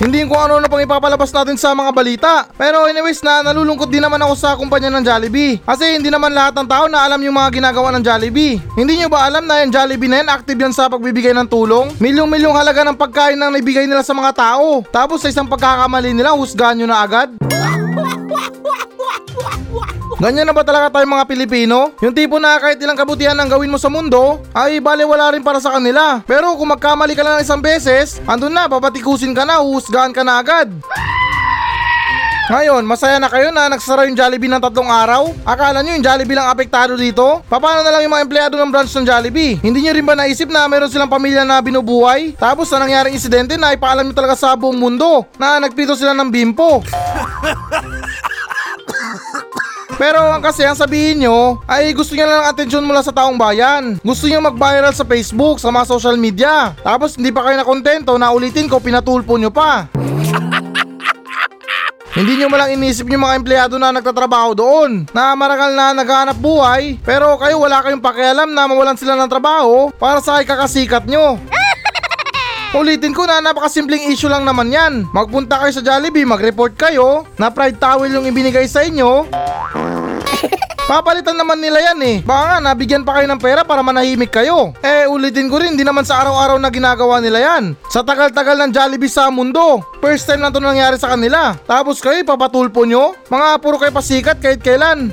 Hindi 0.00 0.24
ko 0.24 0.32
ano 0.32 0.56
na 0.56 0.64
pang 0.64 0.80
ipapalabas 0.80 1.28
natin 1.28 1.60
sa 1.60 1.76
mga 1.76 1.92
balita. 1.92 2.48
Pero 2.56 2.88
anyways 2.88 3.20
na 3.20 3.44
nalulungkot 3.44 3.92
din 3.92 4.00
naman 4.00 4.16
ako 4.24 4.32
sa 4.32 4.56
kumpanya 4.56 4.88
ng 4.88 5.04
Jollibee. 5.04 5.60
Kasi 5.60 6.00
hindi 6.00 6.08
naman 6.08 6.32
lahat 6.32 6.56
ng 6.56 6.64
tao 6.64 6.88
na 6.88 7.04
alam 7.04 7.20
yung 7.20 7.36
mga 7.36 7.60
ginagawa 7.60 7.92
ng 7.92 8.00
Jollibee. 8.00 8.56
Hindi 8.80 8.96
nyo 8.96 9.12
ba 9.12 9.28
alam 9.28 9.44
na 9.44 9.60
yung 9.60 9.68
Jollibee 9.68 10.08
na 10.08 10.24
yan 10.24 10.32
active 10.32 10.56
yan 10.56 10.72
sa 10.72 10.88
pagbibigay 10.88 11.36
ng 11.36 11.52
tulong? 11.52 11.92
Milyong-milyong 12.00 12.56
halaga 12.56 12.80
ng 12.80 12.96
pagkain 12.96 13.36
na 13.36 13.52
naibigay 13.52 13.84
nila 13.84 14.00
sa 14.00 14.16
mga 14.16 14.32
tao. 14.32 14.80
Tapos 14.88 15.20
sa 15.20 15.28
isang 15.28 15.44
pagkakamali 15.44 16.16
nila, 16.16 16.32
husgahan 16.32 16.80
nyo 16.80 16.88
na 16.88 17.04
agad? 17.04 17.28
Ganyan 20.20 20.44
na 20.44 20.52
ba 20.52 20.60
talaga 20.60 20.92
tayo 20.92 21.08
mga 21.08 21.24
Pilipino? 21.24 21.96
Yung 22.04 22.12
tipo 22.12 22.36
na 22.36 22.60
kahit 22.60 22.76
ilang 22.76 22.92
kabutihan 22.92 23.32
ang 23.40 23.48
gawin 23.48 23.72
mo 23.72 23.80
sa 23.80 23.88
mundo, 23.88 24.44
ay 24.52 24.76
bale 24.76 25.00
wala 25.08 25.32
rin 25.32 25.40
para 25.40 25.64
sa 25.64 25.72
kanila. 25.72 26.20
Pero 26.28 26.60
kung 26.60 26.68
magkamali 26.68 27.16
ka 27.16 27.24
lang 27.24 27.40
ng 27.40 27.44
isang 27.48 27.64
beses, 27.64 28.20
andun 28.28 28.52
na, 28.52 28.68
papatikusin 28.68 29.32
ka 29.32 29.48
na, 29.48 29.64
uhusgahan 29.64 30.12
ka 30.12 30.20
na 30.20 30.44
agad. 30.44 30.68
Ngayon, 32.52 32.84
masaya 32.84 33.16
na 33.16 33.32
kayo 33.32 33.48
na 33.48 33.72
nagsara 33.72 34.04
yung 34.04 34.18
Jollibee 34.18 34.52
ng 34.52 34.60
tatlong 34.60 34.92
araw? 34.92 35.32
Akala 35.40 35.80
nyo 35.80 35.96
yung 35.96 36.04
Jollibee 36.04 36.36
lang 36.36 36.52
apektado 36.52 37.00
dito? 37.00 37.40
Paano 37.48 37.80
na 37.80 37.88
lang 37.88 38.04
yung 38.04 38.12
mga 38.12 38.24
empleyado 38.28 38.54
ng 38.60 38.68
branch 38.68 38.92
ng 39.00 39.08
Jollibee? 39.08 39.56
Hindi 39.64 39.88
nyo 39.88 39.92
rin 39.96 40.04
ba 40.04 40.12
naisip 40.20 40.52
na 40.52 40.68
meron 40.68 40.92
silang 40.92 41.08
pamilya 41.08 41.48
na 41.48 41.64
binubuhay? 41.64 42.36
Tapos 42.36 42.68
na 42.68 42.84
nangyaring 42.84 43.16
insidente 43.16 43.56
na 43.56 43.72
ipaalam 43.72 44.04
nyo 44.04 44.12
talaga 44.12 44.36
sa 44.36 44.52
buong 44.52 44.76
mundo 44.76 45.24
na 45.40 45.64
nagpito 45.64 45.96
sila 45.96 46.12
ng 46.12 46.28
bimpo. 46.28 46.84
Pero 50.00 50.32
ang 50.32 50.40
kasi 50.40 50.64
ang 50.64 50.72
sabihin 50.72 51.20
nyo 51.20 51.60
ay 51.68 51.92
gusto 51.92 52.16
nyo 52.16 52.24
lang 52.24 52.40
ng 52.40 52.50
atensyon 52.56 52.88
mula 52.88 53.04
sa 53.04 53.12
taong 53.12 53.36
bayan. 53.36 54.00
Gusto 54.00 54.32
nyo 54.32 54.40
mag-viral 54.40 54.96
sa 54.96 55.04
Facebook, 55.04 55.60
sa 55.60 55.68
mga 55.68 55.84
social 55.84 56.16
media. 56.16 56.72
Tapos 56.80 57.20
hindi 57.20 57.28
pa 57.28 57.44
kayo 57.44 57.60
nakontento 57.60 58.16
na 58.16 58.32
ulitin 58.32 58.64
ko 58.64 58.80
pinatulpo 58.80 59.36
nyo 59.36 59.52
pa. 59.52 59.84
Hindi 62.10 62.42
nyo 62.42 62.50
malang 62.50 62.74
inisip 62.74 63.06
yung 63.06 63.22
mga 63.22 63.38
empleyado 63.38 63.78
na 63.78 63.94
nagtatrabaho 63.94 64.50
doon 64.50 65.06
na 65.14 65.30
marangal 65.38 65.70
na 65.78 65.94
naghahanap 65.94 66.34
buhay 66.42 66.98
pero 67.06 67.38
kayo 67.38 67.62
wala 67.62 67.78
kayong 67.86 68.02
pakialam 68.02 68.50
na 68.50 68.66
mawalan 68.66 68.98
sila 68.98 69.14
ng 69.14 69.30
trabaho 69.30 69.94
para 69.94 70.18
sa 70.18 70.42
ikakasikat 70.42 71.06
nyo. 71.06 71.38
Ulitin 72.70 73.10
ko 73.10 73.26
na 73.26 73.42
napakasimpleng 73.42 74.14
issue 74.14 74.30
lang 74.30 74.46
naman 74.46 74.70
yan. 74.70 75.02
Magpunta 75.10 75.58
kayo 75.58 75.74
sa 75.74 75.82
Jollibee, 75.82 76.22
mag-report 76.22 76.78
kayo 76.78 77.26
na 77.34 77.50
pride 77.50 77.82
towel 77.82 78.14
yung 78.14 78.30
ibinigay 78.30 78.70
sa 78.70 78.86
inyo. 78.86 79.26
Papalitan 80.90 81.34
naman 81.34 81.58
nila 81.58 81.82
yan 81.82 81.98
eh. 82.02 82.16
Baka 82.22 82.42
nga 82.46 82.70
nabigyan 82.70 83.02
pa 83.02 83.18
kayo 83.18 83.26
ng 83.26 83.42
pera 83.42 83.66
para 83.66 83.82
manahimik 83.82 84.30
kayo. 84.30 84.70
Eh 84.86 85.02
ulitin 85.10 85.50
ko 85.50 85.58
rin, 85.58 85.74
di 85.74 85.82
naman 85.82 86.06
sa 86.06 86.22
araw-araw 86.22 86.62
na 86.62 86.70
ginagawa 86.70 87.18
nila 87.18 87.42
yan. 87.42 87.74
Sa 87.90 88.06
tagal-tagal 88.06 88.54
ng 88.62 88.70
Jollibee 88.70 89.10
sa 89.10 89.34
mundo. 89.34 89.82
First 89.98 90.30
time 90.30 90.38
lang 90.38 90.54
to 90.54 90.62
nangyari 90.62 90.94
sa 90.94 91.18
kanila. 91.18 91.58
Tapos 91.66 91.98
kayo 91.98 92.22
papatulpo 92.22 92.86
nyo? 92.86 93.18
Mga 93.26 93.48
puro 93.58 93.82
kayo 93.82 93.90
pasikat 93.90 94.38
kahit 94.38 94.62
kailan. 94.62 95.10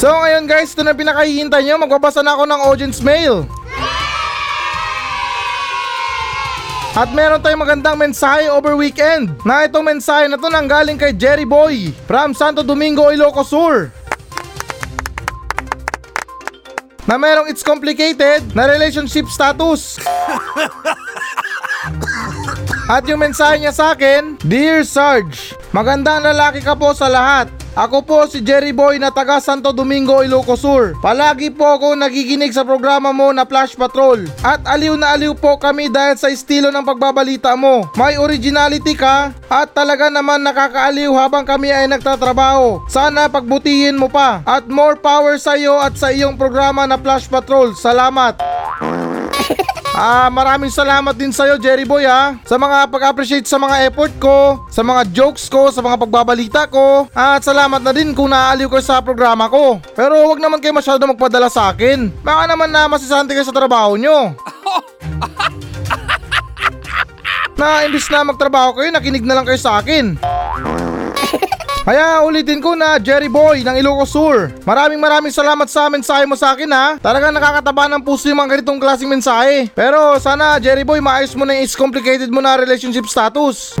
So 0.00 0.08
ngayon 0.08 0.48
guys, 0.48 0.72
ito 0.72 0.80
na 0.80 0.96
pinakahihintay 0.96 1.60
nyo. 1.60 1.76
Magbabasa 1.84 2.24
na 2.24 2.32
ako 2.32 2.48
ng 2.48 2.60
audience 2.64 3.04
mail. 3.04 3.44
At 6.96 7.12
meron 7.12 7.44
tayong 7.44 7.60
magandang 7.60 8.00
mensahe 8.00 8.48
over 8.48 8.80
weekend 8.80 9.28
na 9.44 9.68
itong 9.68 9.84
mensahe 9.84 10.24
na 10.24 10.40
to 10.40 10.48
nang 10.48 10.64
galing 10.64 10.96
kay 10.96 11.12
Jerry 11.12 11.44
Boy 11.44 11.92
from 12.08 12.32
Santo 12.32 12.64
Domingo, 12.64 13.12
Ilocos 13.12 13.52
Sur. 13.52 13.92
Na 17.04 17.20
merong 17.20 17.52
it's 17.52 17.60
complicated 17.60 18.56
na 18.56 18.72
relationship 18.72 19.28
status. 19.28 20.00
At 22.88 23.04
yung 23.04 23.20
mensahe 23.20 23.60
niya 23.60 23.76
sa 23.76 23.92
akin, 23.92 24.40
Dear 24.48 24.80
Sarge, 24.88 25.52
magandang 25.76 26.24
lalaki 26.24 26.64
ka 26.64 26.72
po 26.72 26.96
sa 26.96 27.12
lahat. 27.12 27.59
Ako 27.78 28.02
po 28.02 28.26
si 28.26 28.42
Jerry 28.42 28.74
Boy 28.74 28.98
na 28.98 29.14
taga 29.14 29.38
Santo 29.38 29.70
Domingo, 29.70 30.26
Ilocos 30.26 30.66
Sur. 30.66 30.98
Palagi 30.98 31.54
po 31.54 31.62
ako 31.78 31.94
nagiginig 31.94 32.50
sa 32.50 32.66
programa 32.66 33.14
mo 33.14 33.30
na 33.30 33.46
Flash 33.46 33.78
Patrol. 33.78 34.26
At 34.42 34.66
aliw 34.66 34.98
na 34.98 35.14
aliw 35.14 35.38
po 35.38 35.54
kami 35.54 35.86
dahil 35.86 36.18
sa 36.18 36.34
estilo 36.34 36.74
ng 36.74 36.82
pagbabalita 36.82 37.54
mo. 37.54 37.86
May 37.94 38.18
originality 38.18 38.98
ka 38.98 39.30
at 39.46 39.70
talaga 39.70 40.10
naman 40.10 40.42
nakakaaliw 40.42 41.14
habang 41.14 41.46
kami 41.46 41.70
ay 41.70 41.86
nagtatrabaho. 41.86 42.82
Sana 42.90 43.30
pagbutihin 43.30 43.94
mo 43.94 44.10
pa. 44.10 44.42
At 44.42 44.66
more 44.66 44.98
power 44.98 45.38
sa 45.38 45.54
iyo 45.54 45.78
at 45.78 45.94
sa 45.94 46.10
iyong 46.10 46.34
programa 46.34 46.90
na 46.90 46.98
Flash 46.98 47.30
Patrol. 47.30 47.78
Salamat. 47.78 48.34
Ah, 49.90 50.30
maraming 50.30 50.70
salamat 50.70 51.18
din 51.18 51.34
sa'yo, 51.34 51.58
Jerry 51.58 51.82
Boy 51.82 52.06
ha. 52.06 52.38
Sa 52.46 52.54
mga 52.54 52.86
pag-appreciate 52.86 53.42
sa 53.50 53.58
mga 53.58 53.90
effort 53.90 54.14
ko, 54.22 54.62
sa 54.70 54.86
mga 54.86 55.02
jokes 55.10 55.50
ko, 55.50 55.74
sa 55.74 55.82
mga 55.82 55.98
pagbabalita 56.06 56.70
ko. 56.70 57.10
At 57.10 57.42
salamat 57.42 57.82
na 57.82 57.90
din 57.90 58.14
kung 58.14 58.30
naaaliw 58.30 58.70
ko 58.70 58.78
sa 58.78 59.02
programa 59.02 59.50
ko. 59.50 59.82
Pero 59.98 60.30
wag 60.30 60.38
naman 60.38 60.62
kayo 60.62 60.70
masyado 60.70 61.02
magpadala 61.10 61.50
sa 61.50 61.74
akin. 61.74 62.06
Baka 62.22 62.46
naman 62.46 62.70
na 62.70 62.86
masisante 62.86 63.34
kayo 63.34 63.42
sa 63.42 63.56
trabaho 63.56 63.98
nyo. 63.98 64.30
na 67.60 67.84
imbis 67.84 68.08
na 68.08 68.24
magtrabaho 68.24 68.78
kayo, 68.78 68.88
nakinig 68.94 69.26
na 69.26 69.36
lang 69.36 69.44
kayo 69.44 69.58
sa 69.58 69.82
akin. 69.82 70.16
Kaya 71.80 72.20
ulitin 72.28 72.60
ko 72.60 72.76
na 72.76 73.00
Jerry 73.00 73.32
Boy 73.32 73.64
ng 73.64 73.72
Ilocos 73.80 74.12
Sur. 74.12 74.52
Maraming 74.68 75.00
maraming 75.00 75.32
salamat 75.32 75.64
sa 75.64 75.88
mensahe 75.88 76.28
mo 76.28 76.36
sa 76.36 76.52
akin 76.52 76.68
ha. 76.68 77.00
Talagang 77.00 77.32
nakakataba 77.32 77.88
ng 77.88 78.04
puso 78.04 78.28
yung 78.28 78.36
mga 78.36 78.60
ganitong 78.60 78.76
klaseng 78.76 79.08
mensahe. 79.08 79.72
Pero 79.72 80.20
sana 80.20 80.60
Jerry 80.60 80.84
Boy 80.84 81.00
maayos 81.00 81.32
mo 81.32 81.48
na 81.48 81.56
yung 81.56 81.64
is 81.64 81.72
complicated 81.72 82.28
mo 82.28 82.44
na 82.44 82.60
relationship 82.60 83.08
status. 83.08 83.72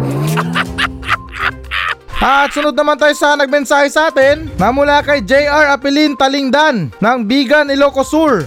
At 2.20 2.52
sunod 2.52 2.76
naman 2.76 3.00
tayo 3.00 3.16
sa 3.16 3.32
nagmensahe 3.32 3.88
sa 3.88 4.12
atin 4.12 4.52
na 4.60 4.68
mula 4.68 5.00
kay 5.00 5.24
JR 5.24 5.72
Apelin 5.72 6.12
Talingdan 6.12 6.92
ng 6.92 7.18
Bigan 7.24 7.72
Ilocos 7.72 8.12
Sur. 8.12 8.44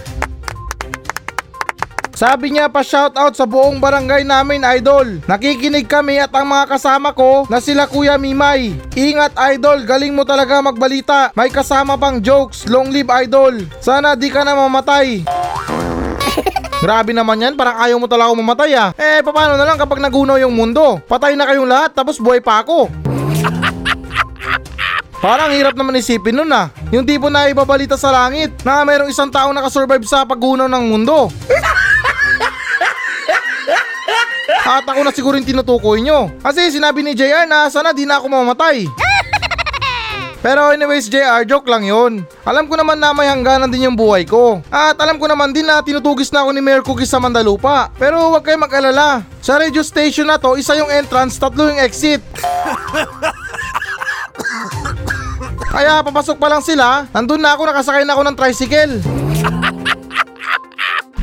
Sabi 2.14 2.54
niya 2.54 2.70
pa 2.70 2.86
shoutout 2.86 3.34
sa 3.34 3.42
buong 3.42 3.82
barangay 3.82 4.22
namin 4.22 4.62
idol. 4.78 5.18
Nakikinig 5.26 5.90
kami 5.90 6.22
at 6.22 6.30
ang 6.30 6.46
mga 6.46 6.78
kasama 6.78 7.10
ko 7.10 7.42
na 7.50 7.58
sila 7.58 7.90
Kuya 7.90 8.14
Mimay. 8.14 8.70
Ingat 8.94 9.34
idol, 9.50 9.82
galing 9.82 10.14
mo 10.14 10.22
talaga 10.22 10.62
magbalita. 10.62 11.34
May 11.34 11.50
kasama 11.50 11.98
pang 11.98 12.22
jokes, 12.22 12.70
long 12.70 12.94
live 12.94 13.10
idol. 13.26 13.66
Sana 13.82 14.14
di 14.14 14.30
ka 14.30 14.46
na 14.46 14.54
mamatay. 14.54 15.26
Grabe 16.86 17.10
naman 17.10 17.42
yan, 17.42 17.58
parang 17.58 17.82
ayaw 17.82 17.98
mo 17.98 18.06
talaga 18.06 18.30
mamatay 18.30 18.70
ah. 18.78 18.94
Eh, 18.94 19.18
paano 19.26 19.58
na 19.58 19.66
lang 19.66 19.74
kapag 19.74 19.98
nagunaw 19.98 20.38
yung 20.38 20.54
mundo? 20.54 21.02
Patay 21.10 21.34
na 21.34 21.50
kayong 21.50 21.66
lahat 21.66 21.98
tapos 21.98 22.22
buhay 22.22 22.38
pa 22.38 22.62
ako. 22.62 22.94
Parang 25.24 25.48
hirap 25.56 25.72
naman 25.72 25.96
isipin 25.96 26.36
nun 26.36 26.52
ah. 26.52 26.68
Yung 26.92 27.08
tipo 27.08 27.32
na 27.32 27.48
ibabalita 27.48 27.96
sa 27.96 28.12
langit 28.12 28.60
na 28.60 28.84
merong 28.84 29.08
isang 29.08 29.32
taong 29.32 29.56
nakasurvive 29.56 30.04
sa 30.04 30.28
paggunaw 30.28 30.68
ng 30.68 30.84
mundo. 30.84 31.32
At 34.64 34.88
ako 34.88 35.00
na 35.04 35.12
siguro 35.12 35.36
yung 35.36 35.44
tinutukoy 35.44 36.00
nyo. 36.00 36.32
Kasi 36.40 36.72
sinabi 36.72 37.04
ni 37.04 37.12
JR 37.12 37.44
na 37.44 37.68
sana 37.68 37.92
di 37.92 38.08
na 38.08 38.16
ako 38.16 38.32
mamamatay. 38.32 38.88
Pero 40.44 40.72
anyways 40.72 41.08
JR, 41.08 41.44
joke 41.44 41.68
lang 41.68 41.84
yon. 41.84 42.24
Alam 42.44 42.68
ko 42.68 42.76
naman 42.76 43.00
na 43.00 43.12
may 43.16 43.28
hangganan 43.28 43.68
din 43.68 43.88
yung 43.88 43.96
buhay 43.96 44.24
ko. 44.24 44.60
At 44.68 44.96
alam 45.00 45.20
ko 45.20 45.28
naman 45.28 45.52
din 45.52 45.64
na 45.68 45.84
tinutugis 45.84 46.32
na 46.32 46.44
ako 46.44 46.52
ni 46.52 46.60
Mayor 46.64 46.84
Cookie 46.84 47.08
sa 47.08 47.20
Mandalupa. 47.20 47.88
Pero 47.96 48.32
huwag 48.32 48.44
kayo 48.44 48.60
mag-alala. 48.60 49.24
Sa 49.40 49.56
radio 49.56 49.80
station 49.80 50.28
na 50.28 50.36
to, 50.36 50.56
isa 50.56 50.76
yung 50.76 50.92
entrance, 50.92 51.40
tatlo 51.40 51.68
yung 51.68 51.80
exit. 51.80 52.20
Kaya 55.74 56.04
papasok 56.06 56.36
pa 56.38 56.48
lang 56.52 56.62
sila, 56.62 57.08
nandun 57.10 57.40
na 57.40 57.56
ako 57.56 57.66
nakasakay 57.66 58.04
na 58.04 58.14
ako 58.14 58.22
ng 58.28 58.36
tricycle. 58.36 59.23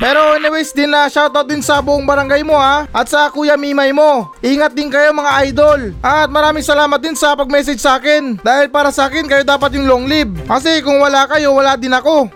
Pero 0.02 0.34
anyways 0.34 0.74
din 0.74 0.90
na 0.90 1.06
shoutout 1.06 1.46
din 1.46 1.62
sa 1.62 1.78
buong 1.78 2.10
barangay 2.10 2.42
mo 2.42 2.58
ha 2.58 2.90
at 2.90 3.06
sa 3.06 3.30
kuya 3.30 3.54
Mimay 3.54 3.94
mo. 3.94 4.34
Ingat 4.42 4.74
din 4.74 4.90
kayo 4.90 5.14
mga 5.14 5.46
idol. 5.46 5.94
At 6.02 6.26
maraming 6.26 6.66
salamat 6.66 6.98
din 6.98 7.14
sa 7.14 7.38
pag-message 7.38 7.78
sa 7.78 8.02
akin. 8.02 8.42
Dahil 8.42 8.74
para 8.74 8.90
sa 8.90 9.06
akin 9.06 9.30
kayo 9.30 9.46
dapat 9.46 9.78
yung 9.78 9.86
long 9.86 10.10
live. 10.10 10.34
Kasi 10.50 10.82
kung 10.82 10.98
wala 10.98 11.30
kayo 11.30 11.54
wala 11.54 11.78
din 11.78 11.94
ako. 11.94 12.34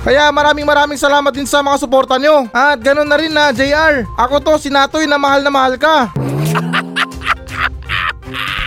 Kaya 0.00 0.32
maraming 0.32 0.64
maraming 0.64 0.96
salamat 0.96 1.28
din 1.28 1.44
sa 1.44 1.60
mga 1.60 1.76
suporta 1.76 2.16
nyo. 2.16 2.48
At 2.56 2.80
ganun 2.80 3.04
na 3.04 3.20
rin 3.20 3.28
na 3.28 3.52
JR. 3.52 4.08
Ako 4.16 4.40
to 4.40 4.56
si 4.56 4.72
Natoy 4.72 5.04
na 5.04 5.20
mahal 5.20 5.44
na 5.44 5.52
mahal 5.52 5.76
ka. 5.76 6.08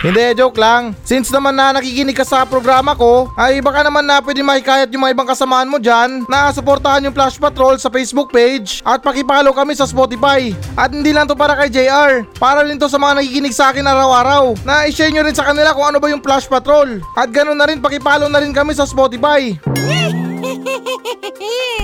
Hindi, 0.02 0.34
joke 0.34 0.58
lang. 0.58 0.98
Since 1.06 1.30
naman 1.30 1.54
na 1.54 1.78
nakikinig 1.78 2.18
ka 2.18 2.26
sa 2.26 2.42
programa 2.42 2.90
ko, 2.98 3.30
ay 3.38 3.62
baka 3.62 3.86
naman 3.86 4.02
na 4.02 4.18
pwede 4.18 4.42
mahikayat 4.42 4.90
yung 4.90 5.06
mga 5.06 5.14
ibang 5.14 5.30
kasamaan 5.30 5.70
mo 5.70 5.78
dyan 5.78 6.26
na 6.26 6.50
suportahan 6.50 7.06
yung 7.06 7.14
Flash 7.14 7.38
Patrol 7.38 7.78
sa 7.78 7.86
Facebook 7.86 8.34
page 8.34 8.82
at 8.82 8.98
pakipalo 8.98 9.54
kami 9.54 9.78
sa 9.78 9.86
Spotify. 9.86 10.50
At 10.74 10.90
hindi 10.90 11.14
lang 11.14 11.30
to 11.30 11.38
para 11.38 11.54
kay 11.54 11.70
JR, 11.70 12.26
para 12.34 12.66
rin 12.66 12.82
to 12.82 12.90
sa 12.90 12.98
mga 12.98 13.22
nakikinig 13.22 13.54
sa 13.54 13.70
akin 13.70 13.86
araw-araw 13.86 14.58
na 14.66 14.90
i-share 14.90 15.14
nyo 15.14 15.22
rin 15.22 15.38
sa 15.38 15.46
kanila 15.46 15.70
kung 15.70 15.86
ano 15.86 16.02
ba 16.02 16.10
yung 16.10 16.18
Flash 16.18 16.50
Patrol. 16.50 16.98
At 17.14 17.30
ganun 17.30 17.62
na 17.62 17.70
rin, 17.70 17.78
pakipalo 17.78 18.26
na 18.26 18.42
rin 18.42 18.50
kami 18.50 18.74
sa 18.74 18.90
Spotify. 18.90 19.54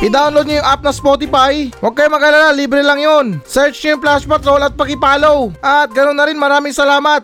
I-download 0.03 0.51
nyo 0.51 0.59
yung 0.59 0.67
app 0.67 0.83
na 0.83 0.91
Spotify. 0.91 1.71
Huwag 1.79 1.95
kayo 1.95 2.11
mag-alala, 2.11 2.51
libre 2.51 2.83
lang 2.83 2.99
yon. 2.99 3.39
Search 3.47 3.79
nyo 3.87 3.95
yung 3.95 4.03
Flash 4.03 4.27
Patrol 4.27 4.67
at 4.67 4.75
pakipollow. 4.75 5.55
At 5.63 5.95
ganoon 5.95 6.19
na 6.19 6.27
rin, 6.27 6.39
maraming 6.39 6.75
salamat. 6.75 7.23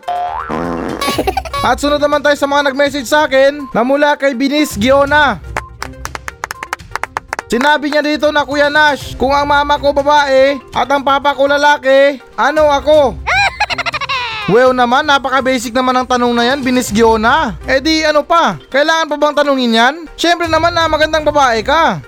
At 1.65 1.81
sunod 1.81 1.97
naman 1.97 2.21
tayo 2.21 2.37
sa 2.37 2.45
mga 2.45 2.69
nag-message 2.69 3.09
sa 3.09 3.25
akin 3.25 3.71
na 3.73 3.81
mula 3.81 4.13
kay 4.13 4.37
Binis 4.37 4.77
Giona. 4.77 5.41
Sinabi 7.45 7.93
niya 7.93 8.01
dito 8.01 8.29
na 8.33 8.45
Kuya 8.45 8.73
Nash, 8.73 9.13
kung 9.15 9.33
ang 9.33 9.45
mama 9.45 9.77
ko 9.77 9.93
babae 9.93 10.57
at 10.73 10.89
ang 10.89 11.05
papa 11.05 11.37
ko 11.37 11.45
lalaki, 11.45 12.21
ano 12.37 12.69
ako? 12.69 13.17
Well 14.53 14.77
naman, 14.77 15.09
napaka-basic 15.09 15.73
naman 15.73 15.97
ang 15.97 16.07
tanong 16.09 16.33
na 16.33 16.45
yan, 16.45 16.61
Binis 16.61 16.93
Giona. 16.93 17.57
Eh 17.65 17.81
di 17.81 18.05
ano 18.05 18.21
pa, 18.21 18.61
kailangan 18.69 19.09
pa 19.09 19.17
bang 19.17 19.35
tanungin 19.37 19.77
yan? 19.77 19.95
Siyempre 20.13 20.45
naman 20.45 20.73
na 20.73 20.85
magandang 20.85 21.25
babae 21.25 21.65
ka. 21.65 22.01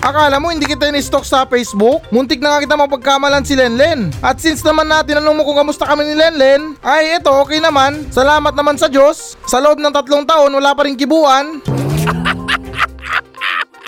Akala 0.00 0.40
mo 0.40 0.48
hindi 0.48 0.64
kita 0.64 0.88
in-stalk 0.88 1.28
sa 1.28 1.44
Facebook? 1.44 2.00
Muntik 2.08 2.40
na 2.40 2.56
nga 2.56 2.64
kita 2.64 2.72
mapagkamalan 2.72 3.44
si 3.44 3.52
Lenlen. 3.52 4.08
At 4.24 4.40
since 4.40 4.64
naman 4.64 4.88
na 4.88 5.04
tinanong 5.04 5.36
mo 5.36 5.44
kung 5.44 5.60
kamusta 5.60 5.84
kami 5.84 6.08
ni 6.08 6.16
Lenlen, 6.16 6.72
ay 6.80 7.20
eto 7.20 7.28
okay 7.36 7.60
naman. 7.60 8.08
Salamat 8.08 8.56
naman 8.56 8.80
sa 8.80 8.88
Diyos. 8.88 9.36
Sa 9.44 9.60
loob 9.60 9.76
ng 9.76 9.92
tatlong 9.92 10.24
taon 10.24 10.56
wala 10.56 10.72
pa 10.72 10.88
rin 10.88 10.96
kibuan. 10.96 11.60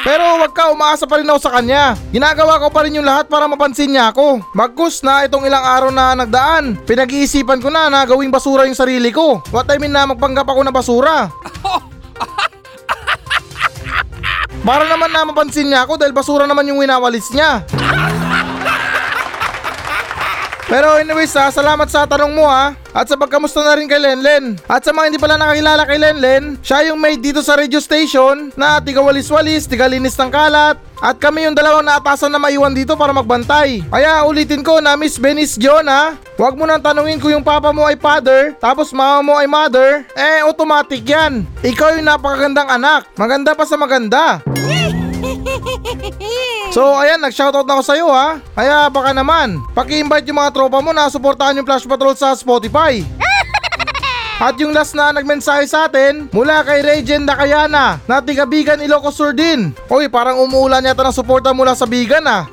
Pero 0.04 0.36
wag 0.36 0.52
ka, 0.52 0.68
umaasa 0.68 1.08
pa 1.08 1.16
rin 1.16 1.30
ako 1.32 1.48
sa 1.48 1.56
kanya. 1.56 1.96
Ginagawa 2.12 2.60
ko 2.60 2.68
pa 2.68 2.84
rin 2.84 3.00
yung 3.00 3.08
lahat 3.08 3.32
para 3.32 3.48
mapansin 3.48 3.96
niya 3.96 4.12
ako. 4.12 4.44
Magkus 4.52 5.00
na 5.00 5.24
itong 5.24 5.48
ilang 5.48 5.64
araw 5.64 5.88
na 5.88 6.12
nagdaan. 6.12 6.76
Pinag-iisipan 6.84 7.64
ko 7.64 7.72
na 7.72 7.88
na 7.88 8.04
gawing 8.04 8.28
basura 8.28 8.68
yung 8.68 8.76
sarili 8.76 9.08
ko. 9.08 9.40
What 9.48 9.72
I 9.72 9.80
mean 9.80 9.96
na 9.96 10.04
magpanggap 10.04 10.44
ako 10.44 10.60
na 10.60 10.74
basura. 10.74 11.30
Para 14.62 14.86
naman 14.86 15.10
na 15.10 15.26
mapansin 15.26 15.66
niya 15.66 15.82
ako 15.82 15.98
dahil 15.98 16.14
basura 16.14 16.46
naman 16.46 16.62
yung 16.70 16.78
winawalis 16.78 17.34
niya. 17.34 17.66
Pero 20.72 20.96
anyways 20.96 21.36
ha, 21.36 21.52
salamat 21.52 21.84
sa 21.90 22.08
tanong 22.08 22.32
mo 22.32 22.48
ha. 22.48 22.72
At 22.96 23.04
sa 23.04 23.16
pagkamusta 23.16 23.60
na 23.60 23.76
rin 23.76 23.84
kay 23.84 24.00
Lenlen. 24.00 24.56
At 24.64 24.84
sa 24.84 24.92
mga 24.92 25.12
hindi 25.12 25.20
pala 25.20 25.36
nakakilala 25.36 25.84
kay 25.84 26.00
Lenlen, 26.00 26.56
siya 26.64 26.88
yung 26.88 26.96
maid 26.96 27.20
dito 27.20 27.44
sa 27.44 27.60
radio 27.60 27.76
station 27.76 28.48
na 28.56 28.80
tigawalis-walis, 28.80 29.68
tigalinis 29.68 30.16
ng 30.16 30.32
kalat. 30.32 30.80
At 31.02 31.20
kami 31.20 31.44
yung 31.44 31.56
dalawang 31.56 31.84
naatasan 31.84 32.32
na 32.32 32.40
maiwan 32.40 32.72
dito 32.72 32.96
para 32.96 33.12
magbantay. 33.12 33.84
Kaya 33.90 34.24
ulitin 34.24 34.64
ko 34.64 34.80
na 34.80 34.96
Miss 34.96 35.20
Benis 35.20 35.58
Giona, 35.58 36.14
huwag 36.38 36.54
mo 36.56 36.62
nang 36.62 36.80
tanungin 36.80 37.18
kung 37.18 37.34
yung 37.34 37.42
papa 37.42 37.74
mo 37.74 37.82
ay 37.84 37.98
father, 37.98 38.54
tapos 38.56 38.94
mama 38.94 39.20
mo 39.20 39.34
ay 39.34 39.50
mother, 39.50 40.06
eh 40.14 40.46
automatic 40.46 41.02
yan. 41.02 41.42
Ikaw 41.60 41.98
yung 41.98 42.06
napakagandang 42.06 42.70
anak. 42.70 43.10
Maganda 43.18 43.52
pa 43.52 43.66
sa 43.66 43.74
maganda. 43.74 44.40
So 46.74 46.96
ayan, 46.96 47.20
nag-shoutout 47.20 47.68
na 47.68 47.76
ako 47.76 47.82
sa'yo 47.84 48.08
ha. 48.08 48.40
Kaya 48.56 48.88
baka 48.88 49.12
naman, 49.12 49.60
paki-invite 49.76 50.24
yung 50.24 50.40
mga 50.40 50.56
tropa 50.56 50.80
mo 50.80 50.88
na 50.96 51.12
suportahan 51.12 51.60
yung 51.60 51.68
Flash 51.68 51.84
Patrol 51.84 52.16
sa 52.16 52.32
Spotify. 52.32 53.04
At 54.46 54.56
yung 54.56 54.72
last 54.72 54.96
na 54.96 55.12
nagmensahe 55.12 55.68
sa 55.68 55.86
atin, 55.86 56.32
mula 56.32 56.64
kay 56.64 56.80
Regen 56.80 57.28
Dakayana, 57.28 58.00
na 58.08 58.24
tiga 58.24 58.48
Bigan 58.48 58.80
Ilocos 58.80 59.14
Sur 59.14 59.36
din. 59.36 59.70
Oy, 59.92 60.08
parang 60.08 60.40
umuulan 60.40 60.82
yata 60.82 61.04
ng 61.04 61.14
suporta 61.14 61.52
mula 61.52 61.76
sa 61.76 61.84
Bigan 61.84 62.24
ah. 62.24 62.48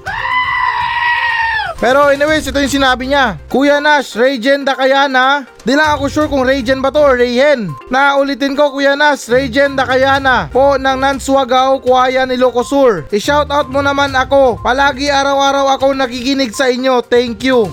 Pero 1.79 2.11
anyways, 2.11 2.43
ito 2.43 2.59
yung 2.59 2.75
sinabi 2.75 3.07
niya. 3.07 3.39
Kuya 3.47 3.79
Nash, 3.79 4.19
Regen 4.19 4.67
da 4.67 4.75
kaya 4.75 5.07
na? 5.07 5.47
Di 5.63 5.79
lang 5.79 5.95
ako 5.95 6.11
sure 6.11 6.27
kung 6.27 6.43
Regen 6.43 6.83
ba 6.83 6.91
to 6.91 6.99
or 6.99 7.15
Rayhen. 7.15 7.71
Na 7.87 8.19
ulitin 8.19 8.51
ko 8.51 8.75
Kuya 8.75 8.99
Nash, 8.99 9.31
Regen 9.31 9.79
da 9.79 9.87
kaya 9.87 10.19
na? 10.19 10.51
Po 10.51 10.75
ng 10.75 10.99
Nanswagaw, 10.99 11.79
Kuya 11.79 12.27
ni 12.27 12.35
Locosur. 12.35 13.07
I-shoutout 13.15 13.71
mo 13.71 13.79
naman 13.79 14.11
ako. 14.11 14.59
Palagi 14.59 15.07
araw-araw 15.07 15.71
ako 15.79 15.95
nakikinig 15.95 16.51
sa 16.51 16.67
inyo. 16.67 16.99
Thank 16.99 17.47
you. 17.47 17.71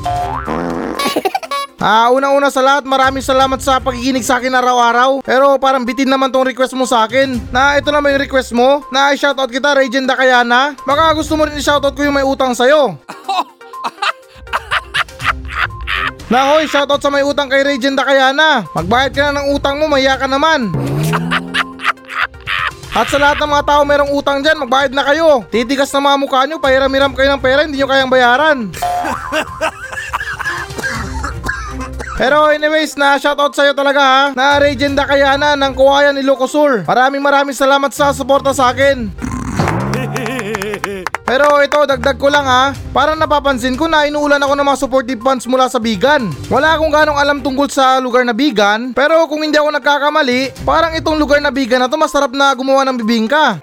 Ah, 1.77 2.09
unang-una 2.09 2.49
sa 2.49 2.65
lahat, 2.65 2.89
maraming 2.89 3.21
salamat 3.21 3.61
sa 3.61 3.83
pakikinig 3.83 4.25
sa 4.25 4.41
akin 4.41 4.55
araw-araw. 4.55 5.21
Pero 5.27 5.59
parang 5.61 5.85
bitin 5.85 6.09
naman 6.09 6.33
tong 6.33 6.47
request 6.47 6.73
mo 6.79 6.87
sa 6.87 7.05
akin. 7.05 7.37
Na 7.51 7.77
ito 7.77 7.91
naman 7.91 8.15
yung 8.17 8.23
request 8.23 8.55
mo. 8.55 8.87
Na 8.95 9.11
i-shoutout 9.13 9.51
kita, 9.51 9.75
Regenda 9.75 10.15
Kayana. 10.15 10.79
Baka 10.87 11.13
gusto 11.19 11.35
mo 11.35 11.43
rin 11.43 11.59
i-shoutout 11.59 11.93
ko 11.93 12.07
yung 12.07 12.17
may 12.17 12.27
utang 12.27 12.55
sa'yo. 12.55 12.95
Na 16.33 16.55
hoy, 16.55 16.67
shoutout 16.67 16.99
sa 16.99 17.11
may 17.11 17.23
utang 17.23 17.47
kay 17.47 17.63
Regenda 17.63 18.03
Kayana. 18.03 18.67
Magbayad 18.75 19.13
ka 19.15 19.31
na 19.31 19.43
ng 19.43 19.55
utang 19.55 19.79
mo, 19.79 19.87
mahiya 19.87 20.19
ka 20.19 20.27
naman. 20.27 20.71
At 22.97 23.13
sa 23.13 23.21
lahat 23.21 23.37
ng 23.45 23.53
mga 23.53 23.65
tao 23.69 23.85
merong 23.85 24.09
utang 24.17 24.41
dyan, 24.41 24.57
magbayad 24.57 24.97
na 24.97 25.05
kayo. 25.05 25.45
Titigas 25.53 25.93
na 25.93 26.01
mga 26.01 26.17
mukha 26.17 26.49
nyo, 26.49 26.57
pahiram-hiram 26.57 27.13
kayo 27.13 27.29
ng 27.37 27.43
pera, 27.45 27.69
hindi 27.69 27.77
nyo 27.77 27.93
kayang 27.93 28.09
bayaran. 28.09 28.73
Pero 32.17 32.49
anyways, 32.49 32.97
na 32.97 33.21
shoutout 33.21 33.53
sa'yo 33.53 33.77
talaga 33.77 34.01
ha, 34.01 34.23
na 34.33 34.57
Regenda 34.57 35.05
Kayana 35.05 35.53
ng 35.53 35.77
Kuwayan 35.77 36.17
Ilocosur. 36.17 36.89
Maraming 36.89 37.21
maraming 37.21 37.53
salamat 37.53 37.93
sa 37.93 38.17
suporta 38.17 38.57
sa 38.57 38.73
akin. 38.73 39.13
Pero 41.27 41.59
ito, 41.59 41.83
dagdag 41.83 42.23
ko 42.23 42.31
lang 42.31 42.47
ha, 42.47 42.71
parang 42.95 43.19
napapansin 43.19 43.75
ko 43.75 43.91
na 43.91 44.07
inuulan 44.07 44.39
ako 44.39 44.55
ng 44.55 44.67
mga 44.71 44.79
supportive 44.79 45.19
funds 45.19 45.43
mula 45.51 45.67
sa 45.67 45.83
Bigan. 45.83 46.31
Wala 46.47 46.79
akong 46.79 46.95
ganong 46.95 47.19
alam 47.19 47.43
tungkol 47.43 47.67
sa 47.67 47.99
lugar 47.99 48.23
na 48.23 48.31
Bigan, 48.31 48.95
pero 48.95 49.27
kung 49.27 49.43
hindi 49.43 49.59
ako 49.59 49.75
nagkakamali, 49.75 50.63
parang 50.63 50.95
itong 50.95 51.19
lugar 51.19 51.43
na 51.43 51.51
Bigan 51.51 51.83
na 51.83 51.91
to 51.91 51.99
masarap 51.99 52.31
na 52.31 52.55
gumawa 52.55 52.87
ng 52.87 53.03
bibingka. 53.03 53.59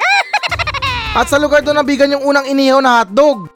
At 1.23 1.31
sa 1.31 1.39
lugar 1.39 1.63
doon 1.63 1.79
na 1.79 1.87
Bigan 1.87 2.11
yung 2.11 2.27
unang 2.27 2.51
inihaw 2.51 2.83
na 2.83 2.99
hotdog. 2.99 3.47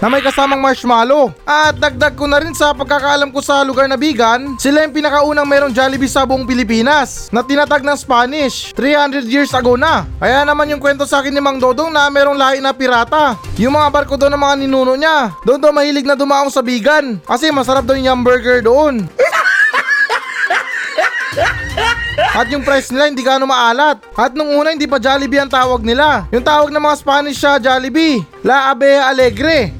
Na 0.00 0.08
may 0.08 0.24
kasamang 0.24 0.64
marshmallow. 0.64 1.30
At 1.44 1.76
dagdag 1.76 2.16
ko 2.16 2.24
na 2.24 2.40
rin 2.40 2.56
sa 2.56 2.72
pagkakaalam 2.72 3.28
ko 3.30 3.44
sa 3.44 3.60
lugar 3.62 3.86
na 3.86 4.00
Bigan, 4.00 4.56
sila 4.56 4.82
yung 4.82 4.96
pinakaunang 4.96 5.46
merong 5.46 5.76
Jollibee 5.76 6.08
sa 6.08 6.24
buong 6.24 6.48
Pilipinas 6.48 7.28
na 7.28 7.44
tinatag 7.44 7.84
ng 7.84 7.98
Spanish 8.00 8.72
300 8.72 9.28
years 9.28 9.52
ago 9.52 9.76
na. 9.76 10.08
Kaya 10.16 10.48
naman 10.48 10.72
yung 10.72 10.80
kwento 10.80 11.04
sa 11.04 11.20
akin 11.20 11.36
ni 11.36 11.44
Mang 11.44 11.60
Dodong 11.60 11.92
na 11.92 12.08
merong 12.08 12.40
lahi 12.40 12.64
na 12.64 12.72
pirata. 12.72 13.36
Yung 13.60 13.76
mga 13.76 13.92
barko 13.92 14.16
doon 14.16 14.32
ng 14.34 14.42
mga 14.42 14.56
ninuno 14.64 14.96
niya, 14.96 15.36
doon 15.44 15.60
daw 15.60 15.70
mahilig 15.70 16.08
na 16.08 16.16
dumaong 16.16 16.48
sa 16.48 16.64
Bigan 16.64 17.20
kasi 17.28 17.52
masarap 17.52 17.84
daw 17.84 17.94
yung 17.94 18.08
hamburger 18.08 18.64
doon. 18.64 19.04
At 22.30 22.46
yung 22.46 22.62
price 22.62 22.94
nila 22.94 23.10
hindi 23.10 23.26
gaano 23.26 23.42
maalat. 23.42 24.06
At 24.14 24.38
nung 24.38 24.54
una 24.54 24.70
hindi 24.70 24.86
pa 24.86 25.02
Jollibee 25.02 25.42
ang 25.42 25.50
tawag 25.50 25.82
nila. 25.82 26.30
Yung 26.30 26.46
tawag 26.46 26.70
ng 26.70 26.78
mga 26.78 26.96
Spanish 27.02 27.42
siya 27.42 27.58
Jollibee. 27.58 28.22
La 28.46 28.70
Abea 28.70 29.10
Alegre. 29.10 29.74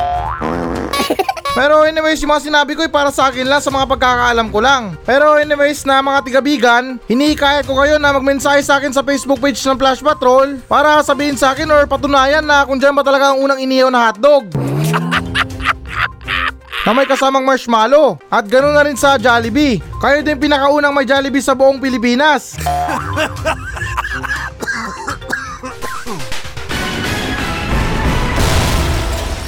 Pero 1.51 1.83
anyways, 1.83 2.23
yung 2.23 2.31
mga 2.31 2.47
sinabi 2.47 2.79
ko 2.79 2.87
ay 2.87 2.91
para 2.91 3.11
sa 3.11 3.27
akin 3.27 3.43
lang 3.43 3.59
sa 3.59 3.75
mga 3.75 3.91
pagkakaalam 3.91 4.49
ko 4.55 4.63
lang. 4.63 4.95
Pero 5.03 5.35
anyways, 5.35 5.83
na 5.83 5.99
mga 5.99 6.23
tigabigan, 6.23 6.85
hinihikayat 7.11 7.67
ko 7.67 7.75
kayo 7.75 7.99
na 7.99 8.15
magmensahe 8.15 8.63
sa 8.63 8.79
akin 8.79 8.95
sa 8.95 9.03
Facebook 9.03 9.43
page 9.43 9.59
ng 9.67 9.79
Flash 9.79 9.99
Patrol 9.99 10.63
para 10.71 11.03
sabihin 11.03 11.35
sa 11.35 11.51
akin 11.51 11.67
or 11.71 11.91
patunayan 11.91 12.47
na 12.47 12.63
kung 12.63 12.79
dyan 12.79 12.95
ba 12.95 13.03
talaga 13.03 13.35
ang 13.35 13.43
unang 13.43 13.59
inihaw 13.59 13.91
na 13.91 14.11
hotdog. 14.11 14.47
Na 16.87 16.97
may 16.97 17.05
kasamang 17.05 17.45
marshmallow. 17.45 18.17
At 18.33 18.49
ganoon 18.49 18.75
na 18.77 18.85
rin 18.87 18.97
sa 18.97 19.21
Jollibee. 19.21 19.81
Kayo 20.01 20.25
din 20.25 20.41
pinakaunang 20.41 20.95
may 20.97 21.05
Jollibee 21.05 21.45
sa 21.45 21.53
buong 21.53 21.81
Pilipinas. 21.81 22.57